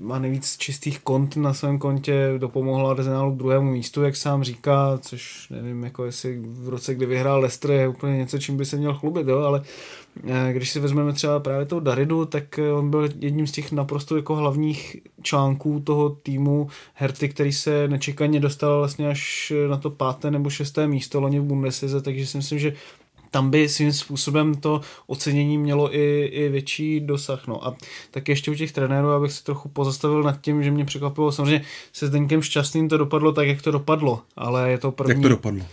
má 0.00 0.18
nejvíc 0.18 0.56
čistých 0.56 1.00
kont 1.00 1.36
na 1.36 1.54
svém 1.54 1.78
kontě, 1.78 2.34
dopomohla 2.38 2.90
Arsenalu 2.90 3.34
k 3.34 3.38
druhému 3.38 3.70
místu, 3.70 4.02
jak 4.02 4.16
sám 4.16 4.44
říká, 4.44 4.98
což 5.02 5.48
nevím, 5.50 5.84
jako 5.84 6.04
jestli 6.04 6.38
v 6.40 6.68
roce, 6.68 6.94
kdy 6.94 7.06
vyhrál 7.06 7.40
Leicester, 7.40 7.70
je 7.70 7.88
úplně 7.88 8.16
něco, 8.16 8.38
čím 8.38 8.56
by 8.56 8.64
se 8.64 8.76
měl 8.76 8.94
chlubit, 8.94 9.28
jo, 9.28 9.38
ale 9.38 9.62
eh, 10.26 10.52
když 10.52 10.70
si 10.70 10.80
vezmeme 10.80 11.12
třeba 11.12 11.40
právě 11.40 11.66
toho 11.66 11.80
Daridu, 11.80 12.24
tak 12.24 12.58
eh, 12.58 12.72
on 12.72 12.90
byl 12.90 13.08
jedním 13.18 13.46
z 13.46 13.52
těch 13.52 13.72
naprosto 13.72 14.16
jako 14.16 14.36
hlavních 14.36 14.96
článků 15.22 15.80
toho 15.80 16.10
týmu. 16.10 16.68
Herty, 16.94 17.28
který 17.28 17.52
se 17.52 17.88
nečekaně 17.88 18.40
dostal 18.40 18.78
vlastně 18.78 19.08
až 19.08 19.52
na 19.68 19.76
to 19.76 19.90
páté 19.90 20.30
nebo 20.30 20.50
šesté 20.50 20.86
místo 20.86 21.20
loni 21.20 21.40
v 21.40 21.44
Bundeslize, 21.44 22.00
takže 22.00 22.26
si 22.26 22.36
myslím, 22.36 22.58
že 22.58 22.74
tam 23.34 23.50
by 23.50 23.68
svým 23.68 23.92
způsobem 23.92 24.54
to 24.54 24.80
ocenění 25.06 25.58
mělo 25.58 25.96
i, 25.96 26.24
i 26.24 26.48
větší 26.48 27.00
dosah. 27.00 27.46
No 27.46 27.66
a 27.66 27.76
tak 28.10 28.28
ještě 28.28 28.50
u 28.50 28.54
těch 28.54 28.72
trenérů, 28.72 29.10
abych 29.10 29.32
se 29.32 29.44
trochu 29.44 29.68
pozastavil 29.68 30.22
nad 30.22 30.40
tím, 30.40 30.62
že 30.62 30.70
mě 30.70 30.84
překvapilo, 30.84 31.32
samozřejmě 31.32 31.64
se 31.92 32.06
Zdenkem 32.06 32.42
Šťastným 32.42 32.88
to 32.88 32.98
dopadlo 32.98 33.32
tak, 33.32 33.46
jak 33.46 33.62
to 33.62 33.70
dopadlo, 33.70 34.22
ale 34.36 34.70
je 34.70 34.78
to 34.78 34.92
první... 34.92 35.10
Jak 35.10 35.22
to 35.22 35.28
dopadlo? 35.28 35.64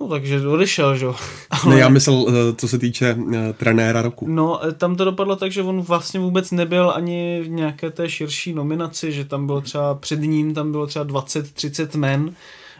No 0.00 0.08
takže 0.08 0.48
odešel, 0.48 0.96
že 0.96 1.04
jo. 1.04 1.14
Ale... 1.50 1.74
Ne, 1.74 1.80
já 1.80 1.88
myslel, 1.88 2.26
eh, 2.28 2.54
co 2.56 2.68
se 2.68 2.78
týče 2.78 3.16
eh, 3.34 3.52
trenéra 3.52 4.02
roku. 4.02 4.26
No, 4.28 4.66
eh, 4.66 4.72
tam 4.72 4.96
to 4.96 5.04
dopadlo 5.04 5.36
tak, 5.36 5.52
že 5.52 5.62
on 5.62 5.80
vlastně 5.80 6.20
vůbec 6.20 6.50
nebyl 6.50 6.90
ani 6.90 7.40
v 7.44 7.48
nějaké 7.48 7.90
té 7.90 8.10
širší 8.10 8.52
nominaci, 8.52 9.12
že 9.12 9.24
tam 9.24 9.46
bylo 9.46 9.60
třeba 9.60 9.94
před 9.94 10.20
ním, 10.20 10.54
tam 10.54 10.72
bylo 10.72 10.86
třeba 10.86 11.04
20-30 11.04 11.98
men, 11.98 12.34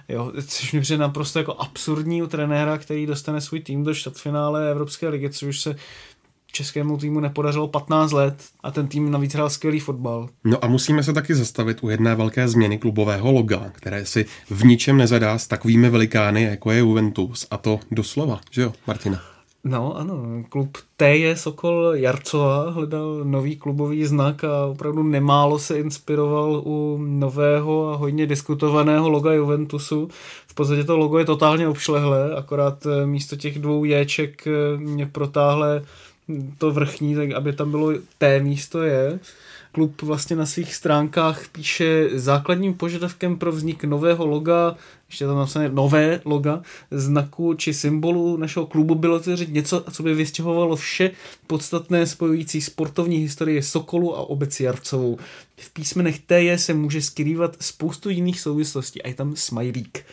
Jo, 0.08 0.32
což 0.46 0.72
mi 0.72 0.80
přijde 0.80 0.98
naprosto 0.98 1.38
jako 1.38 1.54
absurdní 1.58 2.22
u 2.22 2.26
trenéra, 2.26 2.78
který 2.78 3.06
dostane 3.06 3.40
svůj 3.40 3.60
tým 3.60 3.84
do 3.84 3.94
čtvrtfinále 3.94 4.70
Evropské 4.70 5.08
ligy, 5.08 5.30
což 5.30 5.48
už 5.48 5.60
se 5.60 5.76
českému 6.52 6.98
týmu 6.98 7.20
nepodařilo 7.20 7.68
15 7.68 8.12
let 8.12 8.44
a 8.62 8.70
ten 8.70 8.88
tým 8.88 9.10
navíc 9.10 9.34
hrál 9.34 9.50
skvělý 9.50 9.80
fotbal. 9.80 10.28
No 10.44 10.64
a 10.64 10.68
musíme 10.68 11.02
se 11.02 11.12
taky 11.12 11.34
zastavit 11.34 11.78
u 11.82 11.88
jedné 11.88 12.14
velké 12.14 12.48
změny 12.48 12.78
klubového 12.78 13.32
loga, 13.32 13.70
které 13.72 14.06
si 14.06 14.26
v 14.50 14.64
ničem 14.64 14.96
nezadá 14.96 15.38
s 15.38 15.46
takovými 15.46 15.90
velikány, 15.90 16.42
jako 16.42 16.70
je 16.70 16.78
Juventus. 16.78 17.46
A 17.50 17.56
to 17.56 17.80
doslova, 17.90 18.40
že 18.50 18.62
jo, 18.62 18.72
Martina? 18.86 19.31
No 19.64 19.96
ano, 19.96 20.44
klub 20.48 20.78
T 20.96 21.36
Sokol 21.36 21.92
Jarcova 21.94 22.70
hledal 22.70 23.20
nový 23.24 23.56
klubový 23.56 24.04
znak 24.04 24.44
a 24.44 24.66
opravdu 24.66 25.02
nemálo 25.02 25.58
se 25.58 25.78
inspiroval 25.78 26.62
u 26.64 26.98
nového 27.02 27.90
a 27.92 27.96
hodně 27.96 28.26
diskutovaného 28.26 29.08
loga 29.08 29.32
Juventusu. 29.32 30.08
V 30.46 30.54
podstatě 30.54 30.84
to 30.84 30.96
logo 30.96 31.18
je 31.18 31.24
totálně 31.24 31.68
obšlehlé, 31.68 32.34
akorát 32.34 32.86
eh, 32.86 33.06
místo 33.06 33.36
těch 33.36 33.58
dvou 33.58 33.84
Jček 33.84 34.46
eh, 34.46 34.78
mě 34.78 35.06
protáhle 35.06 35.82
to 36.58 36.70
vrchní, 36.70 37.14
tak 37.14 37.30
aby 37.30 37.52
tam 37.52 37.70
bylo 37.70 37.92
T 38.18 38.40
místo 38.40 38.82
je. 38.82 39.18
Klub 39.72 40.02
vlastně 40.02 40.36
na 40.36 40.46
svých 40.46 40.74
stránkách 40.74 41.48
píše 41.48 42.08
základním 42.14 42.74
požadavkem 42.74 43.36
pro 43.36 43.52
vznik 43.52 43.84
nového 43.84 44.26
loga 44.26 44.76
ještě 45.12 45.26
tam 45.26 45.36
napsané 45.36 45.68
nové 45.68 46.20
loga, 46.24 46.62
znaku 46.90 47.54
či 47.54 47.74
symbolu 47.74 48.36
našeho 48.36 48.66
klubu 48.66 48.94
bylo 48.94 49.20
tvořit 49.20 49.52
něco, 49.52 49.84
co 49.92 50.02
by 50.02 50.14
vystěhovalo 50.14 50.76
vše 50.76 51.10
podstatné 51.46 52.06
spojující 52.06 52.60
sportovní 52.60 53.16
historie 53.16 53.62
Sokolu 53.62 54.16
a 54.16 54.20
obec 54.20 54.60
Jarcovou. 54.60 55.18
V 55.56 55.72
písmenech 55.72 56.18
TJ 56.18 56.58
se 56.58 56.74
může 56.74 57.02
skrývat 57.02 57.56
spoustu 57.60 58.10
jiných 58.10 58.40
souvislostí 58.40 59.02
a 59.02 59.08
je 59.08 59.14
tam 59.14 59.36
smajlík. 59.36 60.04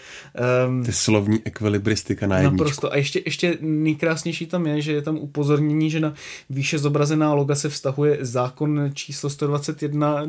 Um, 0.67 0.83
Ty 0.83 0.93
slovní 0.93 1.39
ekvilibristika 1.45 2.27
na 2.27 2.37
jedničku. 2.37 2.63
Naprosto. 2.63 2.93
A 2.93 2.97
ještě, 2.97 3.21
ještě 3.25 3.57
nejkrásnější 3.61 4.45
tam 4.45 4.67
je, 4.67 4.81
že 4.81 4.91
je 4.91 5.01
tam 5.01 5.17
upozornění, 5.17 5.89
že 5.89 5.99
na 5.99 6.13
výše 6.49 6.79
zobrazená 6.79 7.33
loga 7.33 7.55
se 7.55 7.69
vztahuje 7.69 8.17
zákon 8.21 8.91
číslo 8.93 9.29
121 9.29 10.23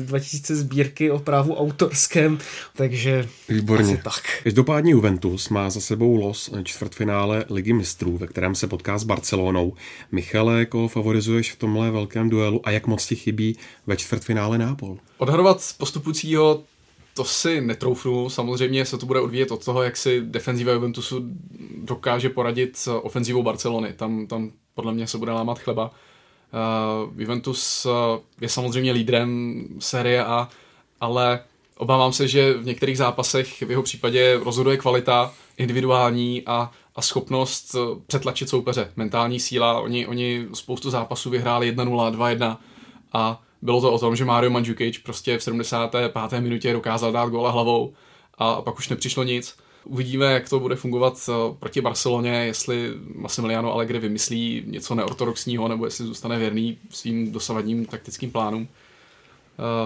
2000 0.00 0.56
sbírky 0.56 1.10
o 1.10 1.18
právu 1.18 1.54
autorském, 1.56 2.38
takže 2.76 3.28
Výborně. 3.48 4.00
tak. 4.04 4.22
Každopádně 4.42 4.92
Juventus 4.92 5.48
má 5.48 5.70
za 5.70 5.80
sebou 5.80 6.16
los 6.16 6.50
čtvrtfinále 6.62 7.44
Ligy 7.50 7.72
mistrů, 7.72 8.18
ve 8.18 8.26
kterém 8.26 8.54
se 8.54 8.66
potká 8.66 8.98
s 8.98 9.04
Barcelonou. 9.04 9.74
Michale, 10.12 10.66
koho 10.66 10.88
favorizuješ 10.88 11.52
v 11.52 11.56
tomhle 11.56 11.90
velkém 11.90 12.30
duelu 12.30 12.60
a 12.64 12.70
jak 12.70 12.86
moc 12.86 13.06
ti 13.06 13.16
chybí 13.16 13.56
ve 13.86 13.96
čtvrtfinále 13.96 14.58
Nápol? 14.66 14.96
Odhadovat 15.18 15.74
postupujícího 15.78 16.62
to 17.14 17.24
si 17.24 17.60
netroufnu, 17.60 18.30
samozřejmě 18.30 18.84
se 18.86 18.98
to 18.98 19.06
bude 19.06 19.20
odvíjet 19.20 19.50
od 19.50 19.64
toho, 19.64 19.82
jak 19.82 19.96
si 19.96 20.20
defenziva 20.24 20.72
Juventusu 20.72 21.22
dokáže 21.76 22.28
poradit 22.28 22.76
s 22.76 22.90
ofenzivou 22.90 23.42
Barcelony. 23.42 23.92
Tam, 23.92 24.26
tam 24.26 24.50
podle 24.74 24.92
mě 24.92 25.06
se 25.06 25.18
bude 25.18 25.32
lámat 25.32 25.58
chleba. 25.58 25.90
Uh, 27.04 27.20
Juventus 27.20 27.86
uh, 27.86 27.92
je 28.40 28.48
samozřejmě 28.48 28.92
lídrem 28.92 29.62
série 29.78 30.24
A, 30.24 30.48
ale 31.00 31.40
obávám 31.76 32.12
se, 32.12 32.28
že 32.28 32.52
v 32.52 32.66
některých 32.66 32.98
zápasech 32.98 33.62
v 33.62 33.70
jeho 33.70 33.82
případě 33.82 34.40
rozhoduje 34.44 34.76
kvalita 34.76 35.32
individuální 35.56 36.42
a, 36.46 36.70
a 36.96 37.02
schopnost 37.02 37.74
uh, 37.74 37.98
přetlačit 38.06 38.48
soupeře, 38.48 38.92
mentální 38.96 39.40
síla. 39.40 39.80
Oni, 39.80 40.06
oni 40.06 40.46
spoustu 40.54 40.90
zápasů 40.90 41.30
vyhráli 41.30 41.76
1-0, 41.76 42.16
2-1 42.16 42.56
a 43.12 43.42
bylo 43.62 43.80
to 43.80 43.92
o 43.92 43.98
tom, 43.98 44.16
že 44.16 44.24
Mario 44.24 44.50
Mandzukic 44.50 44.98
prostě 44.98 45.38
v 45.38 45.42
75. 45.42 46.40
minutě 46.40 46.72
dokázal 46.72 47.12
dát 47.12 47.28
góla 47.28 47.50
hlavou 47.50 47.92
a 48.38 48.62
pak 48.62 48.78
už 48.78 48.88
nepřišlo 48.88 49.22
nic. 49.22 49.56
Uvidíme, 49.84 50.32
jak 50.32 50.48
to 50.48 50.60
bude 50.60 50.76
fungovat 50.76 51.28
eh, 51.28 51.54
proti 51.58 51.80
Barceloně, 51.80 52.30
jestli 52.30 52.90
Massimiliano 53.14 53.72
Allegri 53.72 53.98
vymyslí 53.98 54.62
něco 54.66 54.94
neortodoxního, 54.94 55.68
nebo 55.68 55.84
jestli 55.84 56.06
zůstane 56.06 56.38
věrný 56.38 56.78
svým 56.90 57.32
dosavadním 57.32 57.86
taktickým 57.86 58.30
plánům. 58.30 58.68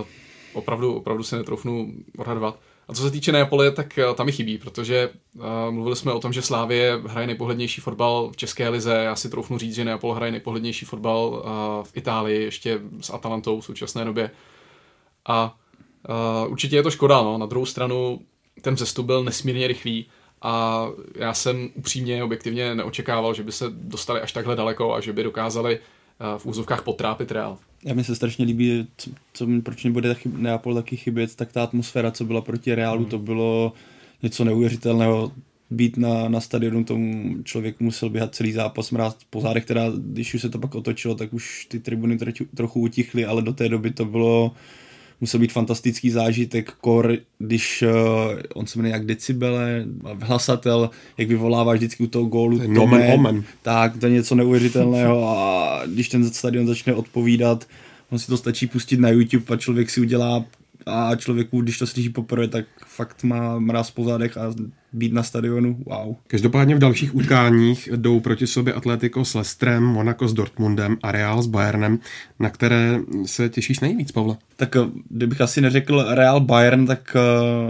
Uh, 0.01 0.07
opravdu, 0.53 0.95
opravdu 0.95 1.22
se 1.22 1.37
netroufnu 1.37 1.93
odhadovat. 2.18 2.59
A 2.89 2.95
co 2.95 3.03
se 3.03 3.11
týče 3.11 3.32
Neapole, 3.32 3.70
tak 3.70 3.99
eh, 3.99 4.14
tam 4.14 4.26
mi 4.26 4.32
chybí, 4.32 4.59
protože 4.59 5.11
uh, 5.34 5.45
mluvili 5.70 5.97
jsme 5.97 6.12
o 6.12 6.20
tom, 6.20 6.32
že 6.32 6.43
Slávě 6.43 7.01
hraje 7.07 7.26
nejpohlednější 7.26 7.80
fotbal 7.80 8.30
v 8.32 8.37
České 8.37 8.68
lize. 8.68 8.95
Já 8.95 9.16
si 9.16 9.30
troufnu 9.30 9.59
říct, 9.59 9.74
že 9.74 9.84
Neapol 9.84 10.12
hraje 10.12 10.32
nejpohlednější 10.32 10.87
fotbal 10.87 11.28
uh, 11.28 11.43
v 11.84 11.97
Itálii, 11.97 12.43
ještě 12.43 12.80
s 13.01 13.11
Atalantou 13.11 13.61
v 13.61 13.64
současné 13.64 14.05
době. 14.05 14.30
A 15.26 15.57
uh, 16.45 16.53
určitě 16.53 16.76
je 16.76 16.82
to 16.82 16.91
škoda, 16.91 17.22
no. 17.22 17.39
Na 17.39 17.47
druhou 17.47 17.66
stranu 17.66 18.20
ten 18.62 18.74
vzestup 18.74 19.07
byl 19.07 19.24
nesmírně 19.24 19.66
rychlý 19.66 20.07
a 20.43 20.87
já 21.14 21.34
jsem 21.34 21.70
upřímně, 21.74 22.24
objektivně 22.24 22.74
neočekával, 22.74 23.34
že 23.34 23.43
by 23.43 23.53
se 23.53 23.64
dostali 23.70 24.20
až 24.20 24.32
takhle 24.32 24.57
daleko 24.57 24.95
a 24.95 25.01
že 25.01 25.12
by 25.12 25.22
dokázali 25.22 25.78
v 26.39 26.47
úzovkách 26.47 26.82
potrápit 26.82 27.30
Real. 27.32 27.59
Já 27.87 27.95
mi 27.95 28.05
se 28.05 28.16
strašně 28.16 28.45
líbí, 28.45 28.87
co, 28.97 29.11
co 29.32 29.47
proč 29.62 29.84
mi 29.84 29.91
bude 29.91 30.16
Neapol 30.37 30.74
taky 30.74 30.97
chybět, 30.97 31.34
tak 31.34 31.53
ta 31.53 31.62
atmosféra, 31.62 32.11
co 32.11 32.24
byla 32.24 32.41
proti 32.41 32.74
Realu, 32.74 33.01
hmm. 33.01 33.11
to 33.11 33.18
bylo 33.18 33.72
něco 34.22 34.45
neuvěřitelného. 34.45 35.32
Být 35.70 35.97
na, 35.97 36.28
na 36.28 36.41
stadionu 36.41 36.84
tomu 36.84 37.37
člověku 37.43 37.84
musel 37.84 38.11
běhat 38.11 38.34
celý 38.34 38.53
zápas, 38.53 38.91
mráz 38.91 39.16
po 39.30 39.41
zádech, 39.41 39.64
teda 39.64 39.93
když 39.97 40.34
už 40.34 40.41
se 40.41 40.49
to 40.49 40.59
pak 40.59 40.74
otočilo, 40.74 41.14
tak 41.14 41.32
už 41.32 41.66
ty 41.66 41.80
tribuny 41.80 42.18
trochu 42.55 42.80
utichly, 42.80 43.24
ale 43.24 43.43
do 43.43 43.53
té 43.53 43.68
doby 43.68 43.91
to 43.91 44.05
bylo 44.05 44.53
musel 45.20 45.40
být 45.40 45.52
fantastický 45.52 46.10
zážitek, 46.10 46.72
kor, 46.80 47.16
když 47.38 47.82
uh, 47.82 48.40
on 48.54 48.66
se 48.66 48.78
jmenuje 48.78 48.92
jak 48.92 49.06
decibele, 49.06 49.84
hlasatel, 50.20 50.90
jak 51.18 51.28
vyvolává 51.28 51.72
vždycky 51.72 52.02
u 52.02 52.06
toho 52.06 52.24
gólu. 52.24 52.60
Nomen 52.66 53.12
omen. 53.12 53.44
Tak, 53.62 53.96
to 53.96 54.06
je 54.06 54.12
něco 54.12 54.34
neuvěřitelného 54.34 55.28
a 55.28 55.82
když 55.86 56.08
ten 56.08 56.30
stadion 56.30 56.66
začne 56.66 56.94
odpovídat, 56.94 57.66
on 58.10 58.18
si 58.18 58.26
to 58.26 58.36
stačí 58.36 58.66
pustit 58.66 59.00
na 59.00 59.08
YouTube 59.08 59.54
a 59.54 59.56
člověk 59.56 59.90
si 59.90 60.00
udělá 60.00 60.44
a 60.87 61.16
člověku, 61.16 61.61
když 61.61 61.78
to 61.78 61.87
slyší 61.87 62.09
poprvé, 62.09 62.49
tak 62.49 62.64
fakt 62.87 63.24
má 63.24 63.59
mráz 63.59 63.91
po 63.91 64.05
zádech 64.05 64.37
a 64.37 64.55
být 64.93 65.12
na 65.12 65.22
stadionu, 65.22 65.78
wow. 65.87 66.14
Každopádně 66.26 66.74
v 66.74 66.78
dalších 66.78 67.14
utkáních 67.14 67.89
jdou 67.97 68.20
proti 68.20 68.47
sobě 68.47 68.72
Atletico 68.72 69.24
s 69.24 69.34
Lestrem, 69.34 69.84
Monaco 69.84 70.28
s 70.28 70.34
Dortmundem 70.34 70.97
a 71.03 71.12
Real 71.12 71.43
s 71.43 71.47
Bayernem, 71.47 71.99
na 72.39 72.51
které 72.51 73.01
se 73.26 73.49
těšíš 73.49 73.80
nejvíc, 73.80 74.12
Pavle? 74.12 74.37
Tak 74.57 74.76
eh, 74.76 74.80
kdybych 75.09 75.41
asi 75.41 75.61
neřekl 75.61 76.05
Real 76.09 76.41
Bayern, 76.41 76.87
tak 76.87 77.16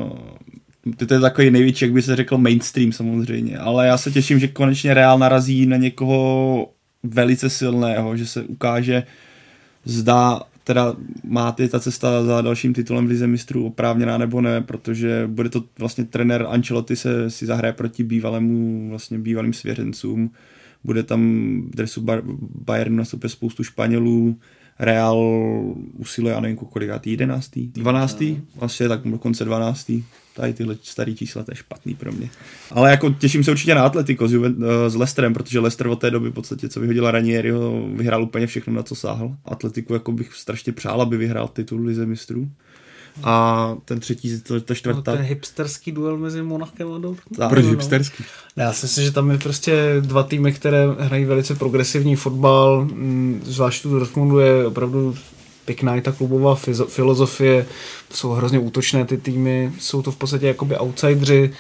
uh, 0.04 1.06
to 1.06 1.14
je 1.14 1.20
takový 1.20 1.50
největší, 1.50 1.84
jak 1.84 1.94
by 1.94 2.02
se 2.02 2.16
řekl, 2.16 2.38
mainstream 2.38 2.92
samozřejmě, 2.92 3.58
ale 3.58 3.86
já 3.86 3.98
se 3.98 4.10
těším, 4.10 4.38
že 4.38 4.48
konečně 4.48 4.94
Real 4.94 5.18
narazí 5.18 5.66
na 5.66 5.76
někoho 5.76 6.70
velice 7.02 7.50
silného, 7.50 8.16
že 8.16 8.26
se 8.26 8.42
ukáže, 8.42 9.02
zdá 9.84 10.40
teda 10.66 10.96
má 11.24 11.52
ty 11.52 11.68
ta 11.68 11.80
cesta 11.80 12.24
za 12.24 12.40
dalším 12.40 12.74
titulem 12.74 13.06
v 13.06 13.08
Lize 13.08 13.26
mistrů 13.26 13.66
oprávněná 13.66 14.18
nebo 14.18 14.40
ne, 14.40 14.60
protože 14.60 15.26
bude 15.26 15.48
to 15.48 15.64
vlastně 15.78 16.04
trenér 16.04 16.46
Ancelotti 16.48 16.96
se 16.96 17.30
si 17.30 17.46
zahraje 17.46 17.72
proti 17.72 18.04
bývalému, 18.04 18.88
vlastně 18.90 19.18
bývalým 19.18 19.52
svěřencům, 19.52 20.30
bude 20.84 21.02
tam 21.02 21.20
v 21.72 21.76
dresu 21.76 22.00
Bar- 22.00 22.22
Bayernu 22.64 22.96
nastupuje 22.96 23.30
spoustu 23.30 23.64
Španělů, 23.64 24.36
Real 24.78 25.18
usiluje, 25.98 26.34
já 26.34 26.40
nevím, 26.40 26.56
kolikátý, 26.56 27.10
jedenáctý, 27.10 27.66
dvanáctý, 27.66 28.40
vlastně 28.56 28.88
tak 28.88 29.00
dokonce 29.04 29.44
dvanáctý. 29.44 30.04
Tady 30.36 30.52
tyhle 30.52 30.76
starý 30.82 31.16
čísla, 31.16 31.42
to 31.42 31.52
je 31.52 31.56
špatný 31.56 31.94
pro 31.94 32.12
mě. 32.12 32.30
Ale 32.70 32.90
jako 32.90 33.10
těším 33.10 33.44
se 33.44 33.50
určitě 33.50 33.74
na 33.74 33.84
Atletico 33.84 34.28
s, 34.28 34.32
Juven, 34.32 34.56
s 34.88 34.94
Lesterem, 34.94 35.34
protože 35.34 35.60
Lester 35.60 35.86
od 35.86 36.00
té 36.00 36.10
doby 36.10 36.30
v 36.30 36.32
podstatě, 36.32 36.68
co 36.68 36.80
vyhodila 36.80 37.10
Ranieriho, 37.10 37.88
vyhrál 37.94 38.22
úplně 38.22 38.46
všechno, 38.46 38.72
na 38.72 38.82
co 38.82 38.94
sáhl. 38.94 39.36
Atletiku 39.44 39.92
jako 39.92 40.12
bych 40.12 40.34
strašně 40.34 40.72
přál, 40.72 41.02
aby 41.02 41.16
vyhrál 41.16 41.48
titul 41.48 41.80
Lize 41.80 42.06
mistrů. 42.06 42.50
A 43.22 43.76
ten 43.84 44.00
třetí, 44.00 44.40
to, 44.40 44.60
to 44.60 44.74
čtvrtá. 44.74 45.10
No, 45.10 45.16
ten 45.16 45.26
hipsterský 45.26 45.92
duel 45.92 46.16
mezi 46.16 46.42
Monakem 46.42 46.92
a 46.92 46.98
Dortmundem. 46.98 47.48
Proč 47.48 47.64
hipsterský? 47.64 48.24
Já 48.56 48.72
si 48.72 48.86
myslím, 48.86 49.04
že 49.04 49.12
tam 49.12 49.30
je 49.30 49.38
prostě 49.38 49.96
dva 50.00 50.22
týmy, 50.22 50.52
které 50.52 50.86
hrají 50.98 51.24
velice 51.24 51.54
progresivní 51.54 52.16
fotbal, 52.16 52.84
mm, 52.84 53.40
zvlášť 53.44 53.82
tu 53.82 53.90
Dortmundu 53.90 54.38
je 54.38 54.66
opravdu 54.66 55.14
pěkná 55.66 55.96
i 55.96 56.00
ta 56.00 56.12
klubová 56.12 56.54
filozofie, 56.88 57.66
jsou 58.12 58.30
hrozně 58.30 58.58
útočné 58.58 59.04
ty 59.04 59.16
týmy, 59.16 59.72
jsou 59.78 60.02
to 60.02 60.10
v 60.10 60.16
podstatě 60.16 60.46
jakoby 60.46 60.76
outsidři, 60.78 61.50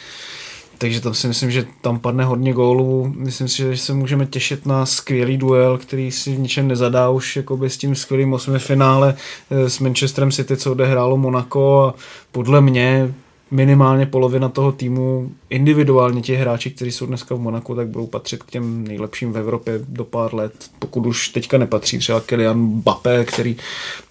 takže 0.78 1.00
tam 1.00 1.14
si 1.14 1.28
myslím, 1.28 1.50
že 1.50 1.66
tam 1.80 1.98
padne 1.98 2.24
hodně 2.24 2.52
gólů. 2.52 3.12
Myslím 3.16 3.48
si, 3.48 3.56
že 3.56 3.76
se 3.76 3.94
můžeme 3.94 4.26
těšit 4.26 4.66
na 4.66 4.86
skvělý 4.86 5.36
duel, 5.36 5.78
který 5.78 6.10
si 6.10 6.34
v 6.34 6.38
ničem 6.38 6.68
nezadá 6.68 7.10
už 7.10 7.36
jakoby 7.36 7.70
s 7.70 7.76
tím 7.76 7.94
skvělým 7.94 8.32
osmi 8.32 8.58
finále 8.58 9.14
eh, 9.50 9.70
s 9.70 9.78
Manchesterem 9.78 10.32
City, 10.32 10.56
co 10.56 10.72
odehrálo 10.72 11.16
Monaco 11.16 11.82
a 11.82 11.94
podle 12.32 12.60
mě 12.60 13.14
minimálně 13.50 14.06
polovina 14.06 14.48
toho 14.48 14.72
týmu, 14.72 15.30
individuálně 15.50 16.22
ti 16.22 16.34
hráči, 16.34 16.70
kteří 16.70 16.92
jsou 16.92 17.06
dneska 17.06 17.34
v 17.34 17.40
Monaku, 17.40 17.74
tak 17.74 17.88
budou 17.88 18.06
patřit 18.06 18.42
k 18.42 18.50
těm 18.50 18.84
nejlepším 18.84 19.32
v 19.32 19.38
Evropě 19.38 19.80
do 19.88 20.04
pár 20.04 20.34
let, 20.34 20.70
pokud 20.78 21.06
už 21.06 21.28
teďka 21.28 21.58
nepatří 21.58 21.98
třeba 21.98 22.20
Kylian 22.20 22.80
Bape, 22.80 23.24
který 23.24 23.56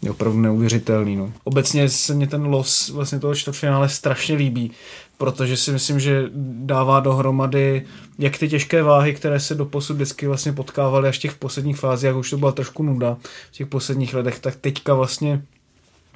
je 0.02 0.12
opravdu 0.12 0.40
neuvěřitelný. 0.40 1.16
No. 1.16 1.32
Obecně 1.44 1.90
se 1.90 2.14
mě 2.14 2.28
ten 2.28 2.46
los 2.46 2.90
vlastně 2.90 3.20
toho 3.20 3.36
čtvrtfinále 3.36 3.90
strašně 3.90 4.36
líbí, 4.36 4.72
protože 5.18 5.58
si 5.58 5.72
myslím, 5.72 6.00
že 6.00 6.30
dává 6.64 7.00
dohromady 7.00 7.86
jak 8.20 8.38
ty 8.38 8.50
těžké 8.50 8.84
váhy, 8.84 9.14
které 9.14 9.40
se 9.40 9.56
do 9.56 9.66
posud 9.66 9.94
vždycky 9.94 10.28
vlastně 10.28 10.54
potkávaly 10.54 11.10
až 11.10 11.18
v 11.18 11.22
těch 11.22 11.36
posledních 11.36 11.78
fázích, 11.78 12.16
už 12.16 12.30
to 12.30 12.38
byla 12.38 12.52
trošku 12.52 12.84
nuda 12.84 13.18
v 13.52 13.52
těch 13.52 13.68
posledních 13.68 14.14
letech, 14.14 14.40
tak 14.40 14.56
teďka 14.56 14.94
vlastně 14.94 15.42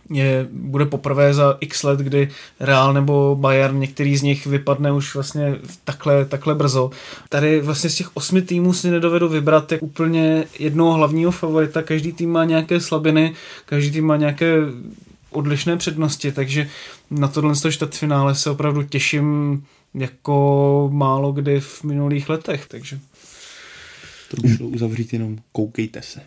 je, 0.09 0.47
bude 0.51 0.85
poprvé 0.85 1.33
za 1.33 1.57
x 1.59 1.83
let, 1.83 1.99
kdy 1.99 2.29
Real 2.59 2.93
nebo 2.93 3.37
Bayern, 3.39 3.79
některý 3.79 4.17
z 4.17 4.21
nich 4.21 4.45
vypadne 4.45 4.91
už 4.91 5.13
vlastně 5.13 5.55
takhle, 5.83 6.25
takhle 6.25 6.55
brzo. 6.55 6.91
Tady 7.29 7.61
vlastně 7.61 7.89
z 7.89 7.95
těch 7.95 8.17
osmi 8.17 8.41
týmů 8.41 8.73
si 8.73 8.91
nedovedu 8.91 9.29
vybrat 9.29 9.71
jak 9.71 9.83
úplně 9.83 10.45
jednoho 10.59 10.93
hlavního 10.93 11.31
favorita, 11.31 11.81
každý 11.81 12.11
tým 12.11 12.31
má 12.31 12.45
nějaké 12.45 12.79
slabiny, 12.79 13.33
každý 13.65 13.91
tým 13.91 14.05
má 14.05 14.17
nějaké 14.17 14.57
odlišné 15.31 15.77
přednosti, 15.77 16.31
takže 16.31 16.69
na 17.11 17.27
tohle 17.27 17.55
čtvrtfinále 17.71 18.35
se 18.35 18.49
opravdu 18.49 18.83
těším 18.83 19.63
jako 19.93 20.89
málo 20.93 21.31
kdy 21.31 21.59
v 21.59 21.83
minulých 21.83 22.29
letech, 22.29 22.65
takže 22.67 22.99
to 24.29 24.37
už 24.43 24.59
uzavřít 24.59 25.13
jenom 25.13 25.37
koukejte 25.51 26.01
se. 26.01 26.21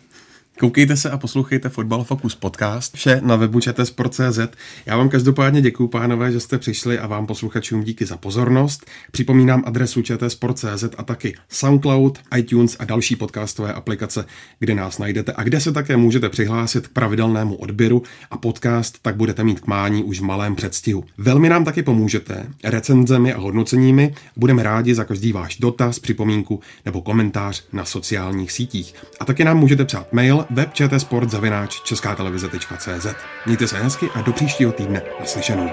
Koukejte 0.59 0.97
se 0.97 1.09
a 1.09 1.17
poslouchejte 1.17 1.69
Fotbal 1.69 2.03
Focus 2.03 2.35
podcast, 2.35 2.95
vše 2.95 3.21
na 3.23 3.35
webu 3.35 3.59
čtsport.cz. 3.59 4.39
Já 4.85 4.97
vám 4.97 5.09
každopádně 5.09 5.61
děkuji, 5.61 5.87
pánové, 5.87 6.31
že 6.31 6.39
jste 6.39 6.57
přišli 6.57 6.99
a 6.99 7.07
vám 7.07 7.25
posluchačům 7.25 7.83
díky 7.83 8.05
za 8.05 8.17
pozornost. 8.17 8.85
Připomínám 9.11 9.63
adresu 9.65 10.01
čtsport.cz 10.01 10.83
a 10.97 11.03
taky 11.03 11.35
SoundCloud, 11.49 12.19
iTunes 12.37 12.75
a 12.79 12.85
další 12.85 13.15
podcastové 13.15 13.73
aplikace, 13.73 14.25
kde 14.59 14.75
nás 14.75 14.97
najdete 14.99 15.33
a 15.35 15.43
kde 15.43 15.59
se 15.59 15.71
také 15.71 15.97
můžete 15.97 16.29
přihlásit 16.29 16.87
k 16.87 16.91
pravidelnému 16.91 17.55
odběru 17.55 18.03
a 18.31 18.37
podcast 18.37 18.97
tak 19.01 19.15
budete 19.15 19.43
mít 19.43 19.59
k 19.59 19.67
mání 19.67 20.03
už 20.03 20.19
v 20.19 20.23
malém 20.23 20.55
předstihu. 20.55 21.03
Velmi 21.17 21.49
nám 21.49 21.65
taky 21.65 21.83
pomůžete 21.83 22.45
recenzemi 22.63 23.33
a 23.33 23.39
hodnoceními. 23.39 24.15
Budeme 24.35 24.63
rádi 24.63 24.95
za 24.95 25.03
každý 25.03 25.31
váš 25.31 25.57
dotaz, 25.57 25.99
připomínku 25.99 26.59
nebo 26.85 27.01
komentář 27.01 27.63
na 27.73 27.85
sociálních 27.85 28.51
sítích. 28.51 28.93
A 29.19 29.25
taky 29.25 29.43
nám 29.43 29.57
můžete 29.57 29.85
psát 29.85 30.13
mail 30.13 30.43
web 30.53 30.73
čtsport 30.73 31.29
zavináč 31.29 31.81
česká 31.81 32.15
televize.cz. 32.15 33.07
Mějte 33.45 33.67
se 33.67 33.77
hezky 33.77 34.09
a 34.15 34.21
do 34.21 34.33
příštího 34.33 34.71
týdne 34.71 35.01
naslyšenou. 35.19 35.69